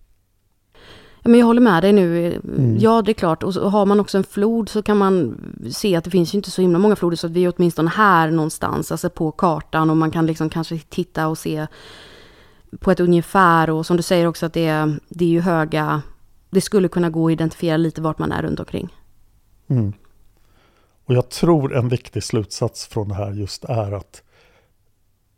Men 1.23 1.39
jag 1.39 1.45
håller 1.45 1.61
med 1.61 1.83
dig 1.83 1.93
nu. 1.93 2.33
Mm. 2.33 2.77
Ja, 2.77 3.01
det 3.01 3.11
är 3.11 3.13
klart. 3.13 3.43
Och 3.43 3.53
har 3.53 3.85
man 3.85 3.99
också 3.99 4.17
en 4.17 4.23
flod 4.23 4.69
så 4.69 4.81
kan 4.83 4.97
man 4.97 5.37
se 5.71 5.95
att 5.95 6.03
det 6.03 6.09
finns 6.09 6.33
ju 6.33 6.37
inte 6.37 6.51
så 6.51 6.61
himla 6.61 6.79
många 6.79 6.95
floder. 6.95 7.17
Så 7.17 7.27
att 7.27 7.33
vi 7.33 7.45
är 7.45 7.53
åtminstone 7.57 7.89
här 7.89 8.31
någonstans, 8.31 8.91
alltså 8.91 9.09
på 9.09 9.31
kartan. 9.31 9.89
Och 9.89 9.97
man 9.97 10.11
kan 10.11 10.25
liksom 10.25 10.49
kanske 10.49 10.79
titta 10.89 11.27
och 11.27 11.37
se 11.37 11.67
på 12.79 12.91
ett 12.91 12.99
ungefär. 12.99 13.69
Och 13.69 13.85
som 13.85 13.97
du 13.97 14.03
säger 14.03 14.27
också 14.27 14.45
att 14.45 14.53
det 14.53 14.65
är, 14.65 14.99
det 15.09 15.25
är 15.25 15.29
ju 15.29 15.41
höga... 15.41 16.01
Det 16.49 16.61
skulle 16.61 16.87
kunna 16.87 17.09
gå 17.09 17.27
att 17.27 17.31
identifiera 17.31 17.77
lite 17.77 18.01
vart 18.01 18.19
man 18.19 18.31
är 18.31 18.41
runt 18.41 18.59
omkring. 18.59 18.95
Mm. 19.67 19.93
Och 21.05 21.15
jag 21.15 21.29
tror 21.29 21.75
en 21.75 21.89
viktig 21.89 22.23
slutsats 22.23 22.85
från 22.85 23.07
det 23.07 23.15
här 23.15 23.31
just 23.31 23.63
är 23.63 23.91
att 23.91 24.21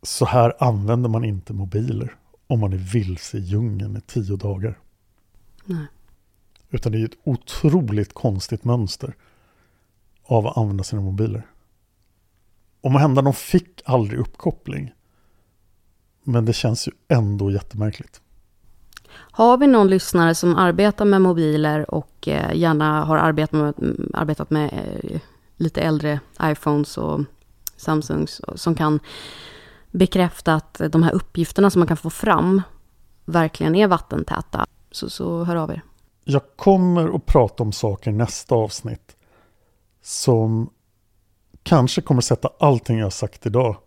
så 0.03 0.25
här 0.25 0.53
använder 0.59 1.09
man 1.09 1.25
inte 1.25 1.53
mobiler 1.53 2.15
om 2.47 2.59
man 2.59 2.73
är 2.73 2.77
vilse 2.77 3.37
i 3.37 3.41
djungeln 3.41 3.97
i 3.97 4.01
tio 4.01 4.35
dagar. 4.35 4.77
Nej. 5.65 5.87
Utan 6.69 6.91
det 6.91 7.01
är 7.01 7.05
ett 7.05 7.17
otroligt 7.23 8.13
konstigt 8.13 8.63
mönster 8.63 9.15
av 10.23 10.47
att 10.47 10.57
använda 10.57 10.83
sina 10.83 11.01
mobiler. 11.01 11.47
Om 12.81 12.95
hända 12.95 13.21
de 13.21 13.33
fick 13.33 13.81
aldrig 13.85 14.19
uppkoppling. 14.19 14.93
Men 16.23 16.45
det 16.45 16.53
känns 16.53 16.87
ju 16.87 16.91
ändå 17.07 17.51
jättemärkligt. 17.51 18.21
Har 19.15 19.57
vi 19.57 19.67
någon 19.67 19.87
lyssnare 19.87 20.35
som 20.35 20.55
arbetar 20.55 21.05
med 21.05 21.21
mobiler 21.21 21.91
och 21.91 22.27
eh, 22.27 22.55
gärna 22.55 23.03
har 23.03 23.17
arbetat 23.17 23.51
med, 23.51 23.73
arbetat 24.13 24.49
med 24.49 24.73
eh, 24.73 25.21
lite 25.57 25.81
äldre 25.81 26.19
iPhones 26.41 26.97
och 26.97 27.21
Samsungs 27.77 28.41
som 28.55 28.75
kan 28.75 28.99
bekräfta 29.91 30.53
att 30.53 30.81
de 30.89 31.03
här 31.03 31.11
uppgifterna 31.11 31.69
som 31.69 31.79
man 31.79 31.87
kan 31.87 31.97
få 31.97 32.09
fram 32.09 32.61
verkligen 33.25 33.75
är 33.75 33.87
vattentäta, 33.87 34.65
så, 34.95 35.09
så 35.09 35.43
hör 35.43 35.55
av 35.55 35.71
er. 35.71 35.81
Jag 36.23 36.41
kommer 36.55 37.15
att 37.15 37.25
prata 37.25 37.63
om 37.63 37.71
saker 37.71 38.11
i 38.11 38.13
nästa 38.13 38.55
avsnitt 38.55 39.15
som 40.01 40.69
kanske 41.63 42.01
kommer 42.01 42.21
sätta 42.21 42.49
allting 42.59 42.97
jag 42.97 43.05
har 43.05 43.09
sagt 43.09 43.45
idag 43.45 43.77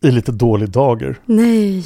i 0.00 0.10
lite 0.10 0.32
dålig 0.32 0.70
dager. 0.70 1.20
Nej. 1.24 1.84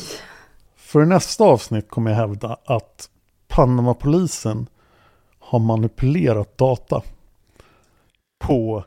För 0.77 1.03
i 1.03 1.07
nästa 1.07 1.45
avsnitt 1.45 1.91
kommer 1.91 2.11
jag 2.11 2.19
hävda 2.19 2.57
att 2.65 3.09
Panama-polisen 3.49 4.67
har 5.39 5.59
manipulerat 5.59 6.59
data 6.59 7.03
på 8.39 8.85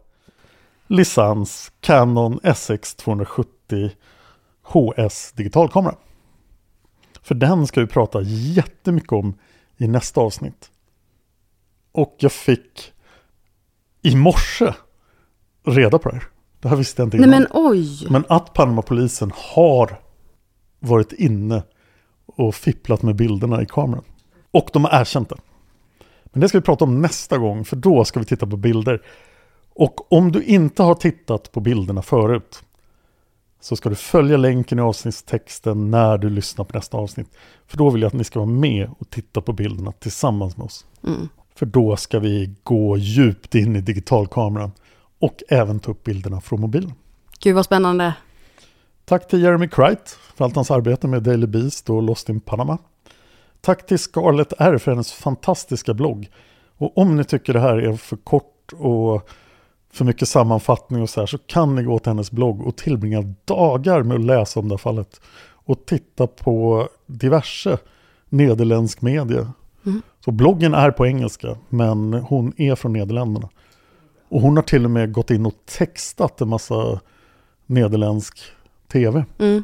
licens 0.87 1.71
Canon 1.79 2.39
SX270 2.39 3.91
HS 4.63 5.31
digitalkamera. 5.31 5.95
För 7.25 7.35
den 7.35 7.67
ska 7.67 7.81
vi 7.81 7.87
prata 7.87 8.21
jättemycket 8.21 9.11
om 9.11 9.33
i 9.77 9.87
nästa 9.87 10.21
avsnitt. 10.21 10.71
Och 11.91 12.15
jag 12.19 12.31
fick 12.31 12.93
i 14.01 14.15
morse 14.15 14.73
reda 15.63 15.99
på 15.99 16.09
det 16.09 16.15
här. 16.15 16.23
Det 16.59 16.69
här 16.69 16.75
visste 16.75 17.01
jag 17.01 17.07
inte 17.07 17.17
Nej 17.17 17.27
innan. 17.27 17.41
men 17.41 17.47
oj. 17.51 18.07
Men 18.09 18.25
att 18.29 18.53
Panama-polisen 18.53 19.31
har 19.35 19.99
varit 20.79 21.13
inne 21.13 21.63
och 22.25 22.55
fipplat 22.55 23.01
med 23.01 23.15
bilderna 23.15 23.61
i 23.61 23.65
kameran. 23.65 24.03
Och 24.51 24.69
de 24.73 24.83
har 24.83 25.01
erkänt 25.01 25.29
det. 25.29 25.37
Men 26.25 26.41
det 26.41 26.49
ska 26.49 26.57
vi 26.57 26.65
prata 26.65 26.85
om 26.85 27.01
nästa 27.01 27.37
gång, 27.37 27.65
för 27.65 27.75
då 27.75 28.05
ska 28.05 28.19
vi 28.19 28.25
titta 28.25 28.47
på 28.47 28.57
bilder. 28.57 29.01
Och 29.73 30.13
om 30.13 30.31
du 30.31 30.43
inte 30.43 30.83
har 30.83 30.95
tittat 30.95 31.51
på 31.51 31.59
bilderna 31.59 32.01
förut 32.01 32.63
så 33.65 33.75
ska 33.75 33.89
du 33.89 33.95
följa 33.95 34.37
länken 34.37 34.79
i 34.79 34.81
avsnittstexten 34.81 35.91
när 35.91 36.17
du 36.17 36.29
lyssnar 36.29 36.65
på 36.65 36.77
nästa 36.77 36.97
avsnitt. 36.97 37.27
För 37.67 37.77
då 37.77 37.89
vill 37.89 38.01
jag 38.01 38.07
att 38.07 38.13
ni 38.13 38.23
ska 38.23 38.39
vara 38.39 38.49
med 38.49 38.89
och 38.99 39.09
titta 39.09 39.41
på 39.41 39.53
bilderna 39.53 39.91
tillsammans 39.91 40.57
med 40.57 40.65
oss. 40.65 40.85
Mm. 41.07 41.29
För 41.55 41.65
då 41.65 41.95
ska 41.95 42.19
vi 42.19 42.55
gå 42.63 42.97
djupt 42.97 43.55
in 43.55 43.75
i 43.75 43.81
digitalkameran 43.81 44.71
och 45.19 45.43
även 45.49 45.79
ta 45.79 45.91
upp 45.91 46.03
bilderna 46.03 46.41
från 46.41 46.61
mobilen. 46.61 46.93
Gud 47.39 47.55
vad 47.55 47.65
spännande. 47.65 48.13
Tack 49.05 49.27
till 49.27 49.41
Jeremy 49.41 49.67
Cright 49.67 50.17
för 50.35 50.45
allt 50.45 50.55
hans 50.55 50.71
arbete 50.71 51.07
med 51.07 51.23
Daily 51.23 51.47
Beast 51.47 51.89
och 51.89 52.03
Lost 52.03 52.29
in 52.29 52.39
Panama. 52.39 52.77
Tack 53.61 53.85
till 53.85 53.99
Scarlett 53.99 54.53
R 54.57 54.77
för 54.77 54.91
hennes 54.91 55.11
fantastiska 55.13 55.93
blogg. 55.93 56.29
Och 56.77 56.97
om 56.97 57.15
ni 57.15 57.23
tycker 57.23 57.53
det 57.53 57.59
här 57.59 57.77
är 57.77 57.93
för 57.93 58.17
kort 58.17 58.73
och 58.73 59.29
för 59.95 60.05
mycket 60.05 60.27
sammanfattning 60.27 61.01
och 61.01 61.09
så 61.09 61.19
här 61.19 61.27
så 61.27 61.37
kan 61.37 61.75
ni 61.75 61.83
gå 61.83 61.99
till 61.99 62.09
hennes 62.09 62.31
blogg 62.31 62.67
och 62.67 62.75
tillbringa 62.75 63.33
dagar 63.45 64.03
med 64.03 64.17
att 64.17 64.25
läsa 64.25 64.59
om 64.59 64.69
det 64.69 64.73
här 64.73 64.77
fallet. 64.77 65.21
Och 65.67 65.85
titta 65.85 66.27
på 66.27 66.87
diverse 67.05 67.77
nederländsk 68.29 69.01
media. 69.01 69.53
Mm. 69.85 70.01
Så 70.25 70.31
bloggen 70.31 70.73
är 70.73 70.91
på 70.91 71.07
engelska 71.07 71.57
men 71.69 72.13
hon 72.13 72.53
är 72.57 72.75
från 72.75 72.93
Nederländerna. 72.93 73.49
Och 74.29 74.41
hon 74.41 74.55
har 74.55 74.63
till 74.63 74.85
och 74.85 74.91
med 74.91 75.11
gått 75.11 75.31
in 75.31 75.45
och 75.45 75.53
textat 75.77 76.41
en 76.41 76.49
massa 76.49 76.99
nederländsk 77.65 78.39
tv. 78.91 79.25
Mm. 79.39 79.63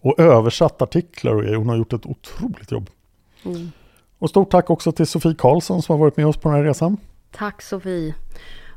Och 0.00 0.20
översatt 0.20 0.82
artiklar 0.82 1.34
och. 1.34 1.54
Hon 1.54 1.68
har 1.68 1.76
gjort 1.76 1.92
ett 1.92 2.06
otroligt 2.06 2.72
jobb. 2.72 2.90
Mm. 3.44 3.70
Och 4.18 4.30
stort 4.30 4.50
tack 4.50 4.70
också 4.70 4.92
till 4.92 5.06
Sofie 5.06 5.34
Karlsson 5.38 5.82
som 5.82 5.92
har 5.92 6.00
varit 6.00 6.16
med 6.16 6.26
oss 6.26 6.36
på 6.36 6.48
den 6.48 6.58
här 6.58 6.64
resan. 6.64 6.96
Tack 7.32 7.62
Sofie. 7.62 8.14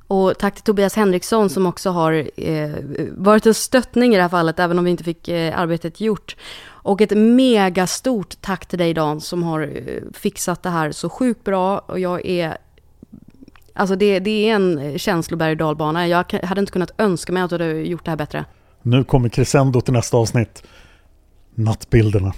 Och 0.07 0.37
tack 0.37 0.55
till 0.55 0.63
Tobias 0.63 0.95
Henriksson 0.95 1.49
som 1.49 1.65
också 1.65 1.89
har 1.89 2.29
eh, 2.35 2.71
varit 3.11 3.45
en 3.45 3.53
stöttning 3.53 4.13
i 4.13 4.15
det 4.15 4.21
här 4.21 4.29
fallet, 4.29 4.59
även 4.59 4.79
om 4.79 4.85
vi 4.85 4.91
inte 4.91 5.03
fick 5.03 5.27
eh, 5.27 5.59
arbetet 5.59 6.01
gjort. 6.01 6.35
Och 6.65 7.01
ett 7.01 7.17
megastort 7.17 8.41
tack 8.41 8.65
till 8.65 8.79
dig 8.79 8.93
Dan 8.93 9.21
som 9.21 9.43
har 9.43 9.61
eh, 9.61 10.03
fixat 10.13 10.63
det 10.63 10.69
här 10.69 10.91
så 10.91 11.09
sjukt 11.09 11.43
bra. 11.43 11.79
Och 11.79 11.99
jag 11.99 12.25
är... 12.25 12.57
Alltså 13.73 13.95
det, 13.95 14.19
det 14.19 14.49
är 14.49 14.55
en 14.55 14.99
känsloberg 14.99 15.51
och 15.51 15.57
dalbana. 15.57 16.07
Jag 16.07 16.33
hade 16.43 16.59
inte 16.59 16.71
kunnat 16.71 16.91
önska 16.97 17.33
mig 17.33 17.43
att 17.43 17.49
du 17.49 17.55
hade 17.55 17.71
gjort 17.71 18.05
det 18.05 18.11
här 18.11 18.17
bättre. 18.17 18.45
Nu 18.81 19.03
kommer 19.03 19.29
crescendo 19.29 19.81
till 19.81 19.93
nästa 19.93 20.17
avsnitt. 20.17 20.63
Nattbilderna. 21.55 22.33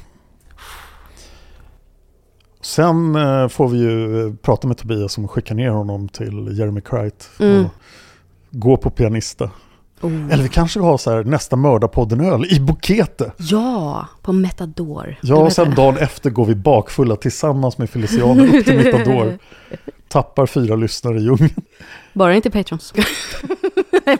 Sen 2.65 3.15
eh, 3.15 3.47
får 3.47 3.67
vi 3.67 3.77
ju 3.77 4.25
eh, 4.27 4.33
prata 4.33 4.67
med 4.67 4.77
Tobias 4.77 5.13
som 5.13 5.27
skickar 5.27 5.55
ner 5.55 5.69
honom 5.69 6.09
till 6.09 6.59
Jeremy 6.59 6.81
Cright. 6.81 7.29
Mm. 7.39 7.65
Och 7.65 7.71
gå 8.51 8.77
på 8.77 8.89
pianista. 8.89 9.49
Oh. 10.01 10.31
Eller 10.31 10.43
vi 10.43 10.49
kanske 10.49 10.79
har 10.79 10.97
så 10.97 11.11
här 11.11 11.23
nästa 11.23 11.55
mördarpodden-öl 11.55 12.45
i 12.45 12.59
Bukete. 12.59 13.31
Ja, 13.37 14.07
på 14.21 14.33
Metador. 14.33 15.15
Ja, 15.21 15.35
och 15.35 15.53
sen 15.53 15.75
dagen 15.75 15.97
efter 15.97 16.29
går 16.29 16.45
vi 16.45 16.55
bakfulla 16.55 17.15
tillsammans 17.15 17.77
med 17.77 17.89
Feliciano 17.89 18.43
upp 18.43 18.65
till 18.65 18.77
Metador. 18.77 19.37
Tappar 20.07 20.45
fyra 20.45 20.75
lyssnare 20.75 21.17
i 21.17 21.21
djungeln. 21.21 21.61
Bara 22.15 22.35
inte 22.35 22.51
Patrons. 22.51 22.93
Nej, 24.05 24.17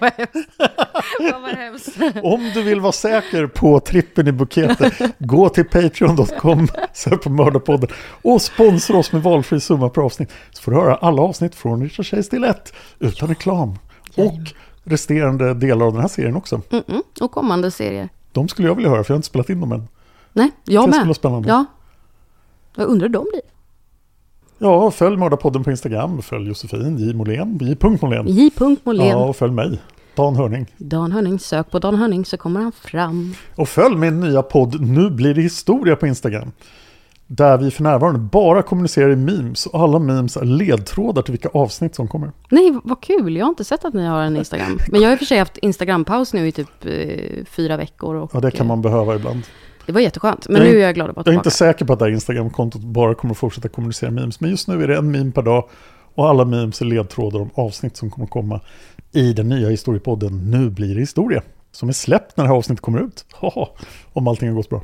vad 1.42 1.52
hemskt. 1.52 1.98
Om 2.24 2.52
du 2.54 2.64
vill 2.64 2.80
vara 2.80 2.92
säker 2.92 3.48
på 3.48 3.80
trippen 3.80 4.28
i 4.28 4.32
Bukete, 4.32 5.12
gå 5.20 5.50
till 5.50 5.66
patreon.com, 5.66 6.68
sök 6.94 7.24
på 7.24 7.30
Mördarpodden 7.30 7.90
och 8.22 8.42
sponsra 8.42 8.98
oss 8.98 9.12
med 9.12 9.24
valfri 9.24 9.60
summa 9.60 9.90
per 9.90 10.02
avsnitt. 10.02 10.32
Så 10.52 10.62
får 10.62 10.72
du 10.72 10.78
höra 10.78 10.96
alla 10.96 11.22
avsnitt 11.22 11.56
från 11.56 11.82
Richard 11.84 12.06
Chase 12.06 12.30
till 12.30 12.44
ett 12.44 12.74
utan 13.00 13.28
reklam. 13.30 13.80
Och 14.18 14.40
resterande 14.84 15.54
delar 15.54 15.86
av 15.86 15.92
den 15.94 16.02
här 16.02 16.08
serien 16.08 16.36
också. 16.36 16.62
Mm-mm. 16.70 17.02
Och 17.22 17.32
kommande 17.32 17.72
serier. 17.72 18.10
De 18.32 18.48
skulle 18.48 18.68
jag 18.68 18.76
vilja 18.76 18.90
höra 18.90 19.04
för 19.04 19.12
jag 19.12 19.16
har 19.16 19.20
inte 19.20 19.28
spelat 19.28 19.50
in 19.50 19.60
dem 19.60 19.72
än. 19.72 19.88
Nej, 20.34 20.52
jag 20.66 20.84
Det 20.84 20.88
med. 20.88 20.96
skulle 20.96 21.08
vara 21.08 21.14
spännande. 21.14 21.50
Ja. 21.50 21.66
Jag 22.76 22.88
undrar 22.88 23.08
hur 23.08 23.14
de 23.14 23.24
blir. 23.32 23.42
Ja, 24.58 24.92
följ 24.92 25.18
Mördarpodden 25.18 25.64
på 25.64 25.72
Instagram, 25.72 26.22
följ 26.22 26.48
Josefin, 26.48 26.98
J. 26.98 27.16
Molén, 27.16 27.58
J. 27.62 27.76
Molén. 28.02 28.28
J. 28.28 28.52
Molén. 28.84 29.08
Ja, 29.08 29.26
och 29.26 29.36
följ 29.36 29.54
mig, 29.54 29.80
Dan 30.16 30.36
Hörning. 30.36 30.66
Dan 30.78 31.12
Hörning, 31.12 31.40
sök 31.40 31.72
på 31.72 31.80
Dan 31.80 31.96
Hörning 31.96 32.26
så 32.26 32.38
kommer 32.38 32.62
han 32.62 32.72
fram. 32.72 33.36
Och 33.56 33.70
följ 33.70 33.96
min 33.96 34.20
nya 34.20 34.42
podd 34.42 34.82
Nu 34.82 35.10
blir 35.10 35.34
det 35.34 35.42
historia 35.42 35.96
på 35.96 36.08
Instagram. 36.08 36.52
Där 37.28 37.58
vi 37.58 37.72
för 37.72 37.84
närvarande 37.84 38.20
bara 38.20 38.62
kommunicerar 38.62 39.10
i 39.10 39.16
memes 39.16 39.66
och 39.66 39.80
alla 39.80 40.00
memes 40.00 40.38
är 40.38 40.46
ledtrådar 40.46 41.22
till 41.22 41.32
vilka 41.32 41.50
avsnitt 41.50 41.96
som 41.96 42.08
kommer. 42.08 42.32
Nej, 42.50 42.80
vad 42.84 43.02
kul. 43.02 43.36
Jag 43.38 43.46
har 43.46 43.50
inte 43.50 43.64
sett 43.64 43.86
att 43.86 43.94
ni 43.94 44.06
har 44.06 44.22
en 44.22 44.38
Instagram. 44.38 44.80
Men 44.92 45.02
jag 45.02 45.08
har 45.10 45.14
i 45.14 45.16
och 45.16 45.20
för 45.20 45.26
sig 45.26 45.40
haft 45.40 45.58
Instagram-paus 45.58 46.34
nu 46.34 46.48
i 46.48 46.52
typ 46.52 46.86
eh, 46.86 47.46
fyra 47.46 47.78
veckor. 47.78 48.16
Och, 48.16 48.32
Ja, 48.34 48.40
det 48.40 48.52
kan 48.52 48.68
man 48.68 48.82
behöva 48.82 49.16
ibland. 49.16 49.38
eh, 49.38 49.44
Det 49.86 49.92
var 49.92 50.02
jätteskönt. 50.02 50.48
Men 50.50 50.62
Jag 50.62 50.72
nu 50.72 50.78
är 50.80 50.82
jag 50.84 50.96
glad 50.96 51.10
att 51.10 51.16
vara 51.16 51.22
Jag 51.26 51.28
är 51.28 51.32
tillbaka. 51.32 51.48
inte 51.48 51.58
säker 51.58 51.86
på 51.86 51.94
att 51.94 52.00
det 52.00 52.06
här 52.06 52.12
Instagram-kontot 52.12 52.82
bara 52.82 53.16
kommer 53.16 53.34
att 53.34 53.38
fortsätta 53.38 53.70
kommunicera 53.70 54.12
memes. 54.12 54.40
Men 54.40 54.50
just 54.50 54.68
nu 54.68 54.84
är 54.84 54.88
det 54.88 54.98
en 54.98 55.12
meme 55.12 55.32
per 55.32 55.42
dag. 55.42 55.70
Och 56.16 56.30
alla 56.30 56.46
memes 56.46 56.82
är 56.82 56.86
ledtrådar 56.86 57.40
om 57.40 57.50
avsnitt 57.56 57.98
som 57.98 58.10
kommer 58.10 58.28
komma 58.28 58.62
i 59.12 59.34
den 59.34 59.50
nya 59.50 59.70
historiepodden 59.70 60.52
Nu 60.52 60.70
blir 60.70 60.94
det 60.96 61.00
historia. 61.00 61.42
Som 61.72 61.90
är 61.90 61.94
släppt 61.94 62.38
när 62.38 62.44
det 62.44 62.48
här 62.50 62.58
avsnittet 62.58 62.82
kommer 62.82 63.00
ut. 63.02 63.26
Haha, 63.34 63.68
om 64.14 64.28
allting 64.28 64.50
har 64.50 64.56
gått 64.56 64.70
bra. 64.70 64.82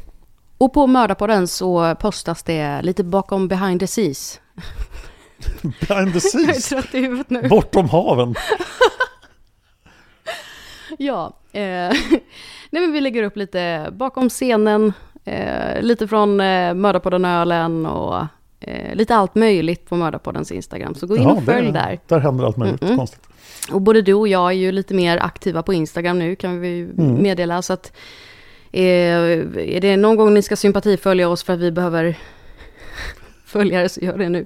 Och 0.62 0.74
på 0.74 0.88
Mördarpodden 0.88 1.47
så 1.47 1.95
postas 1.95 2.43
det 2.43 2.82
lite 2.82 3.03
bakom 3.03 3.47
behind 3.47 3.80
the 3.80 3.88
scenes. 3.88 4.39
Behind 5.62 6.14
the 6.22 6.38
Jag 6.38 6.49
är 6.55 6.70
trött 6.70 6.95
i 6.95 6.99
huvudet 6.99 7.30
nu. 7.30 7.47
Bortom 7.47 7.89
haven. 7.89 8.36
Ja, 10.97 11.34
eh, 11.51 11.62
nej 12.70 12.82
men 12.82 12.91
vi 12.91 13.01
lägger 13.01 13.24
upp 13.24 13.38
lite 13.38 13.89
bakom 13.91 14.30
scenen, 14.30 14.93
eh, 15.26 15.82
lite 15.82 16.07
från 16.07 16.39
eh, 16.41 16.74
Mördarpodden-ölen 16.74 17.86
och 17.86 18.26
eh, 18.59 18.95
lite 18.95 19.16
allt 19.16 19.36
möjligt 19.36 19.89
på 19.89 19.95
Mördarpoddens 19.95 20.51
Instagram. 20.51 20.95
Så 20.95 21.07
gå 21.07 21.16
in 21.18 21.24
Ja, 21.24 21.32
och 21.32 21.43
följ 21.43 21.66
det- 21.66 21.72
där. 21.72 21.99
Där 22.07 22.20
händer 22.20 22.45
allt 22.45 22.57
möjligt 22.57 22.82
Mm-mm. 22.82 22.95
konstigt. 22.97 23.22
Och 23.72 23.82
både 23.82 24.01
du 24.01 24.14
och 24.14 24.28
jag 24.28 24.47
är 24.49 24.55
ju 24.55 24.72
lite 24.72 24.93
mer 24.93 25.18
aktiva 25.18 25.64
på 25.64 25.74
Instagram 25.74 26.20
nu 26.20 26.36
kan 26.36 26.59
vi 26.59 26.82
Mm. 26.82 27.24
meddela. 27.24 27.62
Så 27.62 27.74
att 27.74 27.93
eh, 28.72 28.82
är 29.76 29.82
det 29.82 29.97
någon 29.97 30.15
gång 30.15 30.34
ni 30.34 30.41
ska 30.41 30.55
sympatifölja 30.55 31.30
oss 31.30 31.43
för 31.43 31.53
att 31.53 31.59
vi 31.59 31.72
behöver 31.72 32.17
följare 33.45 33.89
så 33.89 33.99
gör 34.01 34.17
det 34.17 34.30
nu. 34.30 34.45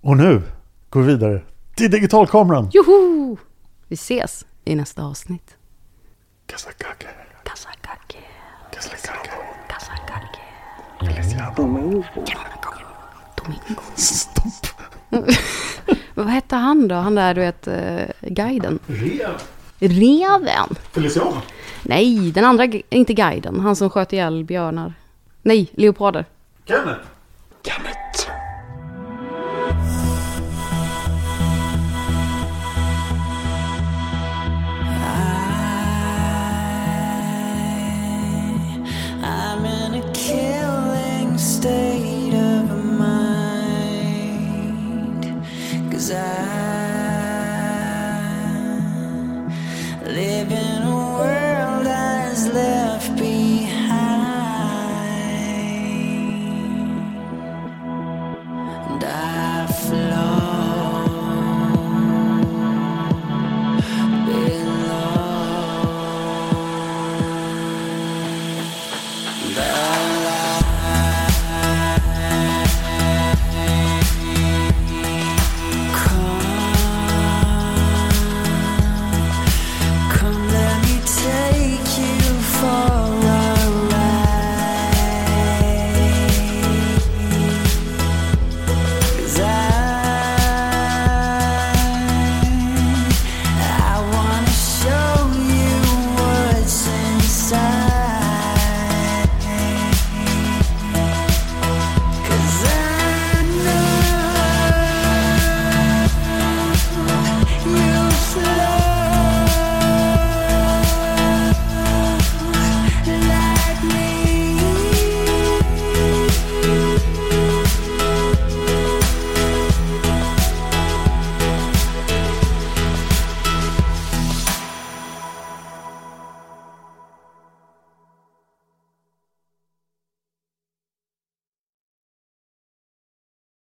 Och 0.00 0.16
nu 0.16 0.42
går 0.90 1.00
vi 1.00 1.06
vidare 1.06 1.42
till 1.74 1.90
digitalkameran. 1.90 2.70
Joho! 2.72 3.36
Vi 3.88 3.94
ses 3.94 4.46
i 4.64 4.74
nästa 4.74 5.02
avsnitt. 5.02 5.56
Kasakake. 6.46 7.06
Kasakake. 7.44 8.18
Kasakake. 8.72 9.30
Kasakake. 9.68 10.40
Feliciano. 11.00 11.54
Domingo. 11.56 12.04
Stopp. 13.96 14.66
Vad 16.14 16.26
hette 16.26 16.56
han 16.56 16.88
då? 16.88 16.94
Han 16.94 17.14
där, 17.14 17.34
du 17.34 17.40
vet, 17.40 17.66
eh, 17.66 18.04
guiden. 18.20 18.78
Rev. 18.86 19.40
Reven. 19.88 20.68
Feliciano? 20.92 21.42
Nej, 21.82 22.32
den 22.32 22.44
andra, 22.44 22.64
inte 22.88 23.14
guiden. 23.14 23.60
Han 23.60 23.76
som 23.76 23.90
sköt 23.90 24.12
ihjäl 24.12 24.44
björnar. 24.44 24.94
Nej, 25.42 25.70
leoparder. 25.74 26.24
Kenneth. 26.66 27.00
Kenneth. 27.62 28.33